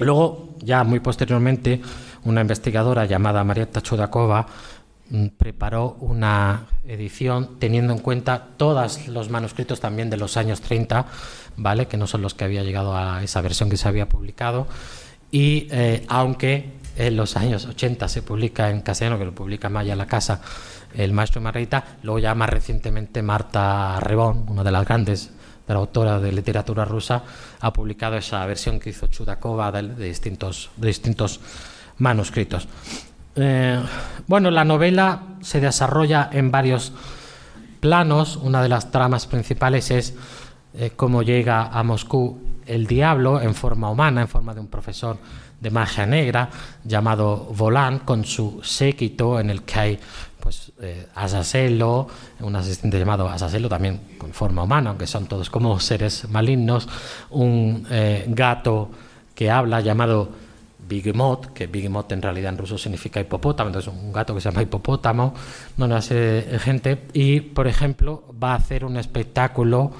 Luego, 0.00 0.54
ya 0.60 0.84
muy 0.84 1.00
posteriormente, 1.00 1.80
una 2.24 2.40
investigadora 2.40 3.04
llamada 3.04 3.44
Marietta 3.44 3.80
Chudakova 3.82 4.46
mm, 5.10 5.26
preparó 5.36 5.96
una 6.00 6.66
edición 6.86 7.58
teniendo 7.58 7.92
en 7.92 8.00
cuenta 8.00 8.48
todos 8.56 9.08
los 9.08 9.30
manuscritos 9.30 9.80
también 9.80 10.10
de 10.10 10.16
los 10.16 10.36
años 10.36 10.60
30, 10.60 11.06
¿vale? 11.56 11.86
que 11.86 11.96
no 11.96 12.06
son 12.06 12.22
los 12.22 12.34
que 12.34 12.44
había 12.44 12.62
llegado 12.62 12.96
a 12.96 13.22
esa 13.22 13.40
versión 13.40 13.70
que 13.70 13.76
se 13.76 13.88
había 13.88 14.08
publicado. 14.08 14.66
Y 15.30 15.68
eh, 15.70 16.04
aunque 16.08 16.72
en 16.96 17.16
los 17.16 17.36
años 17.36 17.66
80 17.66 18.08
se 18.08 18.22
publica 18.22 18.70
en 18.70 18.80
castellano, 18.80 19.18
que 19.18 19.24
lo 19.24 19.34
publica 19.34 19.68
Maya 19.68 19.94
La 19.94 20.06
Casa, 20.06 20.40
el 20.94 21.12
maestro 21.12 21.40
Margarita, 21.40 21.98
luego 22.02 22.18
ya 22.18 22.34
más 22.34 22.50
recientemente 22.50 23.22
Marta 23.22 24.00
Rebón, 24.00 24.46
una 24.48 24.64
de 24.64 24.72
las 24.72 24.84
grandes 24.84 25.30
la 25.74 25.80
autora 25.80 26.18
de 26.18 26.32
literatura 26.32 26.84
rusa, 26.84 27.22
ha 27.60 27.72
publicado 27.72 28.16
esa 28.16 28.44
versión 28.46 28.78
que 28.80 28.90
hizo 28.90 29.06
Chudakova 29.06 29.72
de, 29.72 29.94
distintos, 30.06 30.70
distintos 30.76 31.40
manuscritos. 31.98 32.68
Eh, 33.36 33.80
bueno, 34.26 34.50
la 34.50 34.64
novela 34.64 35.22
se 35.40 35.60
desarrolla 35.60 36.30
en 36.32 36.50
varios 36.50 36.92
planos. 37.80 38.36
Una 38.36 38.62
de 38.62 38.68
las 38.68 38.90
tramas 38.90 39.26
principales 39.26 39.90
es 39.90 40.14
eh, 40.74 40.92
cómo 40.94 41.22
llega 41.22 41.66
a 41.66 41.82
Moscú 41.82 42.38
el 42.66 42.86
diablo 42.86 43.40
en 43.40 43.54
forma 43.54 43.90
humana, 43.90 44.20
en 44.20 44.28
forma 44.28 44.54
de 44.54 44.60
un 44.60 44.68
profesor 44.68 45.18
de 45.60 45.70
magia 45.70 46.06
negra 46.06 46.48
llamado 46.84 47.36
Volant, 47.56 48.04
con 48.04 48.24
su 48.24 48.60
séquito 48.62 49.40
en 49.40 49.50
el 49.50 49.62
que 49.62 49.78
hay 49.78 50.00
pues 50.40 50.72
eh, 50.80 51.06
Asaselo, 51.14 52.08
un 52.40 52.56
asistente 52.56 52.98
llamado 52.98 53.28
Asaselo 53.28 53.68
también 53.68 54.16
con 54.18 54.32
forma 54.32 54.62
humana, 54.62 54.90
aunque 54.90 55.06
son 55.06 55.26
todos 55.26 55.50
como 55.50 55.78
seres 55.80 56.28
malignos, 56.28 56.88
un 57.30 57.86
eh, 57.90 58.24
gato 58.28 58.90
que 59.34 59.50
habla 59.50 59.80
llamado 59.80 60.28
Bigmot, 60.88 61.52
que 61.52 61.66
Bigmot 61.66 62.10
en 62.12 62.22
realidad 62.22 62.52
en 62.52 62.58
ruso 62.58 62.76
significa 62.76 63.20
hipopótamo, 63.20 63.68
entonces 63.68 63.92
un 63.92 64.12
gato 64.12 64.34
que 64.34 64.40
se 64.40 64.50
llama 64.50 64.62
hipopótamo, 64.62 65.34
no 65.76 65.84
una 65.84 66.00
de 66.00 66.58
gente, 66.60 67.06
y 67.12 67.40
por 67.40 67.68
ejemplo 67.68 68.24
va 68.42 68.52
a 68.52 68.56
hacer 68.56 68.84
un 68.84 68.96
espectáculo 68.96 69.92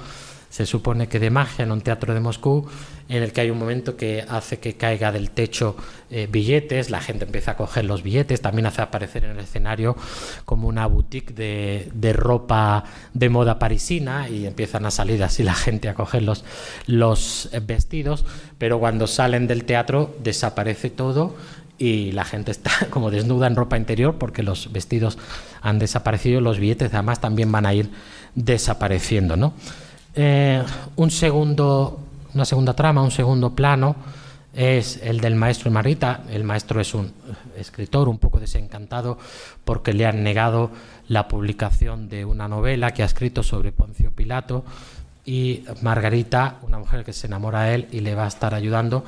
se 0.51 0.65
supone 0.65 1.07
que 1.07 1.17
de 1.17 1.29
magia 1.29 1.63
en 1.63 1.71
un 1.71 1.79
teatro 1.79 2.13
de 2.13 2.19
Moscú, 2.19 2.67
en 3.11 3.23
el 3.23 3.33
que 3.33 3.41
hay 3.41 3.49
un 3.49 3.59
momento 3.59 3.97
que 3.97 4.23
hace 4.27 4.59
que 4.59 4.75
caiga 4.75 5.11
del 5.11 5.31
techo 5.31 5.75
eh, 6.09 6.29
billetes, 6.31 6.89
la 6.89 7.01
gente 7.01 7.25
empieza 7.25 7.51
a 7.51 7.57
coger 7.57 7.83
los 7.83 8.03
billetes, 8.03 8.39
también 8.41 8.65
hace 8.67 8.81
aparecer 8.81 9.25
en 9.25 9.31
el 9.31 9.39
escenario 9.39 9.97
como 10.45 10.69
una 10.69 10.85
boutique 10.87 11.33
de, 11.33 12.13
ropa 12.13 12.85
de 13.13 13.29
moda 13.29 13.59
parisina 13.59 14.29
y 14.29 14.45
empiezan 14.45 14.85
a 14.85 14.91
salir 14.91 15.21
así 15.25 15.43
la 15.43 15.53
gente 15.53 15.89
a 15.89 15.93
coger 15.93 16.23
los, 16.23 16.45
los 16.87 17.49
vestidos, 17.63 18.23
pero 18.57 18.79
cuando 18.79 19.07
salen 19.07 19.45
del 19.45 19.65
teatro 19.65 20.15
desaparece 20.23 20.89
todo 20.89 21.35
y 21.77 22.13
la 22.13 22.23
gente 22.23 22.51
está 22.51 22.71
como 22.89 23.11
desnuda 23.11 23.47
en 23.47 23.57
ropa 23.57 23.75
interior 23.75 24.15
porque 24.17 24.41
los 24.41 24.71
vestidos 24.71 25.17
han 25.61 25.79
desaparecido, 25.79 26.39
los 26.39 26.59
billetes 26.59 26.93
además 26.93 27.19
también 27.19 27.51
van 27.51 27.65
a 27.65 27.73
ir 27.73 27.89
desapareciendo, 28.35 29.35
¿no? 29.35 29.53
Eh, 30.15 30.63
un 30.95 31.11
segundo, 31.11 31.99
una 32.33 32.45
segunda 32.45 32.73
trama, 32.73 33.01
un 33.01 33.11
segundo 33.11 33.55
plano 33.55 33.95
es 34.53 34.99
el 35.01 35.21
del 35.21 35.35
maestro 35.35 35.71
Marita. 35.71 36.23
El 36.29 36.43
maestro 36.43 36.81
es 36.81 36.93
un 36.93 37.13
escritor 37.57 38.09
un 38.09 38.17
poco 38.17 38.39
desencantado 38.39 39.17
porque 39.63 39.93
le 39.93 40.05
han 40.05 40.23
negado 40.23 40.71
la 41.07 41.27
publicación 41.27 42.09
de 42.09 42.25
una 42.25 42.47
novela 42.47 42.91
que 42.91 43.03
ha 43.03 43.05
escrito 43.05 43.43
sobre 43.43 43.71
Poncio 43.71 44.11
Pilato 44.11 44.65
y 45.25 45.63
Margarita, 45.81 46.57
una 46.63 46.79
mujer 46.79 47.03
que 47.03 47.13
se 47.13 47.27
enamora 47.27 47.63
de 47.63 47.75
él 47.75 47.87
y 47.91 47.99
le 47.99 48.15
va 48.15 48.25
a 48.25 48.27
estar 48.27 48.53
ayudando 48.53 49.05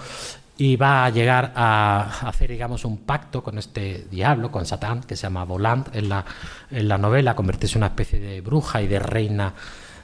y 0.56 0.76
va 0.76 1.06
a 1.06 1.10
llegar 1.10 1.52
a 1.56 2.28
hacer, 2.28 2.52
digamos, 2.52 2.86
un 2.86 2.98
pacto 2.98 3.44
con 3.44 3.58
este 3.58 4.06
diablo, 4.12 4.52
con 4.52 4.66
Satán, 4.68 5.02
que 5.02 5.16
se 5.16 5.24
llama 5.24 5.46
Volant 5.46 5.96
en 5.96 6.10
la, 6.10 6.24
en 6.70 6.88
la 6.88 7.00
novela, 7.00 7.36
convertirse 7.36 7.78
en 7.78 7.80
una 7.80 7.88
especie 7.88 8.20
de 8.20 8.42
bruja 8.42 8.82
y 8.82 8.88
de 8.88 9.00
reina 9.00 9.54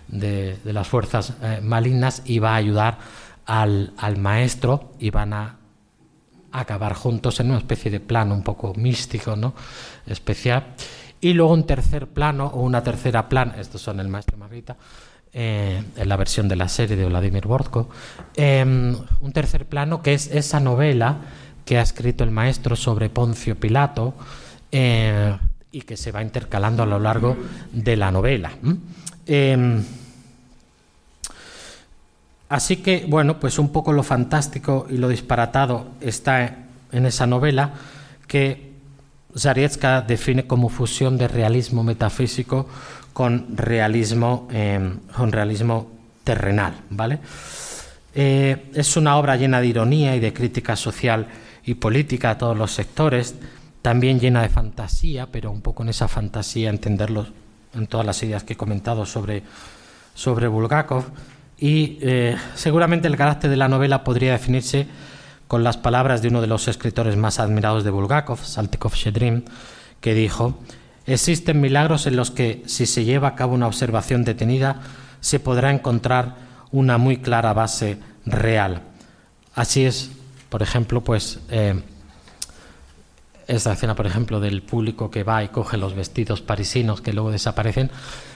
de, 0.10 0.58
las 0.66 0.88
fuerzas 0.88 1.34
eh, 1.42 1.60
malignas 1.62 2.22
y 2.26 2.40
va 2.40 2.54
a 2.54 2.56
ayudar 2.56 2.98
al, 3.46 4.18
maestro 4.18 4.94
y 5.00 5.10
van 5.10 5.34
a 5.34 5.58
acabar 6.52 6.94
juntos 6.94 7.40
en 7.40 7.50
una 7.50 7.58
especie 7.58 7.92
de 7.92 8.00
plano 8.00 8.34
un 8.34 8.44
poco 8.44 8.74
místico, 8.76 9.36
¿no? 9.36 9.54
especial. 10.06 10.76
Y 11.22 11.34
luego 11.34 11.54
un 11.54 11.66
tercer 11.66 12.08
plano 12.08 12.48
o 12.48 12.62
una 12.62 12.84
tercera 12.84 13.28
plan, 13.28 13.54
estos 13.58 13.82
son 13.82 14.00
el 14.00 14.08
maestro 14.08 14.38
Margarita, 14.38 14.78
eh, 15.34 15.84
en 15.96 16.10
la 16.10 16.16
versión 16.16 16.48
de 16.48 16.56
la 16.56 16.68
serie 16.70 16.96
de 16.96 17.06
Vladimir 17.06 17.46
Bortko, 17.46 17.90
em, 18.36 18.96
un 19.22 19.32
tercer 19.32 19.66
plano 19.66 20.02
que 20.02 20.14
es 20.14 20.28
esa 20.28 20.60
novela 20.60 21.18
que 21.66 21.78
ha 21.78 21.82
escrito 21.82 22.24
el 22.24 22.32
maestro 22.32 22.76
sobre 22.76 23.10
Poncio 23.10 23.60
Pilato 23.60 24.16
eh, 24.72 25.38
y 25.72 25.82
que 25.82 25.98
se 25.98 26.12
va 26.12 26.24
intercalando 26.24 26.82
a 26.82 26.86
lo 26.88 27.00
largo 27.00 27.38
de 27.72 27.96
la 27.96 28.12
novela. 28.12 28.52
Así 32.50 32.78
que, 32.78 33.06
bueno, 33.08 33.40
pues 33.40 33.60
un 33.60 33.70
poco 33.70 33.94
lo 33.94 34.02
fantástico 34.02 34.88
y 34.90 34.98
lo 34.98 35.08
disparatado 35.08 35.86
está 36.02 36.66
en 36.92 37.06
esa 37.06 37.28
novela 37.28 37.74
que 38.28 38.74
Zarietska 39.38 40.02
define 40.02 40.48
como 40.48 40.70
fusión 40.70 41.18
de 41.18 41.28
realismo 41.28 41.84
metafísico 41.84 42.68
con 43.14 43.56
realismo, 43.56 44.48
em, 44.52 44.98
con 45.16 45.32
realismo 45.32 45.92
terrenal, 46.24 46.74
¿vale? 46.90 47.20
Eh, 48.16 48.72
es 48.74 48.98
una 48.98 49.18
obra 49.18 49.36
llena 49.36 49.62
de 49.62 49.68
ironía 49.68 50.16
y 50.16 50.20
de 50.20 50.34
crítica 50.34 50.76
social 50.76 51.28
y 51.64 51.76
política 51.76 52.32
a 52.32 52.38
todos 52.40 52.58
los 52.58 52.72
sectores, 52.72 53.36
también 53.84 54.20
llena 54.20 54.42
de 54.42 54.50
fantasía, 54.50 55.28
pero 55.32 55.52
un 55.52 55.62
poco 55.62 55.84
en 55.84 55.90
esa 55.90 56.08
fantasía 56.08 56.72
entenderlo 56.72 57.28
en 57.76 57.86
todas 57.86 58.06
las 58.06 58.22
ideas 58.24 58.44
que 58.44 58.54
he 58.54 58.58
comentado 58.58 59.06
sobre, 59.06 59.44
sobre 60.16 60.48
Bulgakov 60.48 61.06
y 61.60 61.98
eh, 62.02 62.38
seguramente 62.56 63.08
el 63.08 63.18
carácter 63.18 63.50
de 63.50 63.58
la 63.58 63.68
novela 63.68 64.04
podría 64.04 64.32
definirse 64.32 64.88
con 65.48 65.64
las 65.64 65.78
palabras 65.78 66.22
de 66.22 66.30
uno 66.30 66.42
de 66.42 66.48
los 66.48 66.68
escritores 66.68 67.18
más 67.18 67.40
admirados 67.40 67.84
de 67.84 67.92
Bulgakov, 67.92 68.40
Saltykov 68.40 68.94
Shedrin, 68.94 69.46
que 70.00 70.14
dijo: 70.14 70.60
Existen 71.06 71.60
milagros 71.60 72.08
en 72.08 72.16
los 72.16 72.32
que, 72.32 72.64
si 72.66 72.86
se 72.86 73.04
lleva 73.04 73.30
a 73.30 73.36
cabo 73.36 73.56
una 73.56 73.68
observación 73.68 74.24
detenida, 74.24 74.82
se 75.20 75.40
podrá 75.40 75.72
encontrar 75.72 76.36
una 76.72 76.98
muy 76.98 77.18
clara 77.18 77.52
base 77.54 78.00
real. 78.26 78.84
Así 79.56 79.86
es, 79.86 80.12
por 80.50 80.62
ejemplo, 80.62 81.02
pues 81.04 81.40
eh, 81.50 81.82
esta 83.48 83.74
escena, 83.74 83.96
por 83.96 84.06
ejemplo, 84.06 84.40
del 84.40 84.62
público 84.62 85.12
que 85.12 85.24
va 85.24 85.44
y 85.44 85.50
coge 85.50 85.78
los 85.78 85.96
vestidos 85.96 86.42
parisinos 86.42 87.02
que 87.02 87.12
luego 87.12 87.32
desaparecen, 87.32 87.90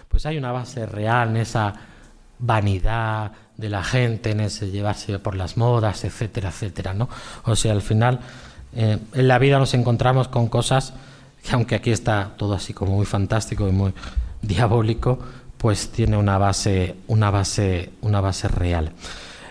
pues 0.10 0.26
hay 0.26 0.38
una 0.38 0.52
base 0.52 0.86
real 0.86 1.30
en 1.30 1.38
esa 1.38 1.74
vanidad 2.40 3.32
de 3.58 3.70
la 3.70 3.84
gente, 3.84 4.32
en 4.32 4.42
ese 4.42 4.72
llevarse 4.72 5.20
por 5.20 5.36
las 5.36 5.58
modas, 5.58 6.04
etcétera, 6.04 6.50
etcétera, 6.50 6.94
¿no? 6.94 7.10
O 7.46 7.56
sea, 7.56 7.72
al 7.72 7.82
final, 7.82 8.20
eh, 8.76 8.98
en 9.14 9.28
la 9.28 9.40
vida 9.40 9.60
nos 9.60 9.74
encontramos 9.74 10.28
con 10.28 10.48
cosas 10.48 10.94
que 11.44 11.52
aunque 11.54 11.76
aquí 11.76 11.92
está 11.92 12.32
todo 12.38 12.54
así 12.54 12.74
como 12.74 12.94
muy 12.94 13.06
fantástico 13.06 13.68
y 13.68 13.72
muy 13.72 13.94
diabólico, 14.42 15.20
pues 15.58 15.90
tiene 15.90 16.18
una 16.18 16.38
base, 16.38 16.96
una 17.08 17.30
base, 17.32 17.92
una 18.02 18.22
base 18.22 18.48
real. 18.48 18.92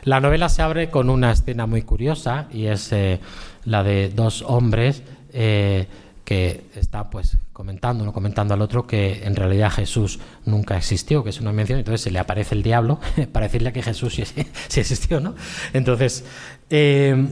La 0.04 0.20
novela 0.20 0.48
se 0.48 0.62
abre 0.62 0.90
con 0.90 1.10
una 1.10 1.30
escena 1.30 1.66
muy 1.66 1.82
curiosa 1.82 2.48
y 2.52 2.66
es 2.66 2.92
eh, 2.92 3.20
la 3.64 3.82
de 3.82 4.08
dos 4.08 4.42
hombres 4.42 5.02
eh, 5.32 5.86
que 6.24 6.64
están 6.74 7.08
pues 7.08 7.36
comentando 7.62 8.02
uno 8.02 8.12
comentando 8.12 8.54
al 8.54 8.60
otro 8.60 8.88
que 8.88 9.22
en 9.22 9.36
realidad 9.36 9.70
Jesús 9.70 10.18
nunca 10.46 10.76
existió, 10.76 11.22
que 11.22 11.30
es 11.30 11.40
una 11.40 11.52
mención, 11.52 11.78
entonces 11.78 12.00
se 12.00 12.10
le 12.10 12.18
aparece 12.18 12.56
el 12.56 12.64
diablo 12.64 12.98
para 13.32 13.46
decirle 13.46 13.72
que 13.72 13.84
Jesús 13.84 14.14
sí, 14.68 14.80
existió, 14.80 15.20
¿no? 15.20 15.36
Entonces, 15.72 16.24
eh, 16.70 17.24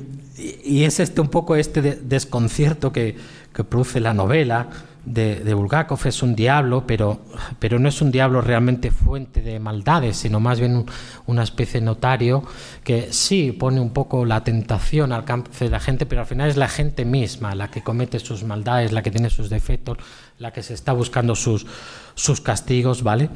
y 0.65 0.85
es 0.85 1.01
este 1.01 1.21
un 1.21 1.31
poco 1.31 1.57
este 1.57 1.83
desconcierto 1.83 2.93
que, 2.93 3.17
que 3.53 3.65
produce 3.65 3.99
la 3.99 4.15
novela, 4.15 4.69
de, 5.05 5.55
Bulgakov 5.55 6.07
es 6.07 6.23
un 6.23 6.35
diablo, 6.35 6.85
pero, 6.87 7.21
pero 7.59 7.79
no 7.79 7.89
es 7.89 8.03
un 8.03 8.11
diablo 8.11 8.41
realmente 8.41 8.91
fuente 8.91 9.41
de 9.41 9.59
maldades, 9.59 10.19
sino 10.19 10.41
más 10.41 10.61
bien 10.61 10.87
una 11.27 11.43
especie 11.43 11.81
de 11.81 11.87
notario 11.87 12.43
que 12.85 13.13
sí 13.13 13.53
pone 13.53 13.81
un 13.81 13.91
poco 13.91 14.25
la 14.25 14.45
tentación 14.45 15.13
al 15.13 15.21
alcance 15.21 15.65
de 15.65 15.71
la 15.71 15.81
gente, 15.81 16.07
pero 16.07 16.23
al 16.23 16.27
final 16.27 16.49
es 16.49 16.57
la 16.57 16.69
gente 16.69 17.05
misma 17.05 17.55
la 17.55 17.71
que 17.71 17.83
comete 17.83 18.19
sus 18.19 18.45
maldades, 18.45 18.93
la 18.93 19.03
que 19.03 19.11
tiene 19.11 19.31
sus 19.31 19.49
defectos, 19.49 19.99
la 20.39 20.53
que 20.53 20.63
se 20.63 20.75
está 20.75 20.93
buscando 20.93 21.35
sus, 21.35 21.67
sus 22.15 22.41
castigos, 22.41 23.03
¿vale? 23.03 23.31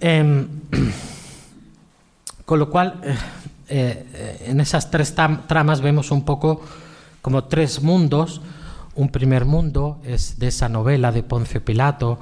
Em, 0.00 0.48
con 2.44 2.58
lo 2.58 2.70
cual, 2.70 3.00
eh, 3.68 4.06
eh, 4.12 4.44
en 4.48 4.60
esas 4.60 4.90
tres 4.90 5.14
tramas 5.14 5.80
vemos 5.80 6.10
un 6.10 6.24
poco 6.24 6.62
como 7.20 7.44
tres 7.44 7.82
mundos 7.82 8.40
un 8.94 9.08
primer 9.08 9.44
mundo 9.44 10.00
es 10.04 10.38
de 10.38 10.48
esa 10.48 10.68
novela 10.68 11.12
de 11.12 11.22
Poncio 11.22 11.64
Pilato, 11.64 12.18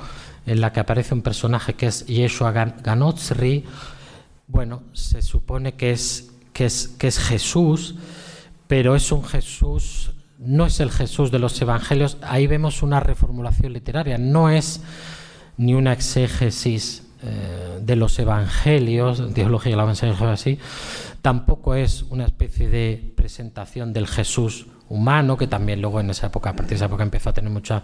en 0.47 0.61
la 0.61 0.73
que 0.73 0.81
aparece 0.81 1.15
un 1.15 1.23
personaje 1.23 1.75
que 1.75 1.87
es 1.87 2.07
Yeshua 2.07 2.53
Ganotzri. 2.53 3.65
Bueno, 4.47 4.83
se 4.93 5.23
supone 5.23 5.75
que 5.75 5.91
es, 5.91 6.31
que 6.53 6.67
es, 6.67 6.89
que 6.89 7.09
es 7.09 7.19
Jesús, 7.19 7.97
pero 8.67 8.95
es 8.95 9.13
un 9.13 9.25
Jesús, 9.25 10.13
no 10.39 10.67
es 10.67 10.81
el 10.81 10.91
Jesús 10.91 11.31
de 11.31 11.39
los 11.39 11.61
evangelios. 11.61 12.19
Ahí 12.23 12.47
vemos 12.47 12.83
una 12.83 13.01
reformulación 13.01 13.73
literaria, 13.73 14.19
no 14.19 14.49
es 14.49 14.81
ni 15.57 15.75
una 15.75 15.93
exégesis 15.93 17.10
eh, 17.23 17.79
de 17.83 17.97
los 17.97 18.19
evangelios, 18.19 19.35
teología 19.35 19.73
del 19.73 19.81
evangelio 19.81 20.29
así, 20.29 20.59
tampoco 21.23 21.75
es 21.75 22.03
una 22.11 22.25
especie 22.25 22.69
de 22.69 23.13
presentación 23.15 23.93
del 23.93 24.07
Jesús 24.07 24.67
humano, 24.89 25.37
que 25.37 25.47
también 25.47 25.81
luego 25.81 26.01
en 26.01 26.11
esa 26.11 26.29
época, 26.29 26.51
a 26.51 26.53
partir 26.55 26.71
de 26.71 26.77
esa 26.77 26.87
época 26.87 27.03
empezó 27.03 27.31
a 27.31 27.33
tener 27.33 27.51
mucha, 27.51 27.83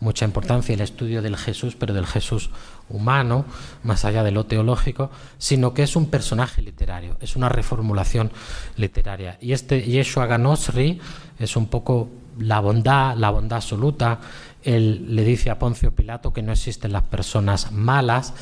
mucha 0.00 0.24
importancia 0.24 0.74
el 0.74 0.80
estudio 0.80 1.22
del 1.22 1.36
Jesús, 1.36 1.74
pero 1.74 1.94
del 1.94 2.06
Jesús 2.06 2.50
humano, 2.88 3.46
más 3.82 4.04
allá 4.04 4.22
de 4.22 4.30
lo 4.30 4.44
teológico, 4.44 5.10
sino 5.38 5.74
que 5.74 5.82
es 5.82 5.96
un 5.96 6.06
personaje 6.06 6.62
literario, 6.62 7.16
es 7.20 7.34
una 7.34 7.48
reformulación 7.48 8.30
literaria. 8.76 9.38
Y 9.40 9.52
este 9.52 9.82
Yeshua 9.82 10.26
Ganosri 10.26 11.00
es 11.38 11.56
un 11.56 11.66
poco 11.66 12.10
la 12.38 12.60
bondad, 12.60 13.16
la 13.16 13.30
bondad 13.30 13.56
absoluta. 13.56 14.20
Él 14.66 15.14
le 15.14 15.24
dice 15.24 15.48
a 15.48 15.58
Poncio 15.60 15.94
Pilato 15.94 16.32
que 16.32 16.42
no 16.42 16.50
existen 16.52 16.92
las 16.92 17.04
personas 17.04 17.70
malas, 17.70 18.34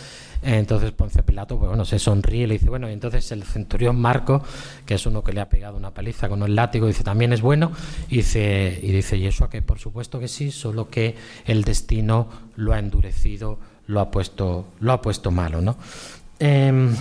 entonces 0.42 0.90
Poncio 0.92 1.22
Pilato, 1.24 1.58
pues, 1.58 1.68
bueno, 1.68 1.84
se 1.84 1.98
sonríe 1.98 2.44
y 2.44 2.46
le 2.46 2.54
dice, 2.54 2.70
bueno, 2.70 2.88
y 2.88 2.94
entonces 2.94 3.30
el 3.32 3.42
centurión 3.44 4.00
Marco, 4.00 4.42
que 4.86 4.94
es 4.94 5.04
uno 5.06 5.22
que 5.22 5.34
le 5.34 5.42
ha 5.42 5.50
pegado 5.50 5.76
una 5.76 5.92
paliza 5.92 6.28
con 6.30 6.42
un 6.42 6.54
látigo, 6.54 6.86
dice, 6.86 7.04
también 7.04 7.34
es 7.34 7.42
bueno, 7.42 7.72
y 8.08 8.16
dice, 8.16 8.80
y 8.82 8.90
dice 8.92 9.18
Yeshua 9.18 9.50
que 9.50 9.60
por 9.60 9.78
supuesto 9.78 10.18
que 10.18 10.28
sí, 10.28 10.50
solo 10.50 10.88
que 10.88 11.14
el 11.44 11.62
destino 11.62 12.28
lo 12.56 12.72
ha 12.72 12.78
endurecido, 12.78 13.58
lo 13.86 14.00
ha 14.00 14.10
puesto, 14.10 14.68
lo 14.80 14.92
ha 14.92 15.02
puesto 15.02 15.30
malo, 15.30 15.60
¿no? 15.60 15.76
Em, 16.38 16.94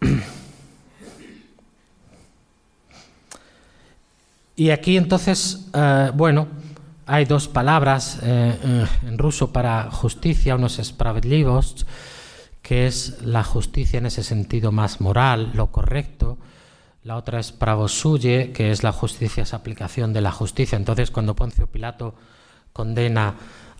y 4.54 4.70
aquí 4.70 4.96
entonces, 4.96 5.68
eh, 5.72 6.10
bueno, 6.14 6.48
hay 7.06 7.24
dos 7.24 7.48
palabras 7.48 8.18
eh, 8.22 8.58
eh, 8.62 8.86
en 9.06 9.18
ruso 9.18 9.52
para 9.52 9.90
justicia, 9.90 10.56
uno 10.56 10.66
es 10.66 10.80
spravdlivos, 10.82 11.86
que 12.60 12.86
es 12.86 13.22
la 13.22 13.44
justicia 13.44 13.98
en 13.98 14.06
ese 14.06 14.22
sentido 14.22 14.70
más 14.70 15.00
moral, 15.00 15.50
lo 15.54 15.72
correcto. 15.72 16.38
La 17.02 17.16
otra 17.16 17.40
es 17.40 17.50
pravosuye, 17.50 18.52
que 18.52 18.70
es 18.70 18.84
la 18.84 18.92
justicia, 18.92 19.42
es 19.42 19.54
aplicación 19.54 20.12
de 20.12 20.20
la 20.20 20.30
justicia. 20.30 20.76
Entonces, 20.76 21.10
cuando 21.10 21.34
Poncio 21.34 21.66
Pilato 21.66 22.14
condena 22.72 23.34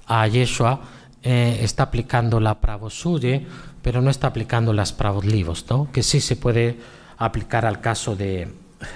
a 0.06 0.26
Yeshua, 0.26 0.80
está 1.22 1.84
aplicando 1.84 2.40
la 2.40 2.60
pravosuye, 2.60 3.46
pero 3.80 4.02
no 4.02 4.10
está 4.10 4.26
aplicando 4.26 4.72
las 4.72 4.92
pravodlivos, 4.92 5.64
que 5.92 6.02
sí 6.02 6.20
se 6.20 6.34
puede 6.34 6.80
aplicar 7.16 7.64
al 7.64 7.80
caso 7.80 8.16
de, 8.16 8.48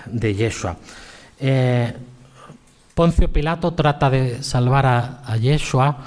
de 0.07 0.35
Yeshua. 0.35 0.77
Poncio 2.97 3.31
Pilato 3.31 3.75
trata 3.75 4.09
de 4.09 4.43
salvar 4.43 4.87
a, 4.87 5.37
Yeshua, 5.37 5.99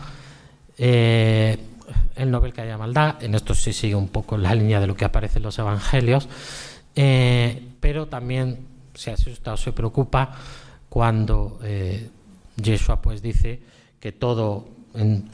eh, 0.76 1.56
el 2.16 2.32
Nobel 2.32 2.52
que 2.52 2.62
haya 2.62 2.80
maldad, 2.80 3.22
en 3.22 3.36
esto 3.36 3.54
sí 3.54 3.74
sigue 3.74 3.94
un 3.94 4.08
poco 4.08 4.40
la 4.40 4.56
línea 4.56 4.80
de 4.80 4.88
lo 4.88 4.96
que 4.96 5.06
aparece 5.06 5.38
en 5.38 5.44
los 5.44 5.60
evangelios, 5.60 6.28
eh, 6.96 7.62
pero 7.80 8.08
también 8.08 8.66
se 8.96 9.12
asusta 9.12 9.54
o 9.54 9.58
se 9.58 9.72
preocupa 9.72 10.32
cuando 10.90 11.60
eh, 11.62 12.10
Yeshua 12.56 13.04
pues 13.04 13.22
dice 13.22 13.60
que 14.00 14.12
todo, 14.12 14.68
en, 14.96 15.30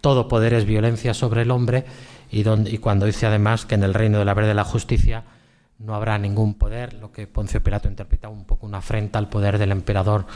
todo 0.00 0.26
poder 0.26 0.52
es 0.52 0.64
violencia 0.64 1.14
sobre 1.14 1.42
el 1.42 1.52
hombre 1.52 1.84
y, 2.32 2.42
y 2.48 2.78
cuando 2.78 3.06
dice 3.06 3.26
además 3.26 3.66
que 3.66 3.76
en 3.76 3.84
el 3.84 3.94
reino 3.94 4.18
de 4.18 4.24
la 4.24 4.34
verdad 4.34 4.50
y 4.50 4.54
la 4.54 4.64
justicia 4.64 5.22
no 5.78 5.94
habrá 5.94 6.18
ningún 6.18 6.54
poder, 6.54 6.94
lo 6.94 7.12
que 7.12 7.26
Poncio 7.26 7.62
Pilato 7.62 7.88
interpreta 7.88 8.28
un 8.28 8.44
poco 8.44 8.66
una 8.66 8.78
afrenta 8.78 9.18
al 9.18 9.28
poder 9.28 9.58
del 9.58 9.72
emperador 9.72 10.26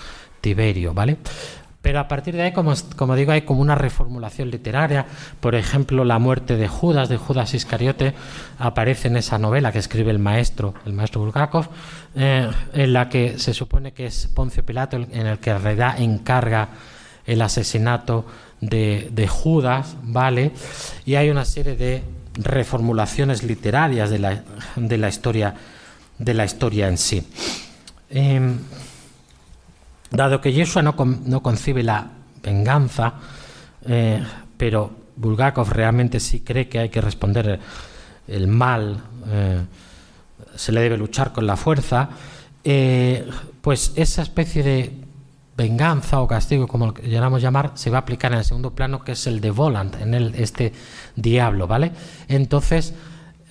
Tiberio, 0.41 0.95
¿vale? 0.95 1.19
Pero 1.83 1.99
a 1.99 2.07
partir 2.07 2.37
de 2.37 2.43
ahí, 2.43 2.53
como, 2.53 2.73
como, 2.97 3.17
digo, 3.17 3.33
hay 3.33 3.43
como 3.43 3.61
una 3.61 3.75
reformulación 3.75 4.51
literaria. 4.51 5.05
Por 5.41 5.57
ejemplo, 5.57 6.05
la 6.05 6.21
muerte 6.21 6.57
de 6.57 6.69
Judas, 6.69 7.09
de 7.09 7.17
Judas 7.17 7.55
Iscariote, 7.55 8.15
aparece 8.61 9.09
en 9.09 9.17
esa 9.17 9.37
novela 9.37 9.73
que 9.73 9.81
escribe 9.81 10.13
el 10.13 10.21
maestro, 10.21 10.75
el 10.87 10.93
maestro 10.93 11.23
Bulgakov, 11.23 11.67
eh, 12.15 12.49
en 12.73 12.93
la 12.93 13.09
que 13.09 13.37
se 13.41 13.53
supone 13.53 13.93
que 13.93 14.07
es 14.07 14.29
Poncio 14.29 14.65
Pilato 14.65 14.97
en 14.97 15.27
el 15.27 15.39
que 15.41 15.51
en 15.51 16.03
encarga 16.13 16.69
el 17.27 17.43
asesinato 17.43 18.27
de, 18.61 19.09
de 19.13 19.27
Judas, 19.27 19.97
¿vale? 20.03 20.53
Y 21.05 21.17
hay 21.17 21.31
una 21.31 21.45
serie 21.45 21.75
de 21.75 22.05
reformulaciones 22.35 23.43
literarias 23.43 24.11
de 24.11 24.19
la, 24.19 24.43
de 24.77 24.99
la, 24.99 25.09
historia, 25.09 25.55
de 26.19 26.35
la 26.35 26.45
historia 26.45 26.89
en 26.89 26.99
sí. 26.99 27.27
Em, 28.11 28.59
dado 30.11 30.41
que 30.41 30.53
Yeshua 30.53 30.83
no, 30.83 30.95
no 31.25 31.43
concibe 31.43 31.83
la 31.83 32.07
venganza, 32.43 33.15
eh, 33.87 34.23
pero 34.57 34.91
Bulgakov 35.17 35.71
realmente 35.71 36.21
sí 36.21 36.41
cree 36.41 36.69
que 36.69 36.79
hay 36.79 36.89
que 36.89 37.01
responder 37.01 37.61
el 38.29 38.47
mal, 38.47 39.03
eh, 39.29 39.61
se 40.55 40.73
le 40.73 40.81
debe 40.81 40.97
luchar 40.97 41.33
con 41.33 41.47
la 41.47 41.57
fuerza, 41.57 42.11
eh, 42.65 43.29
pues 43.61 43.93
esa 43.97 44.23
especie 44.23 44.63
de 44.63 45.02
venganza 45.63 46.21
o 46.21 46.27
castigo, 46.27 46.67
como 46.67 46.87
lo 46.87 46.95
queramos 46.95 47.41
llamar, 47.41 47.73
se 47.75 47.91
va 47.91 47.99
a 47.99 48.01
aplicar 48.01 48.33
en 48.33 48.39
el 48.39 48.45
segundo 48.45 48.75
plano, 48.75 49.05
que 49.05 49.13
es 49.13 49.27
el 49.27 49.41
de 49.41 49.51
Volant, 49.51 50.01
en 50.01 50.15
el, 50.15 50.35
este 50.35 50.73
diablo, 51.15 51.67
¿vale? 51.67 51.93
Entonces 52.29 52.95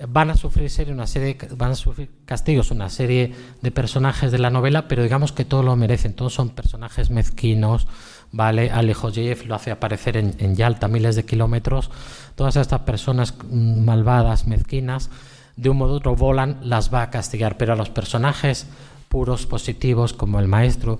van 0.07 0.30
a 0.30 0.36
sufrir 0.36 0.70
serie 0.70 0.93
una 0.93 1.07
serie, 1.07 1.38
van 1.55 1.72
a 1.72 1.76
sufrir 1.76 2.09
castigos 2.26 2.72
una 2.72 2.89
serie 2.89 3.34
de 3.62 3.72
personajes 3.72 4.32
de 4.32 4.39
la 4.39 4.49
novela, 4.49 4.88
pero 4.88 5.03
digamos 5.03 5.32
que 5.32 5.45
todos 5.45 5.64
lo 5.64 5.76
merecen, 5.76 6.14
todos 6.14 6.34
son 6.34 6.49
personajes 6.49 7.12
mezquinos, 7.12 7.88
¿vale? 8.32 8.72
Alejoyev 8.72 9.45
lo 9.45 9.55
hace 9.55 9.72
aparecer 9.72 10.18
en, 10.18 10.36
en 10.39 10.55
Yalta, 10.55 10.88
miles 10.88 11.16
de 11.16 11.24
kilómetros, 11.24 11.91
todas 12.36 12.55
estas 12.55 12.82
personas 12.82 13.36
malvadas, 13.51 14.47
mezquinas, 14.47 15.09
de 15.55 15.70
un 15.70 15.78
modo 15.78 15.93
u 15.93 15.97
otro 15.97 16.16
Volant 16.16 16.62
las 16.64 16.93
va 16.93 17.03
a 17.03 17.09
castigar, 17.09 17.57
pero 17.57 17.74
a 17.74 17.76
los 17.76 17.89
personajes 17.89 18.68
puros, 19.07 19.45
positivos, 19.45 20.14
como 20.14 20.39
el 20.39 20.47
maestro, 20.47 20.99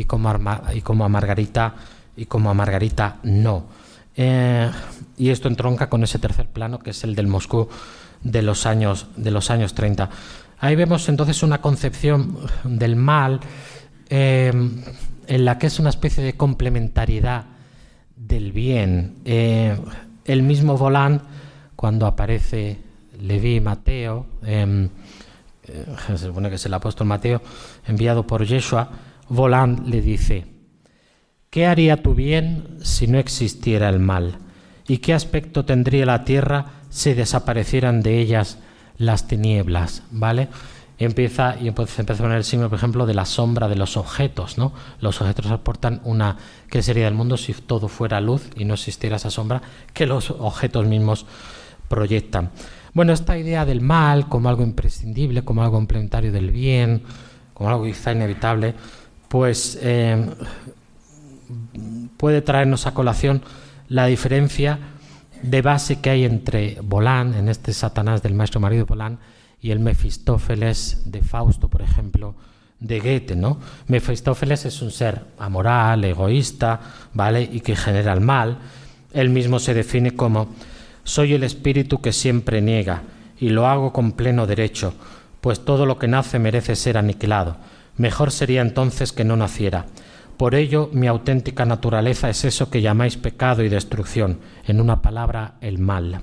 y 0.00 0.04
como, 0.04 1.04
a 1.04 1.08
Margarita 1.08 1.74
y 2.16 2.26
como 2.26 2.50
a 2.50 2.54
Margarita 2.54 3.18
no. 3.22 3.64
Eh, 4.16 4.70
y 5.18 5.28
esto 5.28 5.48
entronca 5.48 5.88
con 5.88 6.02
ese 6.02 6.18
tercer 6.18 6.46
plano 6.46 6.78
que 6.78 6.90
es 6.90 7.04
el 7.04 7.14
del 7.14 7.26
Moscú 7.26 7.68
de 8.22 8.42
los 8.42 8.66
años, 8.66 9.08
de 9.16 9.30
los 9.30 9.50
años 9.50 9.74
30. 9.74 10.08
Ahí 10.58 10.76
vemos 10.76 11.08
entonces 11.08 11.42
una 11.42 11.60
concepción 11.60 12.38
del 12.64 12.96
mal 12.96 13.40
eh, 14.08 14.52
en 15.26 15.44
la 15.44 15.58
que 15.58 15.66
es 15.66 15.78
una 15.78 15.90
especie 15.90 16.24
de 16.24 16.34
complementariedad 16.34 17.44
del 18.16 18.52
bien. 18.52 19.16
Eh, 19.24 19.78
el 20.24 20.42
mismo 20.42 20.76
Volán, 20.76 21.22
cuando 21.76 22.06
aparece 22.06 22.78
Leví 23.20 23.60
Mateo, 23.60 24.26
em, 24.44 24.88
se 26.06 26.18
supone 26.18 26.48
que 26.48 26.56
es 26.56 26.66
el 26.66 26.74
apóstol 26.74 27.06
Mateo, 27.06 27.40
enviado 27.86 28.26
por 28.26 28.44
Yeshua, 28.44 28.90
Volán 29.30 29.84
le 29.86 30.02
dice, 30.02 30.44
¿qué 31.50 31.64
haría 31.64 32.02
tu 32.02 32.14
bien 32.14 32.78
si 32.82 33.06
no 33.06 33.16
existiera 33.16 33.88
el 33.88 34.00
mal? 34.00 34.38
¿Y 34.88 34.98
qué 34.98 35.14
aspecto 35.14 35.64
tendría 35.64 36.04
la 36.04 36.24
tierra 36.24 36.66
si 36.88 37.14
desaparecieran 37.14 38.02
de 38.02 38.18
ellas 38.18 38.58
las 38.98 39.28
tinieblas? 39.28 40.02
¿Vale? 40.10 40.48
Empieza, 40.98 41.56
y 41.60 41.68
empieza 41.68 42.02
a 42.02 42.16
poner 42.16 42.38
el 42.38 42.44
signo, 42.44 42.68
por 42.68 42.76
ejemplo, 42.76 43.06
de 43.06 43.14
la 43.14 43.24
sombra 43.24 43.68
de 43.68 43.76
los 43.76 43.96
objetos, 43.96 44.58
¿no? 44.58 44.72
Los 45.00 45.20
objetos 45.20 45.46
aportan 45.46 46.00
una... 46.02 46.36
¿Qué 46.68 46.82
sería 46.82 47.06
el 47.06 47.14
mundo 47.14 47.36
si 47.36 47.54
todo 47.54 47.86
fuera 47.86 48.20
luz 48.20 48.50
y 48.56 48.64
no 48.64 48.74
existiera 48.74 49.14
esa 49.14 49.30
sombra 49.30 49.62
que 49.94 50.06
los 50.06 50.32
objetos 50.32 50.86
mismos 50.86 51.24
proyectan? 51.88 52.50
Bueno, 52.94 53.12
esta 53.12 53.38
idea 53.38 53.64
del 53.64 53.80
mal 53.80 54.28
como 54.28 54.48
algo 54.48 54.64
imprescindible, 54.64 55.44
como 55.44 55.62
algo 55.62 55.76
complementario 55.76 56.32
del 56.32 56.50
bien, 56.50 57.04
como 57.54 57.70
algo 57.70 57.84
quizá 57.84 58.10
inevitable, 58.10 58.74
pues 59.30 59.78
eh, 59.80 60.26
puede 62.16 62.42
traernos 62.42 62.88
a 62.88 62.94
colación 62.94 63.42
la 63.88 64.06
diferencia 64.06 64.80
de 65.40 65.62
base 65.62 66.00
que 66.00 66.10
hay 66.10 66.24
entre 66.24 66.78
Bolán, 66.82 67.34
en 67.34 67.48
este 67.48 67.72
Satanás 67.72 68.24
del 68.24 68.34
maestro 68.34 68.58
marido 68.58 68.86
Bolán, 68.86 69.20
y 69.62 69.70
el 69.70 69.78
Mefistófeles 69.78 71.02
de 71.04 71.22
Fausto, 71.22 71.68
por 71.68 71.80
ejemplo, 71.80 72.34
de 72.80 72.98
Goethe, 72.98 73.36
¿no? 73.36 73.58
Mefistófeles 73.86 74.64
es 74.64 74.82
un 74.82 74.90
ser 74.90 75.22
amoral, 75.38 76.04
egoísta, 76.04 76.80
¿vale? 77.14 77.48
Y 77.52 77.60
que 77.60 77.76
genera 77.76 78.12
el 78.12 78.20
mal. 78.20 78.58
Él 79.12 79.28
mismo 79.28 79.60
se 79.60 79.74
define 79.74 80.16
como 80.16 80.48
soy 81.04 81.34
el 81.34 81.44
espíritu 81.44 82.00
que 82.00 82.12
siempre 82.12 82.60
niega, 82.60 83.02
y 83.38 83.50
lo 83.50 83.68
hago 83.68 83.92
con 83.92 84.10
pleno 84.10 84.48
derecho, 84.48 84.92
pues 85.40 85.64
todo 85.64 85.86
lo 85.86 86.00
que 86.00 86.08
nace 86.08 86.40
merece 86.40 86.74
ser 86.74 86.98
aniquilado. 86.98 87.56
Mejor 88.00 88.30
sería 88.30 88.62
entonces 88.62 89.12
que 89.12 89.24
no 89.24 89.36
naciera. 89.36 89.84
Por 90.38 90.54
ello, 90.54 90.88
mi 90.94 91.06
auténtica 91.06 91.66
naturaleza 91.66 92.30
es 92.30 92.46
eso 92.46 92.70
que 92.70 92.80
llamáis 92.80 93.18
pecado 93.18 93.62
y 93.62 93.68
destrucción, 93.68 94.40
en 94.66 94.80
una 94.80 95.02
palabra, 95.02 95.56
el 95.60 95.78
mal. 95.78 96.22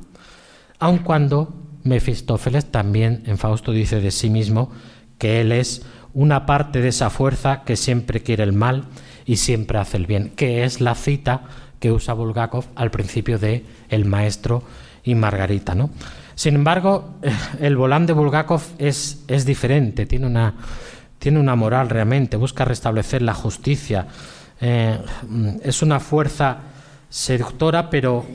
Aun 0.79 0.97
cuando 0.97 1.53
Mefistófeles 1.83 2.71
también 2.71 3.21
en 3.27 3.37
Fausto 3.37 3.73
dice 3.73 4.01
de 4.01 4.09
sí 4.09 4.31
mismo 4.31 4.71
que 5.19 5.39
él 5.39 5.51
es 5.51 5.85
una 6.15 6.47
parte 6.47 6.81
de 6.81 6.87
esa 6.87 7.11
fuerza 7.11 7.61
que 7.63 7.75
siempre 7.75 8.23
quiere 8.23 8.41
el 8.41 8.53
mal 8.53 8.85
y 9.27 9.35
siempre 9.35 9.77
hace 9.77 9.97
el 9.97 10.07
bien, 10.07 10.31
que 10.35 10.63
es 10.63 10.81
la 10.81 10.95
cita 10.95 11.43
que 11.79 11.91
usa 11.91 12.15
Bulgakov 12.15 12.65
al 12.73 12.89
principio 12.89 13.37
de 13.37 13.63
El 13.89 14.05
maestro 14.05 14.63
y 15.03 15.13
Margarita. 15.13 15.75
¿no? 15.75 15.91
Sin 16.33 16.55
embargo, 16.55 17.19
el 17.59 17.77
volán 17.77 18.07
de 18.07 18.13
Bulgakov 18.13 18.63
es, 18.79 19.23
es 19.27 19.45
diferente, 19.45 20.07
tiene 20.07 20.25
una, 20.25 20.55
tiene 21.19 21.39
una 21.39 21.55
moral 21.55 21.89
realmente, 21.89 22.37
busca 22.37 22.65
restablecer 22.65 23.21
la 23.21 23.33
justicia. 23.33 24.07
Eh, 24.59 24.99
es 25.63 25.81
una 25.81 25.99
fuerza 25.99 26.57
seductora, 27.09 27.89
pero 27.89 28.25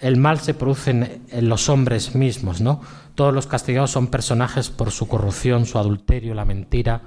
el 0.00 0.16
mal 0.16 0.40
se 0.40 0.54
produce 0.54 0.90
en, 0.90 1.48
los 1.48 1.68
hombres 1.68 2.14
mismos, 2.14 2.60
¿no? 2.60 2.80
Todos 3.14 3.32
los 3.32 3.46
castigados 3.46 3.90
son 3.90 4.08
personajes 4.08 4.68
por 4.70 4.90
su 4.90 5.06
corrupción, 5.06 5.66
su 5.66 5.78
adulterio, 5.78 6.34
la 6.34 6.44
mentira 6.44 7.02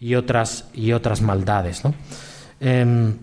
y 0.00 0.14
otras, 0.14 0.66
y 0.72 0.92
otras 0.92 1.20
maldades, 1.20 1.82
em, 2.60 3.16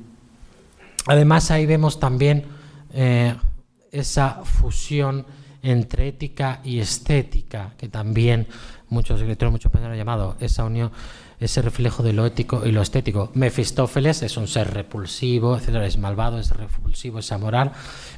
además, 1.08 1.52
ahí 1.52 1.66
vemos 1.66 2.00
también 2.00 2.45
eh, 2.93 3.36
esa 3.91 4.41
fusión 4.43 5.26
entre 5.62 6.08
ética 6.08 6.62
y 6.64 6.80
estética, 6.80 7.74
que 7.78 7.89
también 7.89 8.47
muchos 8.90 9.20
escritores, 9.20 9.52
muchos 9.52 9.74
han 9.74 9.96
llamado 9.96 10.36
esa 10.40 10.66
unión, 10.66 10.92
ese 11.40 11.62
reflejo 11.62 12.04
de 12.04 12.14
lo 12.14 12.26
ético 12.26 12.66
y 12.66 12.72
lo 12.72 12.82
estético. 12.82 13.32
Mefistófeles 13.34 14.22
es 14.24 14.38
un 14.38 14.48
ser 14.48 14.74
repulsivo, 14.74 15.58
etcétera, 15.58 15.86
es 15.86 15.98
malvado, 15.98 16.40
es 16.40 16.52
repulsivo, 16.52 17.20
es 17.20 17.32
amoral, 17.32 17.72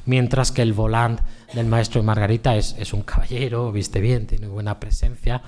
mientras 0.06 0.52
que 0.52 0.62
el 0.62 0.72
volant 0.72 1.20
del 1.52 1.66
maestro 1.66 2.00
y 2.00 2.04
Margarita 2.04 2.56
es, 2.56 2.74
es 2.78 2.92
un 2.92 3.02
caballero, 3.02 3.70
viste 3.72 4.00
bien, 4.00 4.26
tiene 4.26 4.46
buena 4.46 4.80
presencia. 4.80 5.42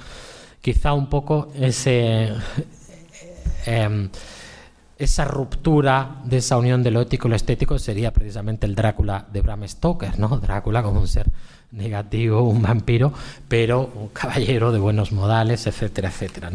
Quizá 0.60 0.92
un 0.94 1.08
poco 1.08 1.52
ese. 1.54 2.32
Em, 3.66 4.10
esa 5.04 5.24
ruptura 5.24 6.16
de 6.24 6.38
esa 6.38 6.56
unión 6.56 6.82
de 6.82 6.90
lo 6.90 7.00
ético 7.00 7.28
y 7.28 7.30
lo 7.30 7.36
estético 7.36 7.78
sería 7.78 8.12
precisamente 8.12 8.66
el 8.66 8.74
Drácula 8.74 9.26
de 9.32 9.40
Bram 9.40 9.66
Stoker, 9.66 10.18
¿no? 10.18 10.38
Drácula 10.38 10.82
como 10.82 11.00
un 11.00 11.08
ser 11.08 11.26
negativo, 11.72 12.42
un 12.42 12.62
vampiro, 12.62 13.12
pero 13.48 13.90
un 13.94 14.08
caballero 14.08 14.72
de 14.72 14.78
buenos 14.78 15.12
modales, 15.12 15.66
etcétera, 15.66 16.08
etcétera. 16.08 16.50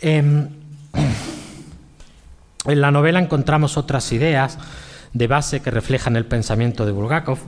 Em, 0.00 0.48
en 2.66 2.80
la 2.80 2.90
novela 2.90 3.20
encontramos 3.20 3.76
otras 3.76 4.12
ideas 4.12 4.58
de 5.12 5.26
base 5.26 5.60
que 5.60 5.70
reflejan 5.70 6.16
el 6.16 6.26
pensamiento 6.26 6.84
de 6.84 6.92
Bulgakov, 6.92 7.38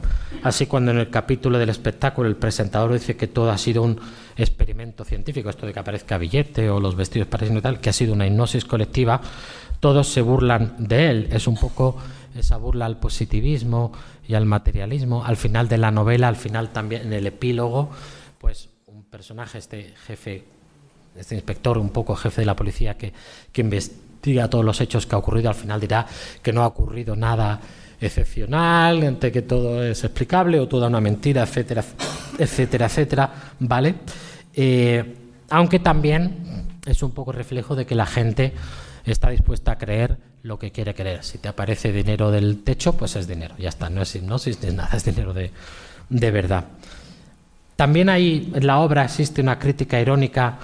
así 0.42 0.66
cuando 0.66 0.92
en 0.92 0.98
el 0.98 1.10
capítulo 1.10 1.58
del 1.58 1.68
espectáculo 1.68 2.28
el 2.28 2.36
presentador 2.36 2.92
dice 2.92 3.16
que 3.16 3.26
todo 3.26 3.50
ha 3.50 3.58
sido 3.58 3.82
un 3.82 4.00
experimento 4.36 5.04
científico, 5.04 5.50
esto 5.50 5.66
de 5.66 5.72
que 5.72 5.80
aparezca 5.80 6.16
billete 6.16 6.70
o 6.70 6.80
los 6.80 6.96
vestidos 6.96 7.28
parecidos 7.28 7.60
y 7.60 7.62
tal, 7.62 7.80
que 7.80 7.90
ha 7.90 7.92
sido 7.92 8.14
una 8.14 8.26
hipnosis 8.26 8.64
colectiva, 8.64 9.20
todos 9.80 10.08
se 10.08 10.20
burlan 10.20 10.74
de 10.78 11.10
él, 11.10 11.28
es 11.32 11.46
un 11.46 11.56
poco 11.56 11.96
esa 12.34 12.56
burla 12.58 12.86
al 12.86 12.98
positivismo 12.98 13.92
y 14.28 14.34
al 14.34 14.46
materialismo. 14.46 15.24
Al 15.24 15.36
final 15.36 15.68
de 15.68 15.78
la 15.78 15.90
novela, 15.90 16.28
al 16.28 16.36
final 16.36 16.70
también 16.70 17.02
en 17.02 17.12
el 17.12 17.26
epílogo, 17.26 17.90
pues 18.38 18.68
un 18.86 19.04
personaje, 19.04 19.58
este 19.58 19.94
jefe, 20.06 20.44
este 21.16 21.34
inspector, 21.34 21.78
un 21.78 21.90
poco 21.90 22.14
jefe 22.14 22.42
de 22.42 22.46
la 22.46 22.54
policía 22.54 22.96
que, 22.96 23.12
que 23.50 23.60
investiga 23.62 24.48
todos 24.48 24.64
los 24.64 24.80
hechos 24.80 25.06
que 25.06 25.14
ha 25.14 25.18
ocurrido, 25.18 25.48
al 25.48 25.54
final 25.54 25.80
dirá 25.80 26.06
que 26.42 26.52
no 26.52 26.62
ha 26.62 26.66
ocurrido 26.66 27.16
nada 27.16 27.60
excepcional, 28.00 29.02
entre 29.02 29.32
que 29.32 29.42
todo 29.42 29.82
es 29.84 30.04
explicable 30.04 30.58
o 30.60 30.68
toda 30.68 30.88
una 30.88 31.00
mentira, 31.00 31.42
etcétera, 31.42 31.84
etcétera, 32.38 32.86
etcétera, 32.86 33.32
¿vale? 33.58 33.94
Eh, 34.54 35.16
aunque 35.50 35.80
también 35.80 36.68
es 36.86 37.02
un 37.02 37.10
poco 37.10 37.32
reflejo 37.32 37.74
de 37.74 37.84
que 37.84 37.94
la 37.94 38.06
gente 38.06 38.54
está 39.12 39.30
dispuesta 39.30 39.72
a 39.72 39.78
creer 39.78 40.18
lo 40.42 40.58
que 40.58 40.72
quiere 40.72 40.94
creer. 40.94 41.24
Si 41.24 41.38
te 41.38 41.48
aparece 41.48 41.92
dinero 41.92 42.30
del 42.30 42.62
techo, 42.62 42.94
pues 42.96 43.16
es 43.16 43.26
dinero, 43.26 43.54
ya 43.58 43.68
está, 43.68 43.90
no 43.90 44.02
es 44.02 44.14
hipnosis 44.14 44.62
ni 44.62 44.70
nada, 44.74 44.90
es 44.96 45.04
dinero 45.04 45.32
de, 45.32 45.50
verdad. 46.30 46.64
También 47.76 48.08
ahí 48.08 48.50
en 48.54 48.66
la 48.66 48.78
obra 48.78 49.04
existe 49.04 49.40
una 49.40 49.58
crítica 49.58 50.00
irónica 50.00 50.58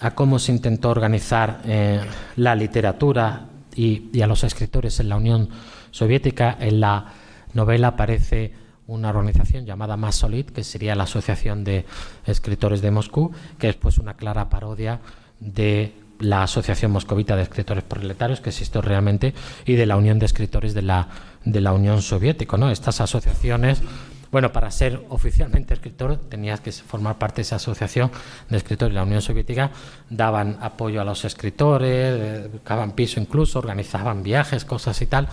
a 0.00 0.12
cómo 0.12 0.38
se 0.38 0.52
intentó 0.52 0.90
organizar 0.90 1.60
eh, 1.64 2.00
la 2.36 2.54
literatura 2.54 3.46
y, 3.74 4.20
a 4.20 4.26
los 4.26 4.44
escritores 4.44 4.98
en 5.00 5.08
la 5.08 5.16
Unión 5.16 5.48
Soviética. 5.90 6.56
En 6.58 6.80
la 6.80 7.12
novela 7.54 7.88
aparece 7.88 8.52
una 8.86 9.10
organización 9.10 9.64
llamada 9.64 9.96
Masolit, 9.96 10.50
que 10.50 10.64
sería 10.64 10.94
la 10.94 11.04
Asociación 11.04 11.64
de 11.64 11.84
Escritores 12.26 12.82
de 12.82 12.90
Moscú, 12.90 13.32
que 13.58 13.68
es 13.68 13.76
pues 13.76 13.98
una 13.98 14.14
clara 14.14 14.48
parodia 14.48 15.00
de 15.40 15.94
la 16.22 16.44
Asociación 16.44 16.92
Moscovita 16.92 17.36
de 17.36 17.42
Escritores 17.42 17.84
Proletarios, 17.84 18.40
que 18.40 18.50
existió 18.50 18.80
realmente, 18.80 19.34
y 19.66 19.74
de 19.74 19.86
la 19.86 19.96
Unión 19.96 20.18
de 20.18 20.26
Escritores 20.26 20.72
de 20.72 20.82
la, 20.82 21.08
de 21.44 21.60
la 21.60 21.72
Unión 21.72 22.00
Soviética. 22.00 22.56
¿no? 22.56 22.70
Estas 22.70 23.00
asociaciones, 23.00 23.82
bueno, 24.30 24.52
para 24.52 24.70
ser 24.70 25.04
oficialmente 25.08 25.74
escritor 25.74 26.16
tenías 26.16 26.60
que 26.60 26.72
formar 26.72 27.18
parte 27.18 27.36
de 27.36 27.42
esa 27.42 27.56
asociación 27.56 28.10
de 28.48 28.56
escritores 28.56 28.94
la 28.94 29.02
Unión 29.02 29.20
Soviética, 29.20 29.72
daban 30.08 30.58
apoyo 30.60 31.00
a 31.00 31.04
los 31.04 31.24
escritores, 31.24 32.50
buscaban 32.50 32.92
piso 32.92 33.20
incluso, 33.20 33.58
organizaban 33.58 34.22
viajes, 34.22 34.64
cosas 34.64 35.02
y 35.02 35.06
tal, 35.06 35.28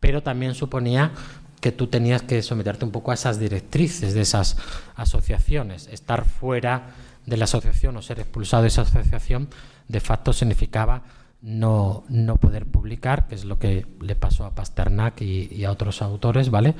pero 0.00 0.22
también 0.22 0.54
suponía 0.54 1.12
que 1.60 1.72
tú 1.72 1.88
tenías 1.88 2.22
que 2.22 2.40
someterte 2.40 2.86
un 2.86 2.90
poco 2.90 3.10
a 3.10 3.14
esas 3.14 3.38
directrices 3.38 4.14
de 4.14 4.22
esas 4.22 4.56
asociaciones, 4.96 5.88
estar 5.92 6.24
fuera 6.24 6.94
de 7.26 7.36
la 7.36 7.44
asociación 7.44 7.96
o 7.98 8.02
ser 8.02 8.18
expulsado 8.18 8.62
de 8.62 8.68
esa 8.68 8.82
asociación 8.82 9.48
de 9.90 10.00
facto 10.00 10.32
significaba 10.32 11.02
no, 11.42 12.04
no 12.08 12.36
poder 12.36 12.66
publicar, 12.66 13.26
que 13.26 13.34
es 13.34 13.44
lo 13.44 13.58
que 13.58 13.86
le 14.00 14.14
pasó 14.14 14.44
a 14.44 14.54
Pasternak 14.54 15.20
y, 15.22 15.64
a 15.64 15.70
otros 15.70 16.02
autores, 16.02 16.50
¿vale? 16.50 16.74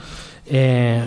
Eh, 0.46 1.06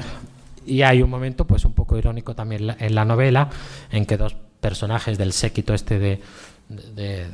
y 0.65 0.81
hay 0.81 1.01
un 1.01 1.09
momento, 1.09 1.45
pues 1.45 1.65
un 1.65 1.73
poco 1.73 1.97
irónico 1.97 2.35
también 2.35 2.75
en 2.77 2.95
la 2.95 3.05
novela, 3.05 3.49
en 3.91 4.05
que 4.05 4.17
dos 4.17 4.35
personajes 4.59 5.17
del 5.17 5.33
séquito 5.33 5.73
este 5.73 5.99
de, 5.99 6.21
de, 6.69 7.27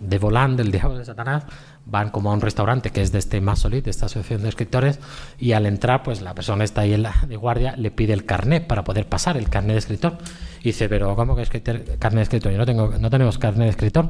de 0.00 0.18
Volán, 0.18 0.56
del 0.56 0.70
Diablo 0.70 0.98
de 0.98 1.04
Satanás, 1.04 1.44
van 1.86 2.10
como 2.10 2.30
a 2.30 2.34
un 2.34 2.40
restaurante 2.40 2.90
que 2.90 3.02
es 3.02 3.12
de 3.12 3.18
este 3.18 3.40
Masolit, 3.40 3.84
de 3.84 3.90
esta 3.90 4.06
asociación 4.06 4.42
de 4.42 4.48
escritores, 4.50 5.00
y 5.38 5.52
al 5.52 5.66
entrar, 5.66 6.02
pues 6.02 6.22
la 6.22 6.34
persona 6.34 6.64
está 6.64 6.82
ahí 6.82 6.94
en 6.94 7.06
de 7.26 7.36
guardia, 7.36 7.74
le 7.76 7.90
pide 7.90 8.12
el 8.12 8.24
carnet 8.24 8.66
para 8.66 8.84
poder 8.84 9.06
pasar, 9.06 9.36
el 9.36 9.48
carnet 9.48 9.72
de 9.72 9.78
escritor. 9.78 10.18
Y 10.64 10.68
dice, 10.68 10.88
pero 10.88 11.14
¿cómo 11.14 11.36
que 11.36 11.42
es 11.42 11.50
carnet 11.50 12.20
de 12.20 12.22
escritor? 12.22 12.50
Yo 12.50 12.56
no, 12.56 12.64
tengo, 12.64 12.94
no 12.98 13.10
tenemos 13.10 13.36
carnet 13.36 13.66
de 13.66 13.70
escritor. 13.70 14.08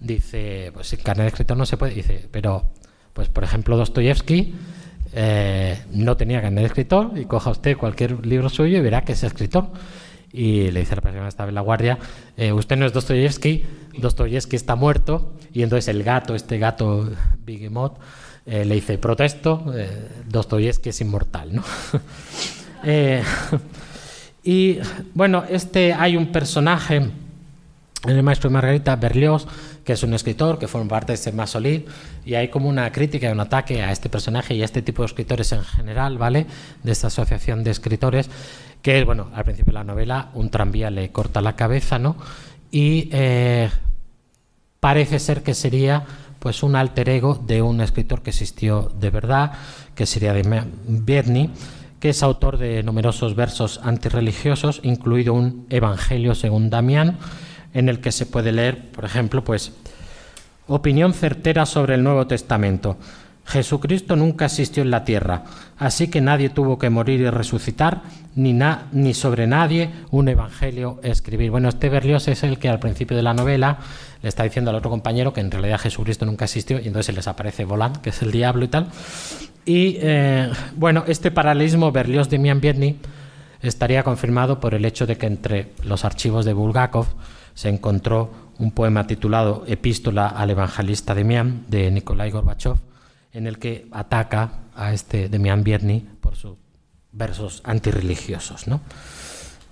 Dice, 0.00 0.70
pues 0.72 0.92
el 0.92 1.00
carnet 1.00 1.24
de 1.24 1.28
escritor 1.30 1.56
no 1.56 1.66
se 1.66 1.76
puede. 1.76 1.92
Dice, 1.92 2.28
pero, 2.30 2.70
pues 3.12 3.28
por 3.28 3.42
ejemplo, 3.42 3.76
Dostoyevsky 3.76 4.54
eh, 5.12 5.82
no 5.90 6.16
tenía 6.16 6.40
carnet 6.40 6.60
de 6.60 6.66
escritor 6.66 7.10
y 7.16 7.24
coja 7.24 7.50
usted 7.50 7.76
cualquier 7.76 8.24
libro 8.24 8.48
suyo 8.48 8.78
y 8.78 8.80
verá 8.80 9.02
que 9.02 9.10
es 9.10 9.24
escritor. 9.24 9.72
Y 10.32 10.70
le 10.70 10.80
dice 10.80 10.92
a 10.92 10.96
la 10.96 11.02
persona 11.02 11.24
que 11.24 11.30
estaba 11.30 11.48
en 11.48 11.56
la 11.56 11.62
guardia, 11.62 11.98
eh, 12.36 12.52
usted 12.52 12.76
no 12.76 12.86
es 12.86 12.92
Dostoyevsky, 12.92 13.64
Dostoyevsky 13.98 14.54
está 14.54 14.76
muerto. 14.76 15.32
Y 15.52 15.64
entonces 15.64 15.88
el 15.88 16.04
gato, 16.04 16.36
este 16.36 16.58
gato 16.58 17.10
Bigimot, 17.44 17.98
eh, 18.46 18.64
le 18.64 18.76
dice, 18.76 18.98
protesto, 18.98 19.64
eh, 19.74 20.08
Dostoyevsky 20.28 20.90
es 20.90 21.00
inmortal. 21.00 21.56
¿no? 21.56 21.64
y 24.48 24.78
bueno, 25.12 25.44
este 25.50 25.92
hay 25.92 26.16
un 26.16 26.32
personaje 26.32 27.10
el 28.06 28.22
maestro 28.22 28.48
Margarita 28.48 28.96
Berlioz, 28.96 29.46
que 29.84 29.92
es 29.92 30.02
un 30.02 30.14
escritor 30.14 30.58
que 30.58 30.66
forma 30.66 30.88
parte 30.88 31.12
de 31.12 31.16
este 31.16 31.32
Masolid, 31.32 31.82
y 32.24 32.34
hay 32.34 32.48
como 32.48 32.66
una 32.66 32.90
crítica 32.90 33.30
un 33.30 33.40
ataque 33.40 33.82
a 33.82 33.92
este 33.92 34.08
personaje 34.08 34.54
y 34.54 34.62
a 34.62 34.64
este 34.64 34.80
tipo 34.80 35.02
de 35.02 35.06
escritores 35.06 35.52
en 35.52 35.62
general, 35.62 36.16
¿vale? 36.16 36.46
De 36.82 36.92
esta 36.92 37.08
asociación 37.08 37.62
de 37.62 37.72
escritores, 37.72 38.30
que, 38.80 39.04
bueno, 39.04 39.28
al 39.34 39.44
principio 39.44 39.72
de 39.72 39.80
la 39.80 39.84
novela 39.84 40.30
un 40.32 40.48
tranvía 40.48 40.90
le 40.90 41.10
corta 41.12 41.42
la 41.42 41.54
cabeza, 41.54 41.98
¿no? 41.98 42.16
Y 42.70 43.10
eh, 43.12 43.68
parece 44.80 45.18
ser 45.18 45.42
que 45.42 45.52
sería 45.52 46.06
pues 46.38 46.62
un 46.62 46.74
alter 46.74 47.10
ego 47.10 47.34
de 47.34 47.60
un 47.60 47.82
escritor 47.82 48.22
que 48.22 48.30
existió 48.30 48.90
de 48.98 49.10
verdad, 49.10 49.52
que 49.94 50.06
sería 50.06 50.32
de 50.32 50.64
Berni, 50.86 51.50
que 52.00 52.10
es 52.10 52.22
autor 52.22 52.58
de 52.58 52.82
numerosos 52.82 53.34
versos 53.34 53.80
antirreligiosos, 53.82 54.80
incluido 54.82 55.34
un 55.34 55.66
Evangelio 55.70 56.34
según 56.34 56.70
Damián, 56.70 57.18
en 57.74 57.88
el 57.88 58.00
que 58.00 58.12
se 58.12 58.26
puede 58.26 58.52
leer, 58.52 58.90
por 58.90 59.04
ejemplo, 59.04 59.42
pues 59.44 59.72
opinión 60.68 61.12
certera 61.12 61.66
sobre 61.66 61.94
el 61.94 62.02
Nuevo 62.02 62.26
Testamento. 62.26 62.96
Jesucristo 63.48 64.14
nunca 64.14 64.44
existió 64.44 64.82
en 64.82 64.90
la 64.90 65.04
tierra, 65.04 65.44
así 65.78 66.08
que 66.08 66.20
nadie 66.20 66.50
tuvo 66.50 66.78
que 66.78 66.90
morir 66.90 67.20
y 67.20 67.30
resucitar, 67.30 68.02
ni, 68.34 68.58
ni 68.92 69.14
sobre 69.14 69.46
nadie 69.46 69.90
un 70.10 70.28
evangelio 70.28 71.00
escribir. 71.02 71.50
Bueno, 71.50 71.70
este 71.70 71.88
Berlioz 71.88 72.28
es 72.28 72.42
el 72.42 72.58
que 72.58 72.68
al 72.68 72.78
principio 72.78 73.16
de 73.16 73.22
la 73.22 73.32
novela 73.32 73.78
le 74.22 74.28
está 74.28 74.42
diciendo 74.42 74.70
al 74.70 74.76
otro 74.76 74.90
compañero 74.90 75.32
que 75.32 75.40
en 75.40 75.50
realidad 75.50 75.80
Jesucristo 75.80 76.26
nunca 76.26 76.44
existió 76.44 76.78
y 76.78 76.88
entonces 76.88 77.06
se 77.06 77.12
les 77.14 77.26
aparece 77.26 77.64
Volant, 77.64 77.96
que 77.96 78.10
es 78.10 78.20
el 78.20 78.32
diablo 78.32 78.66
y 78.66 78.68
tal. 78.68 78.88
Y 79.64 79.96
eh, 80.00 80.50
bueno, 80.76 81.04
este 81.06 81.30
paralelismo 81.30 81.90
Berlioz 81.90 82.28
de 82.28 82.36
Biedny 82.36 82.96
estaría 83.62 84.02
confirmado 84.02 84.60
por 84.60 84.74
el 84.74 84.84
hecho 84.84 85.06
de 85.06 85.16
que 85.16 85.26
entre 85.26 85.72
los 85.84 86.04
archivos 86.04 86.44
de 86.44 86.52
Bulgakov 86.52 87.06
se 87.54 87.70
encontró 87.70 88.30
un 88.58 88.72
poema 88.72 89.06
titulado 89.06 89.64
Epístola 89.66 90.28
al 90.28 90.50
evangelista 90.50 91.14
Demian 91.14 91.64
de 91.68 91.90
Nikolai 91.90 92.30
Gorbachev, 92.30 92.76
en 93.38 93.46
el 93.46 93.58
que 93.58 93.86
ataca 93.92 94.50
a 94.74 94.92
este 94.92 95.28
Demian 95.28 95.62
Biedny 95.62 96.00
por 96.20 96.34
sus 96.34 96.56
versos 97.12 97.62
antirreligiosos. 97.64 98.66
¿no? 98.66 98.80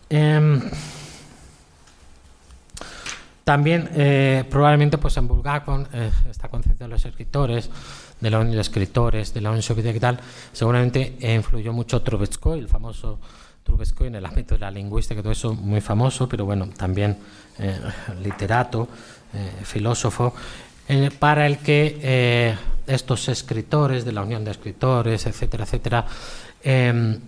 Em, 0.09 0.63
también, 3.43 3.91
eh, 3.95 4.45
probablemente, 4.49 4.99
pues 4.99 5.17
en 5.17 5.27
Bulgakov, 5.27 5.89
eh, 5.93 6.13
esta 6.31 6.49
concepción 6.49 6.89
de 6.89 6.95
los 6.95 7.05
escritores, 7.05 7.69
de 8.21 8.31
la 8.31 8.39
Unión 8.39 8.55
de 8.55 8.61
Escritores, 8.61 9.35
de 9.35 9.41
la 9.41 9.51
Unión 9.51 9.63
Soviética 9.63 9.97
y 9.97 10.01
tal, 10.01 10.21
seguramente 10.53 11.17
influyó 11.21 11.73
mucho 11.73 12.03
Trubetskoy, 12.03 12.61
el 12.61 12.69
famoso 12.69 13.19
Trubetskoy 13.65 14.07
en 14.07 14.15
el 14.15 14.27
ámbito 14.27 14.55
de 14.55 14.61
la 14.61 14.71
lingüística, 14.71 15.23
todo 15.23 15.33
eso 15.33 15.55
muy 15.55 15.81
famoso, 15.81 16.29
pero 16.29 16.45
bueno, 16.45 16.69
también 16.77 17.19
eh, 17.59 17.81
literato, 18.23 18.89
filósofo, 19.65 20.33
para 21.19 21.47
el 21.47 21.59
que 21.59 22.57
estos 22.87 23.29
escritores 23.29 24.05
de 24.05 24.13
la 24.13 24.23
Unión 24.23 24.45
de 24.45 24.53
Escritores, 24.53 25.27
etcétera, 25.27 25.65
etcétera, 25.65 26.07
em, 26.63 27.19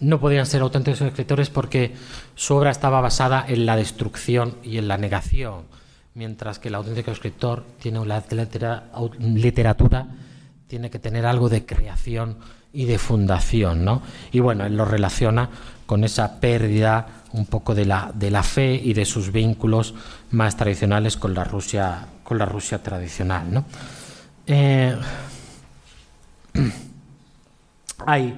no 0.00 0.18
podían 0.20 0.46
ser 0.46 0.62
auténticos 0.62 1.00
escritores 1.02 1.50
porque 1.50 1.94
su 2.34 2.54
obra 2.54 2.70
estaba 2.70 3.00
basada 3.00 3.44
en 3.46 3.66
la 3.66 3.76
destrucción 3.76 4.56
y 4.62 4.78
en 4.78 4.88
la 4.88 4.96
negación, 4.96 5.64
mientras 6.14 6.58
que 6.58 6.68
el 6.68 6.74
auténtico 6.74 7.10
escritor 7.10 7.64
tiene 7.78 7.98
una 7.98 8.22
literatura, 9.18 10.06
tiene 10.66 10.90
que 10.90 10.98
tener 10.98 11.26
algo 11.26 11.48
de 11.48 11.66
creación 11.66 12.38
y 12.72 12.84
de 12.84 12.98
fundación, 12.98 13.84
¿no? 13.84 14.02
Y 14.32 14.40
bueno, 14.40 14.64
él 14.64 14.76
lo 14.76 14.84
relaciona 14.84 15.50
con 15.86 16.04
esa 16.04 16.40
pérdida 16.40 17.24
un 17.32 17.46
poco 17.46 17.74
de 17.74 17.84
la, 17.84 18.12
de 18.14 18.30
la 18.30 18.42
fe 18.42 18.74
y 18.74 18.94
de 18.94 19.04
sus 19.04 19.32
vínculos 19.32 19.94
más 20.30 20.56
tradicionales 20.56 21.16
con 21.16 21.34
la 21.34 21.44
Rusia, 21.44 22.06
con 22.30 22.38
la 22.38 22.46
Rusia 22.46 22.80
tradicional, 22.80 23.52
¿no? 23.52 23.64
Eh, 24.46 24.96
hay 28.06 28.36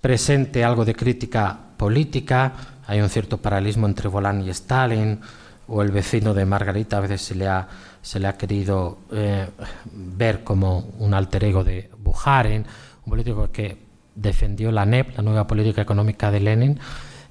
presente 0.00 0.64
algo 0.64 0.82
de 0.82 0.94
crítica 0.94 1.58
política, 1.76 2.54
hay 2.86 3.02
un 3.02 3.10
cierto 3.10 3.36
paralelismo 3.36 3.86
entre 3.86 4.08
Volán 4.08 4.40
y 4.40 4.48
Stalin, 4.48 5.20
o 5.68 5.82
el 5.82 5.90
vecino 5.90 6.32
de 6.32 6.46
Margarita 6.46 6.96
a 6.96 7.00
veces 7.00 7.20
se 7.20 7.34
le 7.34 7.46
ha, 7.46 7.68
se 8.00 8.18
le 8.18 8.28
ha 8.28 8.38
querido 8.38 9.00
eh, 9.12 9.46
ver 9.92 10.42
como 10.42 10.78
un 10.98 11.12
alter 11.12 11.44
ego 11.44 11.62
de 11.64 11.90
Bukharin, 11.98 12.64
un 13.04 13.10
político 13.10 13.52
que 13.52 13.76
defendió 14.14 14.72
la 14.72 14.86
NEP, 14.86 15.18
la 15.18 15.22
nueva 15.22 15.46
política 15.46 15.82
económica 15.82 16.30
de 16.30 16.40
Lenin, 16.40 16.80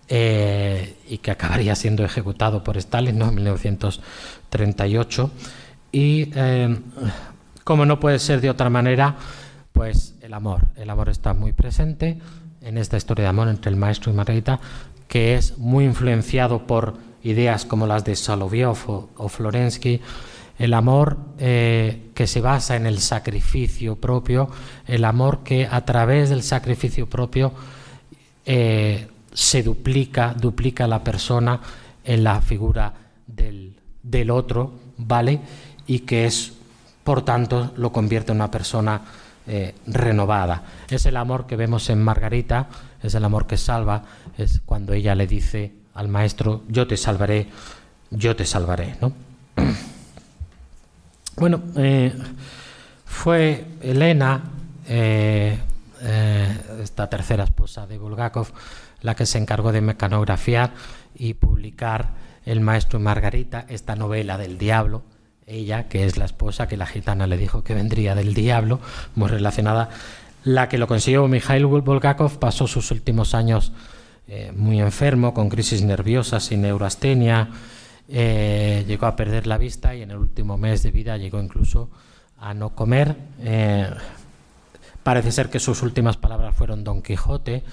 eh, 0.07 0.95
y 1.09 1.17
que 1.19 1.31
acabaría 1.31 1.75
siendo 1.75 2.03
ejecutado 2.05 2.63
por 2.63 2.77
Stalin 2.77 3.21
en 3.21 3.35
1938. 3.35 5.31
Y 5.91 6.31
como 7.63 7.85
no 7.85 7.99
puede 7.99 8.19
ser 8.19 8.41
de 8.41 8.49
otra 8.49 8.69
manera, 8.69 9.15
pues 9.71 10.15
el 10.21 10.33
amor. 10.33 10.67
El 10.75 10.89
amor 10.89 11.09
está 11.09 11.33
muy 11.33 11.51
presente 11.51 12.19
en 12.61 12.77
esta 12.77 12.97
historia 12.97 13.23
de 13.23 13.29
amor 13.29 13.47
entre 13.47 13.69
el 13.69 13.75
maestro 13.77 14.11
y 14.11 14.15
Margarita, 14.15 14.59
que 15.07 15.35
es 15.35 15.57
muy 15.57 15.85
influenciado 15.85 16.65
por 16.65 16.95
ideas 17.23 17.65
como 17.65 17.87
las 17.87 18.05
de 18.05 18.15
Solovyov 18.15 19.09
o, 19.17 19.29
Florensky. 19.29 20.01
El 20.57 20.73
amor 20.73 21.17
eh, 21.37 22.09
que 22.13 22.27
se 22.27 22.39
basa 22.39 22.75
en 22.75 22.85
el 22.85 22.99
sacrificio 22.99 23.97
propio, 23.97 24.49
el 24.87 25.03
amor 25.03 25.43
que 25.43 25.67
a 25.69 25.83
través 25.83 26.29
del 26.29 26.43
sacrificio 26.43 27.09
propio 27.09 27.51
eh, 28.45 29.07
se 29.36 29.61
duplica, 29.61 30.33
duplica 30.33 30.88
la 30.88 31.03
persona 31.03 31.59
en 32.03 32.23
la 32.23 32.41
figura 32.41 32.93
del, 33.27 33.77
del 34.01 34.31
otro, 34.31 34.73
¿vale? 34.97 35.41
Y 35.86 35.99
que 35.99 36.25
es 36.25 36.53
por 37.03 37.23
tanto 37.23 37.71
lo 37.77 37.91
convierte 37.91 38.31
en 38.31 38.38
una 38.38 38.49
persona 38.49 39.01
eh, 39.47 39.75
renovada. 39.86 40.63
Es 40.89 41.05
el 41.05 41.17
amor 41.17 41.45
que 41.45 41.55
vemos 41.55 41.89
en 41.91 42.01
Margarita, 42.01 42.67
es 43.03 43.13
el 43.13 43.23
amor 43.23 43.45
que 43.45 43.57
salva, 43.57 44.03
es 44.39 44.61
cuando 44.65 44.93
ella 44.93 45.13
le 45.13 45.27
dice 45.27 45.71
al 45.93 46.07
maestro, 46.07 46.63
yo 46.67 46.88
te 46.88 46.97
salvaré, 46.97 47.47
yo 48.09 48.36
te 48.36 48.45
salvaré. 48.45 48.95
¿no? 49.01 49.13
bueno, 51.38 51.61
eh, 51.75 52.11
fue 53.05 53.65
Elena, 53.81 54.41
eh, 54.88 55.59
esta 56.81 57.07
tercera 57.07 57.43
esposa 57.43 57.86
de 57.86 57.97
Bulgakov, 57.97 58.47
la 59.05 59.15
que 59.15 59.25
se 59.25 59.37
encargó 59.37 59.71
de 59.71 59.81
mecanografiar 59.81 60.73
y 61.13 61.35
publicar 61.35 62.25
El 62.45 62.59
maestro 62.59 62.99
Margarita, 62.99 63.65
esta 63.69 63.95
novela 63.95 64.37
del 64.37 64.57
diablo, 64.57 65.03
ella, 65.47 65.87
que 65.87 66.05
es 66.05 66.17
la 66.17 66.25
esposa 66.25 66.67
que 66.67 66.77
la 66.77 66.85
gitana 66.85 67.27
le 67.27 67.37
dijo 67.37 67.63
que 67.63 67.73
vendría 67.73 68.15
del 68.15 68.33
diablo, 68.33 68.79
muy 69.15 69.29
relacionada. 69.29 69.89
La 70.43 70.69
que 70.69 70.77
lo 70.77 70.87
consiguió, 70.87 71.27
Mikhail 71.27 71.65
Bulgakov, 71.65 72.39
pasó 72.39 72.67
sus 72.67 72.91
últimos 72.91 73.33
años 73.33 73.71
eh, 74.27 74.51
muy 74.55 74.79
enfermo, 74.79 75.33
con 75.33 75.49
crisis 75.49 75.83
nerviosas 75.83 76.51
y 76.51 76.57
neurastenia. 76.57 77.49
Eh, 78.07 78.85
llegó 78.87 79.05
a 79.07 79.15
perder 79.15 79.47
la 79.47 79.57
vista 79.57 79.95
y 79.95 80.01
en 80.01 80.11
el 80.11 80.17
último 80.17 80.57
mes 80.57 80.83
de 80.83 80.91
vida 80.91 81.17
llegó 81.17 81.39
incluso 81.39 81.89
a 82.39 82.53
no 82.53 82.75
comer. 82.75 83.15
Eh, 83.41 83.89
parece 85.03 85.31
ser 85.31 85.49
que 85.49 85.59
sus 85.59 85.81
últimas 85.83 86.17
palabras 86.17 86.55
fueron 86.55 86.83
Don 86.83 87.01
Quijote. 87.01 87.63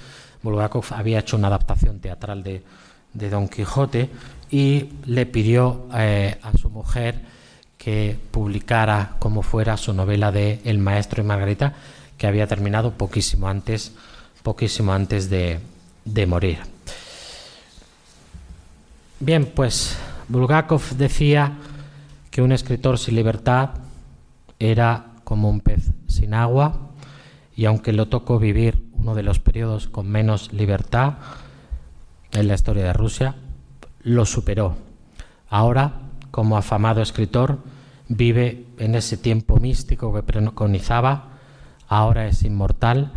Bulgakov 0.43 0.87
había 0.91 1.21
hecho 1.21 1.37
una 1.37 1.49
adaptación 1.49 2.01
teatral 2.01 2.43
de, 2.43 2.63
de 3.15 3.31
Don 3.31 3.49
Quijote 3.49 4.11
y 4.51 4.91
le 5.07 5.27
pidió 5.27 5.87
a 5.91 6.53
su 6.59 6.71
mujer 6.71 7.21
que 7.83 8.17
publicara 8.31 9.17
como 9.19 9.43
fuera 9.43 9.77
su 9.77 9.93
novela 9.93 10.31
de 10.31 10.61
El 10.65 10.79
maestro 10.79 11.21
y 11.21 11.27
Margarita, 11.27 11.75
que 12.17 12.29
había 12.29 12.47
terminado 12.47 12.93
poquísimo 12.93 13.49
antes, 13.49 13.93
poquísimo 14.45 14.93
antes 14.93 15.29
de, 15.29 15.59
morir. 16.29 16.59
Bien, 19.19 19.47
pues 19.47 19.97
Bulgakov 20.29 20.83
decía 20.97 21.55
que 22.31 22.43
un 22.43 22.53
escritor 22.53 22.99
sin 22.99 23.17
libertad 23.17 23.71
era 24.61 25.07
como 25.25 25.51
un 25.51 25.61
pez 25.61 25.91
sin 26.07 26.35
agua 26.35 26.91
y 27.57 27.65
aunque 27.65 27.93
lo 27.93 28.07
tocó 28.07 28.39
vivir 28.39 28.92
uno 29.03 29.17
de 29.17 29.25
los 29.25 29.41
periodos 29.41 29.89
con 29.89 30.09
menos 30.09 30.53
libertad 30.53 31.15
en 32.31 32.47
la 32.47 32.55
historia 32.55 32.85
de 32.85 32.93
Rusia, 32.93 33.35
lo 34.05 34.25
superó. 34.25 34.77
Ahora, 35.49 35.95
como 36.31 36.57
afamado 36.57 37.03
escritor, 37.03 37.59
vive 38.09 38.65
en 38.79 38.95
ese 38.95 39.17
tiempo 39.17 39.57
místico 39.57 40.15
que 40.15 40.23
preconizaba, 40.23 41.31
ahora 41.89 42.29
es 42.29 42.45
inmortal 42.45 43.11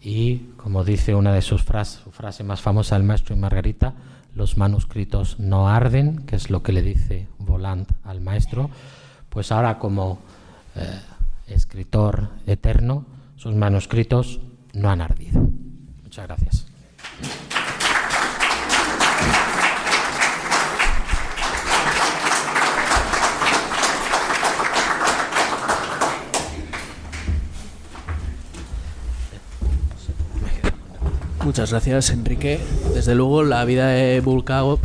y, 0.00 0.50
como 0.56 0.84
dice 0.84 1.16
una 1.16 1.32
de 1.32 1.42
sus 1.42 1.64
frases, 1.64 2.04
más 2.44 2.60
famosa, 2.60 2.94
el 2.94 3.02
maestro 3.02 3.34
y 3.34 3.38
Margarita, 3.38 3.94
los 4.36 4.56
manuscritos 4.56 5.40
no 5.40 5.68
arden, 5.68 6.26
que 6.26 6.36
es 6.36 6.48
lo 6.48 6.62
que 6.62 6.72
le 6.72 6.82
dice 6.82 7.26
Volant 7.38 7.90
al 8.04 8.20
maestro, 8.20 8.70
pues 9.30 9.50
ahora 9.50 9.80
como 9.80 10.20
eh, 10.76 11.00
escritor 11.48 12.28
eterno, 12.46 13.04
sus 13.36 13.54
manuscritos 13.54 14.40
no 14.74 14.90
han 14.90 15.00
ardido. 15.00 15.40
Muchas 16.02 16.26
gracias. 16.26 16.66
Muchas 31.44 31.70
gracias, 31.70 32.10
Enrique. 32.10 32.58
Desde 32.94 33.14
luego, 33.14 33.42
la 33.42 33.66
vida 33.66 33.88
de 33.88 34.20
Bulcao, 34.20 34.80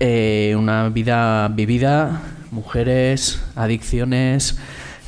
eh, 0.00 0.54
una 0.58 0.88
vida 0.88 1.48
vivida, 1.48 2.22
mujeres, 2.50 3.42
adicciones, 3.54 4.56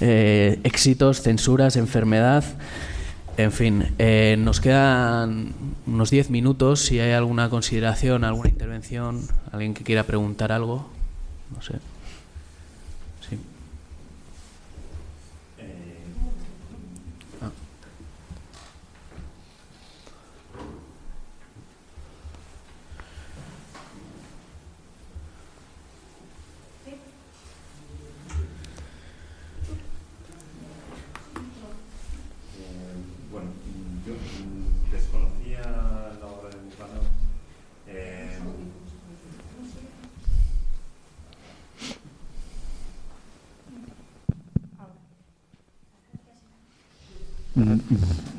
eh, 0.03 0.61
éxitos, 0.65 1.23
censuras, 1.23 1.77
enfermedad. 1.77 2.45
En 3.39 3.53
fin, 3.53 3.95
eh, 3.99 4.37
nos 4.39 4.61
quedan 4.61 5.53
unos 5.87 6.11
10 6.11 6.30
minutos. 6.30 6.80
Si 6.80 6.99
hay 7.01 7.12
alguna 7.12 7.51
consideración, 7.51 8.24
alguna 8.24 8.49
intervención, 8.49 9.20
alguien 9.53 9.74
que 9.74 9.84
quiera 9.84 10.05
preguntar 10.05 10.53
algo, 10.53 10.89
no 11.55 11.61
sé. 11.61 11.74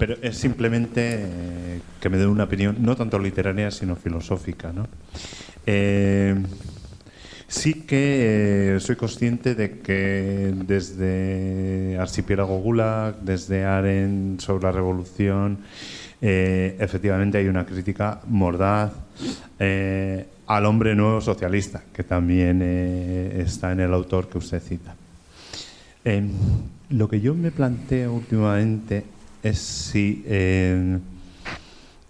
Pero 0.07 0.19
es 0.21 0.37
simplemente 0.37 1.01
eh, 1.19 1.81
que 1.99 2.07
me 2.07 2.15
dé 2.15 2.25
una 2.25 2.45
opinión, 2.45 2.77
no 2.79 2.95
tanto 2.95 3.19
literaria, 3.19 3.69
sino 3.71 3.97
filosófica. 3.97 4.71
¿no? 4.71 4.87
Eh, 5.65 6.33
sí 7.49 7.83
que 7.85 8.77
eh, 8.77 8.79
soy 8.79 8.95
consciente 8.95 9.53
de 9.53 9.79
que 9.79 10.53
desde 10.65 11.97
Archipiélago 11.99 12.57
Gulag, 12.59 13.19
desde 13.19 13.65
Aren 13.65 14.37
sobre 14.39 14.63
la 14.63 14.71
revolución, 14.71 15.57
efectivamente 16.21 17.37
hay 17.37 17.49
una 17.49 17.65
crítica 17.65 18.21
mordaz 18.27 18.93
al 19.59 20.65
hombre 20.65 20.95
nuevo 20.95 21.19
socialista, 21.19 21.83
que 21.93 22.03
también 22.03 22.61
está 22.61 23.73
en 23.73 23.81
el 23.81 23.93
autor 23.93 24.29
que 24.29 24.37
usted 24.37 24.61
cita. 24.61 24.95
Lo 26.91 27.09
que 27.09 27.19
yo 27.19 27.35
me 27.35 27.51
planteo 27.51 28.13
últimamente 28.13 29.16
es 29.43 29.59
si 29.59 30.23
eh, 30.25 30.99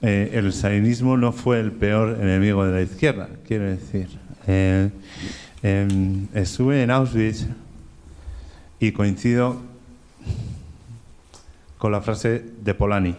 eh, 0.02 0.32
el 0.34 0.54
stalinismo 0.54 1.18
no 1.18 1.32
fue 1.32 1.60
el 1.60 1.72
peor 1.72 2.20
enemigo 2.22 2.66
de 2.66 2.72
la 2.72 2.82
izquierda. 2.82 3.30
Quiero 3.48 3.66
decir, 3.66 4.08
eh, 4.46 4.90
em, 5.64 6.28
estuve 6.34 6.84
en 6.84 6.92
Auschwitz 6.92 7.48
y 8.80 8.92
coincido 8.92 9.58
con 11.78 11.92
la 11.92 12.02
frase 12.02 12.44
de 12.64 12.74
Polanyi. 12.74 13.16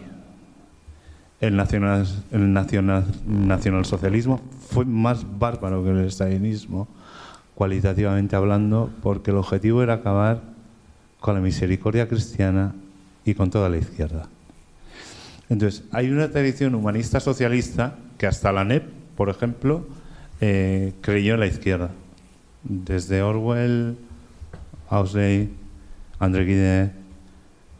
El, 1.41 1.55
nacional, 1.55 2.05
el 2.31 2.51
nacional, 2.51 3.05
nacionalsocialismo 3.25 4.41
fue 4.69 4.85
más 4.85 5.25
bárbaro 5.39 5.83
que 5.83 5.91
el 5.91 6.11
stalinismo, 6.11 6.87
cualitativamente 7.55 8.35
hablando, 8.35 8.89
porque 9.01 9.31
el 9.31 9.37
objetivo 9.37 9.81
era 9.83 9.95
acabar 9.95 10.41
con 11.19 11.35
la 11.35 11.41
misericordia 11.41 12.07
cristiana 12.07 12.73
y 13.29 13.35
con 13.35 13.49
toda 13.49 13.69
la 13.69 13.77
izquierda. 13.77 14.27
Entonces, 15.49 15.83
hay 15.91 16.09
una 16.09 16.29
tradición 16.29 16.75
humanista 16.75 17.19
socialista 17.19 17.95
que 18.17 18.27
hasta 18.27 18.51
la 18.51 18.63
NEP, 18.63 18.83
por 19.15 19.29
ejemplo, 19.29 19.87
eh, 20.41 20.93
creyó 21.01 21.33
en 21.35 21.39
la 21.39 21.47
izquierda. 21.47 21.91
Desde 22.63 23.21
Orwell, 23.21 23.97
Huxley, 24.91 25.49
André 26.19 26.45
Guide, 26.45 26.91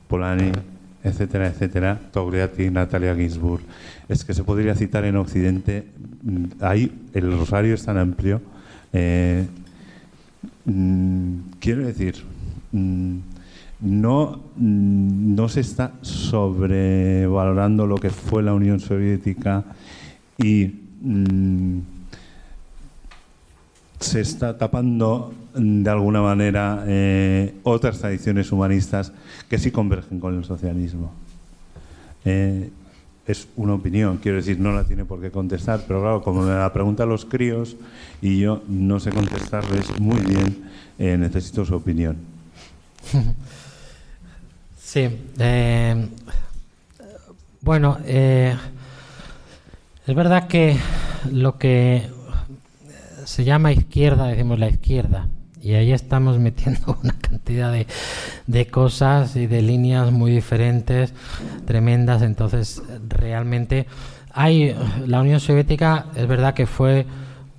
Polanyi, 0.07 0.51
etcétera, 1.03 1.47
etcétera, 1.47 1.99
Togliatti, 2.11 2.69
Natalia 2.69 3.15
Ginsburg. 3.15 3.61
Es 4.07 4.25
que 4.25 4.33
se 4.33 4.43
podría 4.43 4.75
citar 4.75 5.05
en 5.05 5.15
Occidente, 5.17 5.85
mm, 6.23 6.45
ahí 6.61 6.91
el 7.13 7.37
rosario 7.37 7.75
es 7.75 7.83
tan 7.83 7.97
amplio. 7.97 8.41
Eh, 8.93 9.45
mm, 10.65 11.35
quiero 11.59 11.85
decir, 11.85 12.15
mm, 12.71 13.17
no, 13.81 14.41
no 14.57 15.49
se 15.49 15.61
está 15.61 15.93
sobrevalorando 16.01 17.87
lo 17.87 17.97
que 17.97 18.09
fue 18.09 18.43
la 18.43 18.53
Unión 18.53 18.79
Soviética 18.79 19.63
y 20.37 20.71
mm, 21.01 21.79
se 23.99 24.21
está 24.21 24.57
tapando 24.57 25.33
de 25.53 25.89
alguna 25.89 26.21
manera 26.21 26.83
eh, 26.87 27.55
otras 27.63 27.99
tradiciones 27.99 28.51
humanistas 28.51 29.11
que 29.49 29.57
sí 29.57 29.71
convergen 29.71 30.19
con 30.19 30.37
el 30.37 30.43
socialismo. 30.43 31.11
Eh, 32.25 32.69
es 33.25 33.47
una 33.55 33.75
opinión, 33.75 34.17
quiero 34.17 34.37
decir, 34.37 34.59
no 34.59 34.71
la 34.71 34.85
tiene 34.85 35.05
por 35.05 35.21
qué 35.21 35.29
contestar, 35.29 35.83
pero 35.87 36.01
claro, 36.01 36.21
como 36.23 36.41
me 36.41 36.53
la 36.53 36.73
preguntan 36.73 37.09
los 37.09 37.25
críos 37.25 37.77
y 38.21 38.39
yo 38.39 38.63
no 38.67 38.99
sé 38.99 39.11
contestarles 39.11 39.99
muy 39.99 40.19
bien, 40.21 40.63
eh, 40.97 41.15
necesito 41.17 41.63
su 41.63 41.75
opinión. 41.75 42.17
Sí, 44.91 45.07
eh, 45.37 46.07
bueno, 47.61 47.99
eh, 48.05 48.57
es 50.07 50.15
verdad 50.15 50.47
que 50.47 50.79
lo 51.31 51.59
que 51.59 52.09
se 53.23 53.43
llama 53.43 53.71
izquierda, 53.71 54.25
decimos 54.25 54.57
la 54.57 54.67
izquierda, 54.67 55.27
y 55.61 55.75
ahí 55.75 55.91
estamos 55.91 56.39
metiendo 56.39 56.97
una 57.03 57.13
cantidad 57.21 57.71
de, 57.71 57.85
de, 58.47 58.65
cosas 58.65 59.35
y 59.35 59.45
de 59.45 59.61
líneas 59.61 60.11
muy 60.11 60.31
diferentes, 60.31 61.13
tremendas. 61.67 62.23
Entonces, 62.23 62.81
realmente 63.07 63.85
hay 64.33 64.75
la 65.05 65.21
Unión 65.21 65.39
Soviética, 65.39 66.07
es 66.15 66.27
verdad 66.27 66.55
que 66.55 66.65
fue 66.65 67.05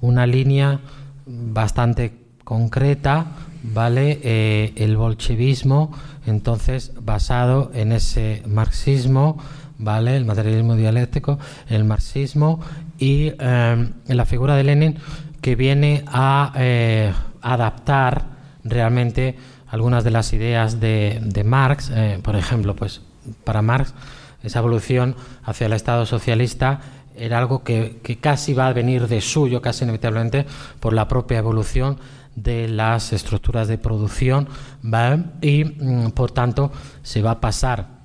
una 0.01 0.27
línea 0.27 0.81
bastante 1.27 2.13
concreta, 2.43 3.27
¿vale? 3.63 4.21
Eh, 4.23 4.73
el 4.77 4.97
bolchevismo, 4.97 5.93
entonces, 6.27 6.93
basado 7.01 7.71
en 7.75 7.93
ese 7.93 8.43
marxismo, 8.47 9.39
¿vale? 9.79 10.17
El 10.17 10.25
materialismo 10.25 10.77
dialéctico, 10.77 11.39
el 11.69 11.85
marxismo 11.85 12.61
y 12.99 13.33
eh, 13.39 13.91
la 14.07 14.27
figura 14.27 14.57
de 14.57 14.65
Lenin 14.65 14.99
que 15.41 15.57
viene 15.57 16.05
a 16.07 16.53
eh, 16.57 17.13
adaptar 17.41 18.27
realmente 18.63 19.37
algunas 19.69 20.05
de 20.05 20.11
las 20.11 20.33
ideas 20.33 20.81
de, 20.81 21.43
Marx, 21.47 21.93
por 22.23 22.37
ejemplo, 22.37 22.75
pues 22.75 23.01
para 23.45 23.63
Marx 23.63 23.95
esa 24.43 24.59
evolución 24.59 25.15
hacia 25.45 25.67
el 25.67 25.73
Estado 25.73 26.07
socialista 26.07 26.81
era 27.17 27.39
algo 27.39 27.63
que, 27.63 28.01
que, 28.03 28.19
casi 28.19 28.53
va 28.53 28.67
a 28.67 28.73
venir 28.73 29.07
de 29.07 29.21
suyo, 29.21 29.63
casi 29.63 29.85
inevitablemente, 29.85 30.47
por 30.81 30.93
la 30.93 31.07
propia 31.07 31.39
evolución 31.39 31.99
de 32.43 32.69
las 32.69 33.13
estructuras 33.13 33.69
de 33.69 33.79
producción 33.79 34.49
y 35.41 35.65
mm, 35.65 36.11
por 36.13 36.31
tanto 36.33 36.73
se 37.03 37.23
va 37.23 37.33
a 37.33 37.41
pasar 37.41 38.01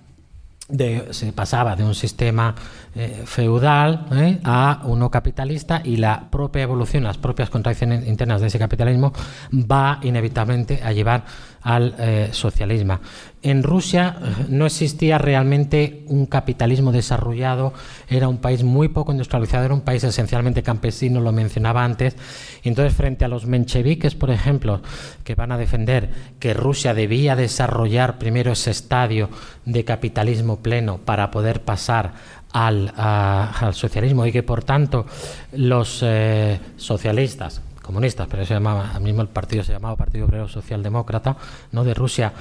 se 1.12 1.32
pasaba 1.32 1.76
de 1.76 1.84
un 1.84 1.94
sistema 1.94 2.56
eh, 2.98 3.24
feudal 3.26 4.06
eh, 4.14 4.40
a 4.46 4.82
uno 4.86 5.12
capitalista 5.12 5.82
y 5.84 5.98
la 5.98 6.30
propia 6.30 6.64
evolución, 6.64 7.04
las 7.04 7.18
propias 7.18 7.50
contradicciones 7.50 8.08
internas 8.08 8.40
de 8.40 8.48
ese 8.48 8.58
capitalismo 8.58 9.12
va 9.52 10.00
inevitablemente 10.02 10.82
a 10.82 10.94
llevar 10.94 11.26
al 11.62 11.96
eh, 11.98 12.30
socialismo. 12.32 13.00
En 13.42 13.64
Rusia 13.64 14.16
no 14.50 14.66
existía 14.66 15.18
realmente 15.18 16.04
un 16.08 16.26
capitalismo 16.26 16.92
desarrollado, 16.92 17.74
era 18.08 18.28
un 18.28 18.38
país 18.38 18.64
muy 18.64 18.88
poco 18.88 19.12
industrializado, 19.12 19.66
era 19.66 19.74
un 19.74 19.82
país 19.82 20.04
esencialmente 20.04 20.64
campesino, 20.64 21.20
lo 21.20 21.32
mencionaba 21.32 21.84
antes, 21.84 22.16
entonces 22.64 22.96
frente 22.96 23.26
a 23.26 23.28
los 23.28 23.46
mencheviques, 23.46 24.16
por 24.16 24.30
ejemplo, 24.32 24.82
que 25.24 25.36
van 25.36 25.52
a 25.52 25.58
defender 25.58 26.10
que 26.40 26.54
Rusia 26.54 26.94
debía 26.94 27.36
desarrollar 27.36 28.18
primero 28.18 28.52
ese 28.52 28.72
estadio 28.72 29.30
de 29.66 29.84
capitalismo 29.84 30.58
pleno 30.58 30.98
para 31.00 31.30
poder 31.30 31.62
pasar 31.62 32.14
al, 32.56 33.74
socialismo 33.74 34.26
y 34.26 34.32
que 34.32 34.42
por 34.42 34.64
tanto 34.64 35.06
los 35.52 36.00
eh, 36.04 36.60
socialistas, 36.78 37.62
comunistas, 37.86 38.28
pero 38.30 38.46
se 38.46 38.54
llamaba, 38.54 39.00
mismo 39.00 39.22
el 39.22 39.28
partido 39.28 39.64
se 39.64 39.72
llamaba 39.72 39.96
Partido 39.96 40.26
Obrero 40.26 40.48
Socialdemócrata, 40.48 41.38
¿no? 41.72 41.84
de 41.84 41.94
Rusia, 41.94 42.34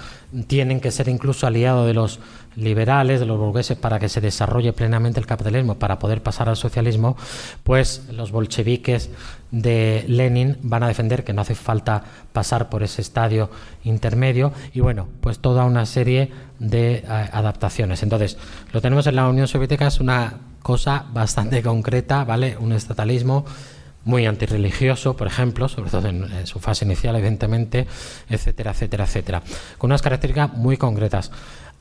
tienen 0.46 0.80
que 0.80 0.90
ser 0.90 1.08
incluso 1.08 1.46
aliados 1.46 1.86
de 1.86 1.94
los 1.94 2.18
liberales, 2.56 3.20
de 3.20 3.26
los 3.26 3.38
burgueses, 3.38 3.76
para 3.76 3.98
que 3.98 4.08
se 4.08 4.20
desarrolle 4.20 4.72
plenamente 4.72 5.20
el 5.20 5.26
capitalismo, 5.26 5.76
para 5.76 5.98
poder 5.98 6.22
pasar 6.22 6.48
al 6.48 6.56
socialismo, 6.56 7.16
pues 7.62 8.06
los 8.10 8.32
bolcheviques 8.32 9.10
de 9.50 10.04
Lenin 10.08 10.58
van 10.62 10.82
a 10.82 10.88
defender 10.88 11.24
que 11.24 11.32
no 11.32 11.42
hace 11.42 11.54
falta 11.54 12.02
pasar 12.32 12.68
por 12.68 12.82
ese 12.82 13.02
estadio 13.02 13.50
intermedio 13.84 14.52
y 14.72 14.80
bueno, 14.80 15.08
pues 15.20 15.38
toda 15.38 15.64
una 15.64 15.86
serie 15.86 16.32
de 16.58 16.96
eh, 16.96 17.04
adaptaciones. 17.06 18.02
Entonces, 18.02 18.38
lo 18.72 18.80
tenemos 18.80 19.06
en 19.06 19.16
la 19.16 19.28
Unión 19.28 19.46
Soviética, 19.46 19.86
es 19.86 20.00
una 20.00 20.34
cosa 20.62 21.04
bastante 21.12 21.62
concreta, 21.62 22.24
¿vale? 22.24 22.56
Un 22.58 22.72
estatalismo 22.72 23.44
muy 24.04 24.26
antirreligioso, 24.26 25.16
por 25.16 25.26
ejemplo, 25.26 25.68
sobre 25.68 25.90
todo 25.90 26.08
en, 26.08 26.46
su 26.46 26.60
fase 26.60 26.84
inicial, 26.84 27.16
evidentemente, 27.16 27.86
etcétera, 28.28 28.72
etcétera, 28.72 29.04
etcétera, 29.04 29.42
con 29.78 29.90
unas 29.90 30.02
características 30.02 30.52
muy 30.54 30.76
concretas. 30.76 31.30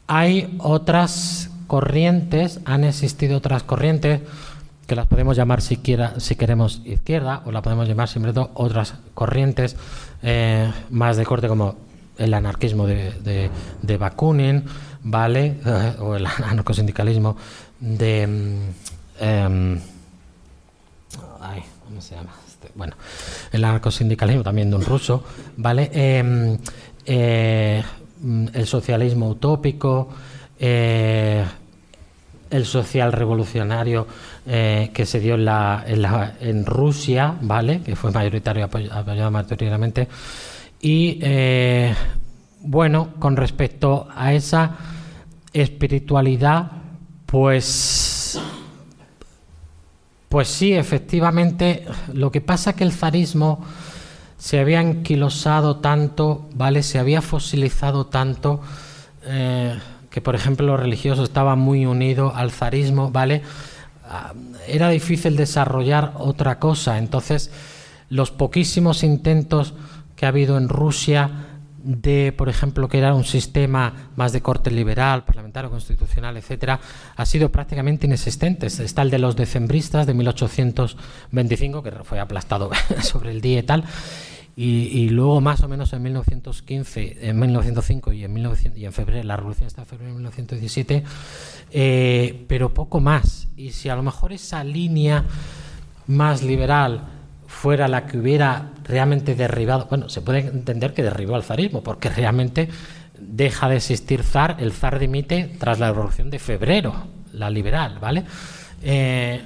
Hay 0.08 0.56
otras 0.60 1.50
corrientes, 1.68 2.60
han 2.66 2.84
existido 2.84 3.38
otras 3.38 3.64
corrientes 3.64 4.22
que 4.88 4.96
las 4.96 5.08
podemos 5.08 5.38
llamar 5.38 5.62
si, 5.62 5.80
si 6.18 6.36
queremos 6.36 6.82
izquierda 6.86 7.42
o 7.46 7.52
la 7.52 7.62
podemos 7.62 7.88
llamar 7.88 8.10
simplemente 8.10 8.52
otras 8.54 8.96
corrientes 9.14 9.78
eh, 10.22 10.72
más 10.90 11.18
de 11.18 11.26
corte 11.26 11.48
como 11.48 11.76
el 12.18 12.34
anarquismo 12.34 12.86
de, 12.86 13.50
de, 13.82 13.98
Bakunin, 13.98 14.66
¿vale? 15.04 15.56
o 16.00 16.16
el 16.16 16.26
anarcosindicalismo 16.26 17.38
de... 17.80 18.28
Mm, 18.28 18.60
em, 19.20 19.93
¿cómo 21.94 22.02
se 22.02 22.16
llama? 22.16 22.32
Este, 22.48 22.70
bueno, 22.74 22.96
el 23.52 23.64
anarcosindicalismo 23.64 24.41
también 24.41 24.68
de 24.72 24.78
un 24.78 24.84
ruso, 24.84 25.24
¿vale? 25.58 25.91
Em, 25.94 26.58
eh, 27.06 27.84
el 28.52 28.66
socialismo 28.66 29.30
utópico, 29.30 30.10
eh, 30.60 31.46
el 32.50 32.66
social 32.66 33.12
revolucionario 33.12 34.08
eh, 34.48 34.89
que 34.91 35.06
se 35.06 35.20
dio 35.20 35.36
en, 35.36 35.46
la, 35.46 35.86
en, 35.86 36.66
Rusia, 36.66 37.36
¿vale? 37.41 37.82
Que 37.82 37.96
fue 37.96 38.10
mayoritario, 38.10 38.66
apoyado 38.66 39.30
mayoritariamente. 39.30 40.08
Y 40.82 41.20
bueno, 42.62 43.10
con 43.20 43.38
respecto 43.38 44.08
a 44.16 44.34
esa 44.34 44.78
espiritualidad, 45.54 46.72
pues 47.28 48.23
pues 50.34 50.48
sí, 50.48 50.74
efectivamente, 50.74 51.86
lo 52.12 52.32
que 52.32 52.42
pasa 52.42 52.72
es 52.72 52.76
que 52.76 52.84
el 52.84 52.92
zarismo 52.92 53.64
se 54.36 54.60
había 54.60 54.80
anquilosado 54.80 55.76
tanto, 55.76 56.50
¿vale? 56.56 56.82
Se 56.82 56.98
había 56.98 57.22
fosilizado 57.22 58.08
tanto 58.08 58.60
eh, 59.26 59.78
que, 60.10 60.22
por 60.22 60.34
ejemplo, 60.34 60.66
los 60.66 60.80
religiosos 60.80 61.30
estaban 61.30 61.60
muy 61.60 61.86
unidos 61.86 62.34
al 62.36 62.50
zarismo, 62.50 63.12
¿vale? 63.12 63.44
Ah, 64.10 64.34
era 64.68 64.90
difícil 64.90 65.36
desarrollar 65.36 66.14
otra 66.18 66.58
cosa. 66.58 66.98
Entonces, 66.98 67.52
los 68.10 68.32
poquísimos 68.32 69.04
intentos 69.04 69.76
que 70.16 70.26
ha 70.26 70.30
habido 70.30 70.58
en 70.58 70.68
Rusia 70.68 71.53
de, 71.84 72.34
por 72.36 72.50
ejemplo, 72.50 72.88
que 72.88 72.98
era 72.98 73.14
un 73.14 73.26
sistema 73.26 74.10
más 74.16 74.32
de 74.32 74.42
corte 74.42 74.72
liberal, 74.72 75.26
parlamentario, 75.26 75.70
constitucional, 75.70 76.38
etcétera, 76.38 76.80
ha 77.16 77.26
sido 77.26 77.52
prácticamente 77.52 78.08
inexistente. 78.08 78.68
Está 78.68 79.02
el 79.02 79.10
de 79.10 79.20
los 79.20 79.36
decembristas 79.36 80.08
de 80.08 80.14
1825, 80.14 81.84
que 81.84 81.92
fue 82.04 82.20
aplastado 82.20 82.72
sobre 83.02 83.32
el 83.32 83.42
día 83.42 83.60
y 83.60 83.64
tal, 83.64 83.84
y, 84.56 85.10
luego 85.10 85.42
más 85.42 85.64
o 85.64 85.68
menos 85.68 85.94
en 85.94 86.04
1915, 86.04 87.28
en 87.28 87.40
1905 87.40 88.14
y 88.14 88.24
en, 88.24 88.34
1900, 88.34 88.80
y 88.80 88.86
en 88.86 88.94
febrero, 88.94 89.24
la 89.24 89.36
revolución 89.36 89.66
está 89.66 89.82
en 89.82 89.88
febrero 89.88 90.12
de 90.12 90.16
1917, 90.16 91.04
eh, 91.72 92.46
pero 92.48 92.72
poco 92.72 93.00
más. 93.00 93.48
Y 93.58 93.72
si 93.72 93.90
a 93.90 93.96
lo 93.96 94.04
mejor 94.04 94.32
esa 94.32 94.64
línea 94.64 95.26
más 96.06 96.44
liberal 96.44 97.12
fuera 97.64 97.88
la 97.88 98.05
que 98.05 98.18
hubiera 98.18 98.72
realmente 98.84 99.36
derribado, 99.36 99.88
bueno, 99.89 100.09
se 100.09 100.20
puede 100.20 100.39
entender 100.39 100.93
que 100.93 101.01
derribó 101.01 101.36
al 101.36 101.43
zarismo, 101.43 101.82
porque 101.82 102.09
realmente 102.09 102.68
deja 103.18 103.70
de 103.70 103.78
existir 103.78 104.22
zar, 104.22 104.57
el 104.59 104.74
zar 104.74 104.99
dimite 104.99 105.49
tras 105.59 105.80
la 105.80 105.88
revolución 105.93 106.30
de 106.30 106.39
febrero, 106.39 106.93
la 107.32 107.49
liberal, 107.49 107.99
¿vale? 108.01 108.26
Eh, 108.84 109.41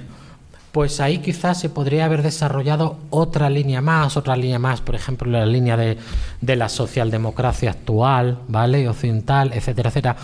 pues 0.72 0.98
ahí 0.98 1.18
quizás 1.18 1.60
se 1.60 1.68
podría 1.68 2.06
haber 2.06 2.22
desarrollado 2.22 2.98
otra 3.10 3.48
línea 3.48 3.80
más, 3.82 4.16
otra 4.16 4.34
línea 4.34 4.58
más, 4.58 4.80
por 4.80 4.96
ejemplo, 4.96 5.30
la 5.30 5.46
línea 5.46 5.76
de, 5.76 5.96
de 6.40 6.56
la 6.56 6.68
socialdemocracia 6.68 7.70
actual, 7.70 8.40
¿vale? 8.48 8.88
Occidental, 8.88 9.52
etcétera, 9.52 9.90
etcétera. 9.90 10.16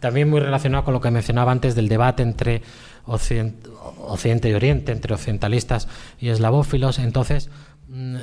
También 0.00 0.30
muy 0.30 0.40
relacionado 0.40 0.84
con 0.84 0.94
lo 0.94 1.02
que 1.02 1.10
mencionaba 1.10 1.52
antes 1.52 1.74
del 1.74 1.88
debate 1.88 2.22
entre 2.22 2.62
Occidente, 3.06 4.48
y 4.48 4.54
Oriente, 4.54 4.92
entre 4.92 5.14
occidentalistas 5.14 5.88
y 6.20 6.28
eslavófilos. 6.28 6.98
Entonces, 6.98 7.50
mm, 7.88 8.16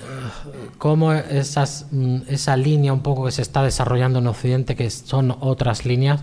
cómo 0.77 1.13
esas, 1.13 1.87
mm, 1.91 2.21
esa 2.27 2.55
línea 2.55 2.93
un 2.93 3.01
poco 3.01 3.25
que 3.25 3.31
se 3.31 3.41
está 3.41 3.63
desarrollando 3.63 4.19
en 4.19 4.27
Occidente, 4.27 4.75
que 4.75 4.89
son 4.89 5.35
otras 5.39 5.85
líneas, 5.85 6.21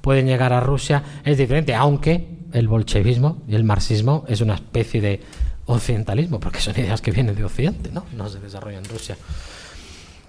pueden 0.00 0.26
llegar 0.26 0.52
a 0.52 0.60
Rusia, 0.60 1.02
es 1.24 1.38
diferente, 1.38 1.74
aunque 1.74 2.38
el 2.52 2.68
bolchevismo 2.68 3.42
y 3.48 3.54
el 3.54 3.64
marxismo 3.64 4.24
es 4.28 4.40
una 4.40 4.54
especie 4.54 5.00
de 5.00 5.20
occidentalismo, 5.66 6.40
porque 6.40 6.60
son 6.60 6.78
ideas 6.78 7.00
que 7.02 7.10
vienen 7.10 7.34
de 7.34 7.44
Occidente, 7.44 7.90
¿no? 7.92 8.04
No 8.16 8.28
se 8.28 8.40
desarrollan 8.40 8.84
en 8.84 8.90
Rusia. 8.90 9.16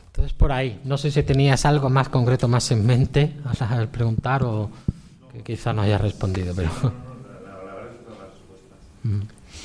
Entonces, 0.08 0.34
por 0.34 0.52
ahí, 0.52 0.82
no 0.84 0.98
sé 0.98 1.12
si 1.12 1.24
tenías 1.24 1.66
algo 1.66 1.90
más 1.90 2.10
concreto, 2.10 2.48
más 2.48 2.70
en 2.72 2.86
mente 2.86 3.38
al 3.70 3.88
preguntar 3.88 4.44
o 4.44 4.70
que 5.32 5.44
quizá 5.44 5.72
no 5.72 5.82
haya 5.82 5.98
respondido, 5.98 6.54
pero... 6.56 7.09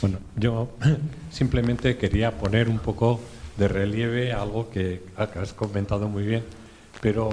Bueno, 0.00 0.18
yo 0.36 0.68
simplemente 1.30 1.96
quería 1.96 2.32
poner 2.32 2.68
un 2.68 2.78
poco 2.78 3.20
de 3.56 3.68
relieve 3.68 4.32
algo 4.32 4.70
que 4.70 5.02
has 5.16 5.52
comentado 5.52 6.08
muy 6.08 6.24
bien, 6.24 6.44
pero 7.00 7.30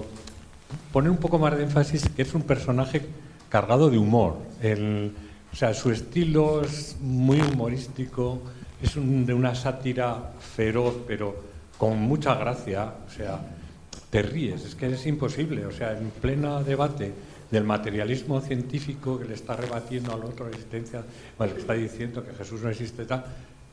poner 0.91 1.11
un 1.11 1.17
poco 1.17 1.39
más 1.39 1.57
de 1.57 1.63
énfasis 1.63 2.09
que 2.15 2.21
es 2.21 2.33
un 2.33 2.43
personaje 2.43 3.01
cargado 3.49 3.89
de 3.89 3.97
humor. 3.97 4.37
o 4.61 5.55
sea, 5.55 5.73
su 5.73 5.91
estilo 5.91 6.61
es 6.61 6.97
muy 7.01 7.41
humorístico, 7.41 8.41
es 8.81 8.95
de 8.95 9.33
una 9.33 9.53
sátira 9.53 10.33
feroz, 10.39 10.95
pero 11.07 11.43
con 11.77 11.99
mucha 11.99 12.35
gracia. 12.35 12.93
O 13.07 13.11
sea, 13.11 13.41
te 14.09 14.21
ríes, 14.21 14.65
es 14.65 14.75
que 14.75 14.87
es 14.87 15.05
imposible. 15.05 15.65
O 15.65 15.71
sea, 15.71 15.97
en 15.97 16.09
pleno 16.09 16.63
debate 16.63 17.13
del 17.51 17.65
materialismo 17.65 18.39
científico 18.39 19.19
que 19.19 19.25
le 19.25 19.33
está 19.33 19.55
rebatiendo 19.57 20.13
al 20.13 20.23
otro 20.23 20.45
la 20.45 20.51
existencia, 20.51 21.03
bueno, 21.37 21.53
que 21.53 21.59
está 21.59 21.73
diciendo 21.73 22.23
que 22.23 22.33
Jesús 22.33 22.61
no 22.61 22.69
existe 22.69 23.05
tal, 23.05 23.25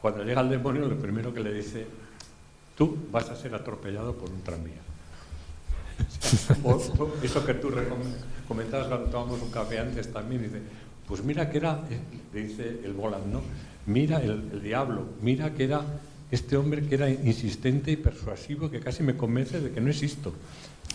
cuando 0.02 0.24
llega 0.24 0.40
el 0.40 0.50
demonio 0.50 0.88
lo 0.88 0.98
primero 0.98 1.32
que 1.32 1.40
le 1.40 1.52
dice, 1.52 1.86
tú 2.76 2.96
vas 3.10 3.30
a 3.30 3.36
ser 3.36 3.54
atropellado 3.54 4.14
por 4.14 4.30
un 4.30 4.42
tranvía. 4.42 4.82
eso 7.22 7.46
que 7.46 7.54
tú 7.54 7.70
comentabas 8.46 8.88
cuando 8.88 9.06
tomamos 9.10 9.42
un 9.42 9.50
café 9.50 9.78
antes 9.78 10.12
también, 10.12 10.42
dice, 10.42 10.60
pues 11.06 11.22
mira 11.22 11.48
que 11.48 11.58
era, 11.58 11.80
eh, 11.88 12.00
dice 12.32 12.80
el 12.84 12.92
Bolan, 12.92 13.32
¿no? 13.32 13.42
Mira 13.86 14.20
el, 14.20 14.50
el 14.52 14.62
diablo, 14.62 15.06
mira 15.22 15.54
que 15.54 15.64
era 15.64 15.82
este 16.30 16.56
hombre 16.56 16.86
que 16.86 16.96
era 16.96 17.08
insistente 17.08 17.90
y 17.90 17.96
persuasivo 17.96 18.70
que 18.70 18.80
casi 18.80 19.02
me 19.02 19.16
convence 19.16 19.60
de 19.60 19.70
que 19.70 19.80
no 19.80 19.88
existo. 19.88 20.34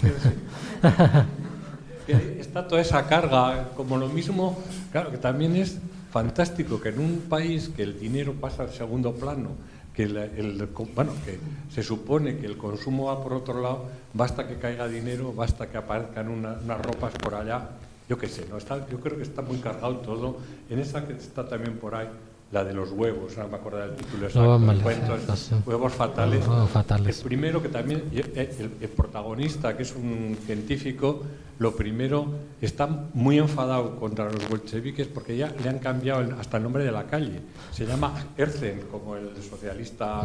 está 2.07 2.67
toda 2.67 2.81
esa 2.81 3.07
carga, 3.07 3.69
como 3.75 3.97
lo 3.97 4.09
mismo, 4.09 4.61
claro, 4.91 5.11
que 5.11 5.17
también 5.17 5.55
es 5.55 5.77
fantástico 6.11 6.79
que 6.81 6.89
en 6.89 6.99
un 6.99 7.17
país 7.29 7.69
que 7.69 7.83
el 7.83 7.99
dinero 7.99 8.33
pasa 8.33 8.63
al 8.63 8.71
segundo 8.71 9.13
plano, 9.13 9.51
que, 9.93 10.03
el, 10.03 10.69
bueno, 10.95 11.13
que 11.25 11.39
se 11.73 11.83
supone 11.83 12.37
que 12.37 12.45
el 12.45 12.57
consumo 12.57 13.05
va 13.05 13.23
por 13.23 13.33
otro 13.33 13.61
lado, 13.61 13.85
basta 14.13 14.47
que 14.47 14.55
caiga 14.55 14.87
dinero, 14.87 15.33
basta 15.33 15.69
que 15.69 15.77
aparezcan 15.77 16.29
unas 16.29 16.81
ropas 16.81 17.13
por 17.13 17.35
allá 17.35 17.69
yo 18.09 18.17
qué 18.17 18.27
sé, 18.27 18.45
¿no? 18.49 18.57
Está, 18.57 18.87
yo 18.89 18.99
creo 18.99 19.17
que 19.17 19.23
está 19.23 19.41
muy 19.41 19.57
cargado 19.57 19.97
todo. 19.97 20.37
En 20.69 20.79
esa 20.79 21.07
que 21.07 21.13
está 21.13 21.47
también 21.47 21.77
por 21.77 21.95
ahí, 21.95 22.07
la 22.53 22.63
de 22.63 22.71
los 22.73 22.91
huevos, 22.91 23.35
no 23.35 23.47
me 23.47 23.55
acuerdo 23.55 23.79
del 23.79 23.95
título 23.95 24.27
exacto, 24.27 24.59
No, 24.59 24.81
cuento, 24.83 25.17
huevos 25.65 25.91
fatales. 25.93 26.45
Fatales. 26.71 27.17
El 27.17 27.23
primero 27.25 27.61
que 27.63 27.69
también, 27.69 28.03
el, 28.13 28.31
el- 28.35 28.71
el 28.79 28.89
protagonista, 28.89 29.75
que 29.75 29.81
es 29.81 29.95
un 29.95 30.37
científico, 30.45 31.23
lo 31.57 31.75
primero 31.75 32.27
está 32.61 32.87
muy 33.15 33.39
enfadado 33.39 33.95
contra 33.95 34.25
los 34.31 34.47
bolcheviques 34.47 35.07
porque 35.07 35.35
ya 35.35 35.51
le 35.63 35.67
han 35.67 35.79
cambiado 35.79 36.21
el- 36.21 36.31
hasta 36.33 36.57
el 36.57 36.63
nombre 36.63 36.83
de 36.83 36.91
la 36.91 37.05
calle. 37.07 37.39
Se 37.71 37.87
llama 37.87 38.13
Herzen, 38.37 38.81
como 38.91 39.15
el 39.15 39.29
socialista. 39.41 40.21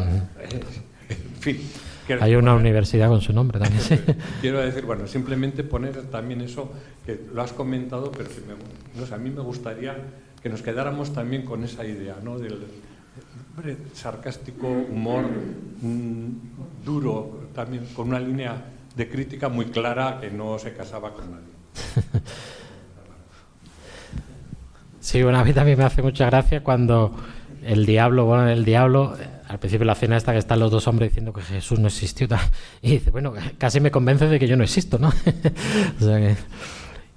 en 0.48 1.40
fin. 1.40 1.58
que- 2.06 2.14
Hay 2.20 2.34
una 2.36 2.54
universidad 2.54 3.08
con 3.08 3.22
su 3.22 3.32
nombre 3.32 3.58
también. 3.58 3.80
sí. 3.82 3.98
Quiero 4.42 4.60
decir, 4.60 4.84
bueno, 4.84 5.06
simplemente 5.06 5.64
poner 5.64 6.02
también 6.10 6.42
eso, 6.42 6.70
que 7.06 7.18
lo 7.32 7.40
has 7.40 7.52
comentado, 7.54 8.12
pero 8.12 8.28
que 8.28 8.40
me- 8.42 9.00
no 9.00 9.06
sé, 9.06 9.14
a 9.14 9.18
mí 9.18 9.30
me 9.30 9.40
gustaría 9.40 9.96
que 10.48 10.52
nos 10.52 10.62
quedáramos 10.62 11.12
también 11.12 11.42
con 11.42 11.62
esa 11.62 11.84
idea. 11.84 12.16
Del 13.62 13.76
sarcástico, 13.92 14.66
humor 14.66 15.24
mm, 15.82 16.26
duro, 16.82 17.48
también 17.54 17.84
con 17.94 18.08
una 18.08 18.18
línea 18.18 18.64
de 18.96 19.10
crítica 19.10 19.50
muy 19.50 19.66
clara 19.66 20.18
que 20.22 20.30
no 20.30 20.58
se 20.58 20.72
casaba 20.72 21.12
con 21.12 21.30
nadie. 21.30 22.22
Sí, 25.00 25.22
bueno, 25.22 25.38
a 25.38 25.44
mí 25.44 25.54
también 25.54 25.78
me 25.78 25.84
hace 25.84 26.02
mucha 26.02 26.26
gracia 26.26 26.62
cuando 26.62 27.14
el 27.64 27.86
diablo, 27.86 28.26
bueno, 28.26 28.46
el 28.48 28.62
diablo, 28.62 29.16
eh, 29.18 29.26
al 29.48 29.58
principio 29.58 29.84
de 29.84 29.86
la 29.86 29.94
cena 29.94 30.18
esta 30.18 30.32
que 30.32 30.38
están 30.38 30.58
los 30.58 30.70
dos 30.70 30.86
hombres 30.86 31.10
diciendo 31.10 31.32
que 31.32 31.40
Jesús 31.40 31.78
no 31.78 31.86
existió, 31.86 32.28
y 32.82 32.90
dice, 32.90 33.10
bueno, 33.10 33.32
casi 33.56 33.80
me 33.80 33.90
convence 33.90 34.26
de 34.26 34.38
que 34.38 34.46
yo 34.46 34.56
no 34.56 34.64
existo, 34.64 34.98
¿no? 34.98 35.10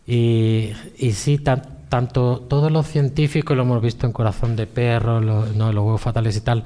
Y, 0.08 0.72
y 0.98 1.12
sí, 1.12 1.38
tan- 1.38 1.81
tanto 1.92 2.39
todos 2.39 2.72
los 2.72 2.88
científicos 2.88 3.56
lo 3.56 3.64
hemos 3.64 3.82
visto 3.82 4.08
en 4.08 4.14
Corazón 4.14 4.56
de 4.56 4.66
Perro, 4.66 5.20
lo- 5.20 5.46
¿no? 5.48 5.72
los 5.74 5.84
huevos 5.84 6.02
fatales 6.02 6.38
y 6.38 6.42
tal, 6.42 6.64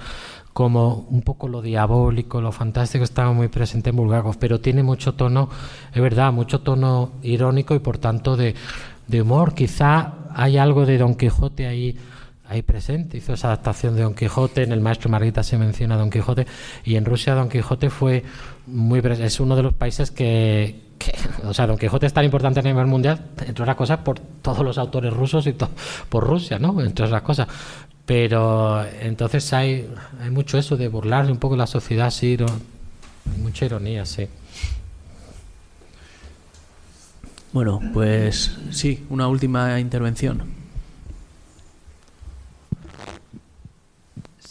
como 0.53 1.07
un 1.09 1.21
poco 1.23 1.47
lo 1.49 1.61
diabólico, 1.63 2.39
lo 2.41 2.51
fantástico 2.51 3.03
estaba 3.03 3.33
muy 3.33 3.47
presente 3.49 3.89
en 3.89 3.95
Bulgakov, 3.95 4.37
pero 4.37 4.61
tiene 4.61 4.83
mucho 4.83 5.15
tono, 5.15 5.49
es 5.93 6.01
verdad, 6.01 6.31
mucho 6.31 6.61
tono 6.61 7.11
irónico 7.23 7.73
y 7.75 7.79
por 7.79 7.97
tanto 7.97 8.37
de, 8.37 8.53
de 9.07 9.21
humor. 9.23 9.55
Quizá 9.55 10.13
hay 10.33 10.57
algo 10.57 10.85
de 10.85 10.97
Don 10.99 11.15
Quijote 11.15 11.65
ahí, 11.65 11.97
ahí 12.47 12.61
presente. 12.61 13.17
Hizo 13.17 13.33
esa 13.33 13.47
adaptación 13.47 13.95
de 13.95 14.03
Don 14.03 14.13
Quijote, 14.13 14.63
en 14.63 14.71
el 14.71 14.81
Maestro 14.81 15.09
Margarita 15.09 15.43
se 15.43 15.57
menciona 15.57 15.97
Don 15.97 16.09
Quijote, 16.09 16.45
y 16.83 16.95
en 16.95 17.05
Rusia 17.05 17.33
Don 17.33 17.49
Quijote 17.49 17.89
fue 17.89 18.23
muy 18.67 18.99
es 18.99 19.39
uno 19.39 19.55
de 19.55 19.63
los 19.63 19.73
países 19.73 20.11
que, 20.11 20.81
o 21.43 21.53
sea, 21.53 21.67
Don 21.67 21.77
Quijote 21.77 22.05
es 22.05 22.13
tan 22.13 22.25
importante 22.25 22.59
a 22.59 22.63
nivel 22.63 22.87
mundial, 22.87 23.19
entre 23.45 23.63
otras 23.63 23.75
cosas, 23.75 23.99
por 23.99 24.19
todos 24.19 24.63
los 24.63 24.77
autores 24.77 25.13
rusos 25.13 25.47
y 25.47 25.55
por 26.09 26.23
Rusia, 26.23 26.59
¿no? 26.59 26.81
Entre 26.81 27.05
otras 27.05 27.21
cosas. 27.21 27.47
Pero 28.05 28.85
entonces 29.01 29.51
hay, 29.53 29.89
hay 30.21 30.29
mucho 30.29 30.57
eso 30.57 30.77
de 30.77 30.87
burlarse 30.87 31.31
un 31.31 31.39
poco 31.39 31.55
de 31.55 31.59
la 31.59 31.67
sociedad, 31.67 32.11
sí, 32.11 32.37
hay 32.39 33.41
mucha 33.41 33.65
ironía, 33.65 34.05
sí. 34.05 34.27
Bueno, 37.51 37.79
pues 37.93 38.57
sí, 38.71 39.05
una 39.09 39.27
última 39.29 39.79
intervención. 39.79 40.54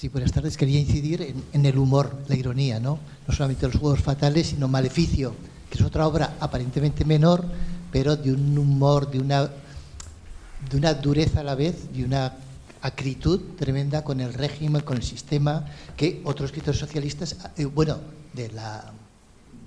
Sí, 0.05 0.11
buenas 0.11 0.33
tardes. 0.33 0.59
Quería 0.59 0.81
incidir 0.81 1.35
en, 1.55 1.65
el 1.65 1.79
humor, 1.79 2.15
la 2.29 2.37
ironía, 2.37 2.79
¿no? 2.79 2.99
No 3.27 3.35
solamente 3.35 3.67
los 3.67 3.77
juegos 3.77 4.03
fatales, 4.03 4.49
sino 4.49 4.69
Maleficio, 4.69 5.35
que 5.71 5.79
es 5.79 5.81
otra 5.83 6.07
obra 6.07 6.37
aparentemente 6.41 7.07
menor, 7.07 7.43
pero 7.91 8.15
de 8.15 8.31
un 8.31 8.59
humor, 8.59 9.11
de 9.11 9.19
una, 9.19 9.45
de 10.71 10.77
una 10.77 10.93
dureza 10.93 11.41
a 11.41 11.43
la 11.43 11.55
vez, 11.55 11.91
de 11.91 12.05
una 12.05 12.35
acritud 12.83 13.57
tremenda 13.57 14.05
con 14.05 14.21
el 14.21 14.35
régimen, 14.35 14.83
con 14.83 14.99
el 14.99 15.03
sistema, 15.03 15.65
que 15.97 16.21
otros 16.27 16.51
escritores 16.51 16.79
socialistas, 16.79 17.37
eh, 17.57 17.65
bueno, 17.65 17.97
de 18.35 18.51
la, 18.51 18.93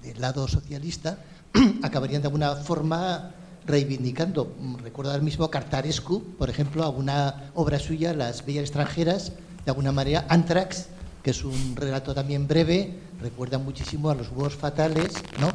del 0.03 0.21
lado 0.21 0.47
socialista, 0.47 1.17
acabarían 1.81 2.21
de 2.21 2.27
alguna 2.27 2.53
forma 2.57 3.31
reivindicando. 3.65 4.55
Recuerdo 4.83 5.09
ahora 5.13 5.23
mismo 5.23 5.49
Cartarescu, 5.49 6.21
por 6.37 6.51
ejemplo, 6.51 6.83
alguna 6.83 7.49
obra 7.55 7.79
suya, 7.79 8.13
Las 8.13 8.45
Bellas 8.45 8.65
Extranjeras, 8.65 9.31
de 9.67 9.71
alguna 9.71 9.91
manera, 9.91 10.25
Antrax, 10.29 10.85
que 11.21 11.31
es 11.31 11.43
un 11.43 11.75
relato 11.75 12.13
también 12.15 12.47
breve, 12.47 12.93
recuerda 13.19 13.57
muchísimo 13.57 14.09
a 14.09 14.15
los 14.15 14.29
huevos 14.29 14.55
fatales, 14.55 15.11
¿no? 15.41 15.49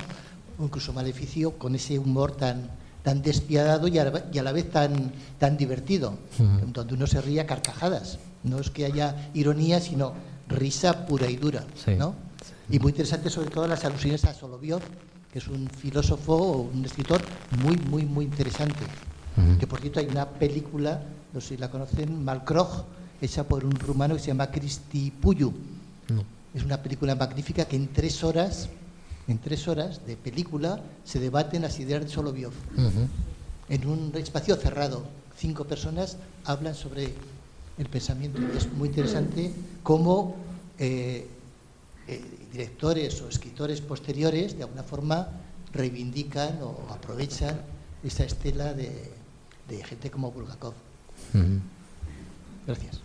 O 0.59 0.67
incluso 0.67 0.93
Maleficio, 0.93 1.53
con 1.57 1.75
ese 1.75 1.99
humor 1.99 2.33
tan, 2.37 2.69
tan 3.03 3.23
despiadado 3.23 3.89
y 3.89 3.99
a, 3.99 4.05
la, 4.05 4.25
y 4.31 4.37
a 4.37 4.43
la 4.43 4.53
vez 4.53 4.71
tan, 4.71 5.13
tan 5.39 5.57
divertido, 5.57 6.19
donde 6.75 6.93
uno 6.93 7.07
se 7.07 7.23
ríe 7.23 7.41
a 7.41 7.47
carcajadas. 7.47 8.19
No 8.45 8.59
es 8.59 8.69
que 8.69 8.85
haya 8.85 9.31
ironía, 9.33 9.81
sino 9.81 10.13
risa 10.47 11.07
pura 11.07 11.31
y 11.31 11.37
dura, 11.37 11.65
Sí. 11.83 11.95
¿no? 11.95 12.15
Y 12.69 12.81
muy 12.81 12.91
interesante 12.91 13.31
sobre 13.31 13.49
todo 13.49 13.67
las 13.67 13.83
alusiones 13.87 14.27
a 14.27 14.35
Soloviov, 14.35 14.83
que 15.33 15.39
es 15.39 15.49
un 15.49 15.71
filósofo 15.71 16.35
o 16.35 16.61
un 16.61 16.85
escritor 16.85 17.23
muy, 17.65 17.77
muy, 17.89 18.05
muy 18.05 18.27
interesante. 18.27 18.85
Que 19.59 19.67
por 19.67 19.81
cierto 19.81 20.01
hay 20.01 20.07
una 20.09 20.29
película, 20.29 21.01
no 21.33 21.41
sé 21.41 21.49
si 21.49 21.57
la 21.57 21.71
conocen, 21.71 22.23
Malkroj, 22.23 22.85
hecha 23.23 23.45
por 23.45 23.65
un 23.65 23.73
rumano 23.73 24.15
que 24.17 24.21
se 24.21 24.27
llama 24.29 24.51
Cristi 24.51 25.11
Puyu. 25.11 25.53
No. 26.09 26.25
Es 26.55 26.65
una 26.65 26.83
película 26.83 27.15
magnífica 27.15 27.65
que 27.65 27.77
en 27.77 27.89
tres 27.89 28.23
horas, 28.25 28.69
en 29.29 29.39
tres 29.39 29.69
horas 29.69 30.05
de 30.07 30.17
película, 30.17 30.81
se 31.05 31.21
debaten 31.21 31.63
las 31.63 31.79
ideas 31.79 32.03
de 32.03 32.09
Soloviov. 32.09 32.53
En 33.69 33.87
un 33.87 34.13
espacio 34.17 34.57
cerrado, 34.57 35.05
cinco 35.37 35.65
personas 35.65 36.19
hablan 36.45 36.75
sobre 36.75 37.15
el 37.79 37.87
pensamiento. 37.89 38.41
Y 38.41 38.57
es 38.57 38.71
muy 38.73 38.89
interesante 38.89 39.53
cómo 39.83 40.37
eh, 40.79 41.27
eh, 42.09 42.25
directores 42.53 43.23
o 43.23 43.29
escritores 43.29 43.81
posteriores, 43.81 44.57
de 44.57 44.65
alguna 44.65 44.83
forma, 44.83 45.29
reivindican 45.73 46.59
o 46.63 46.93
aprovechan 46.93 47.61
esa 48.05 48.25
estela 48.25 48.75
de, 48.75 49.11
de 49.69 49.85
gente 49.85 50.11
como 50.11 50.31
Bulgakov. 50.33 50.75
Gracias. 52.67 53.01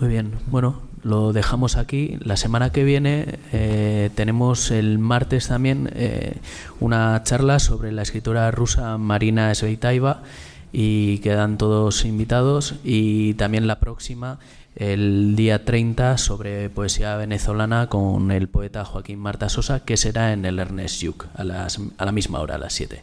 Muy 0.00 0.08
bien, 0.08 0.32
bueno, 0.46 0.80
lo 1.02 1.34
dejamos 1.34 1.76
aquí. 1.76 2.16
La 2.22 2.38
semana 2.38 2.72
que 2.72 2.84
viene 2.84 3.38
eh, 3.52 4.08
tenemos 4.14 4.70
el 4.70 4.98
martes 4.98 5.48
también 5.48 5.90
eh, 5.94 6.38
una 6.80 7.22
charla 7.22 7.58
sobre 7.58 7.92
la 7.92 8.00
escritora 8.00 8.50
rusa 8.50 8.96
Marina 8.96 9.54
Sveitaeva 9.54 10.22
y 10.72 11.18
quedan 11.18 11.58
todos 11.58 12.06
invitados 12.06 12.76
y 12.82 13.34
también 13.34 13.66
la 13.66 13.78
próxima 13.78 14.38
el 14.74 15.36
día 15.36 15.66
30 15.66 16.16
sobre 16.16 16.70
poesía 16.70 17.16
venezolana 17.16 17.88
con 17.88 18.30
el 18.30 18.48
poeta 18.48 18.86
Joaquín 18.86 19.18
Marta 19.18 19.50
Sosa 19.50 19.84
que 19.84 19.98
será 19.98 20.32
en 20.32 20.46
el 20.46 20.60
Ernest 20.60 21.02
Lluch 21.02 21.26
a, 21.34 21.44
las, 21.44 21.78
a 21.98 22.06
la 22.06 22.12
misma 22.12 22.40
hora, 22.40 22.54
a 22.54 22.58
las 22.58 22.72
7. 22.72 23.02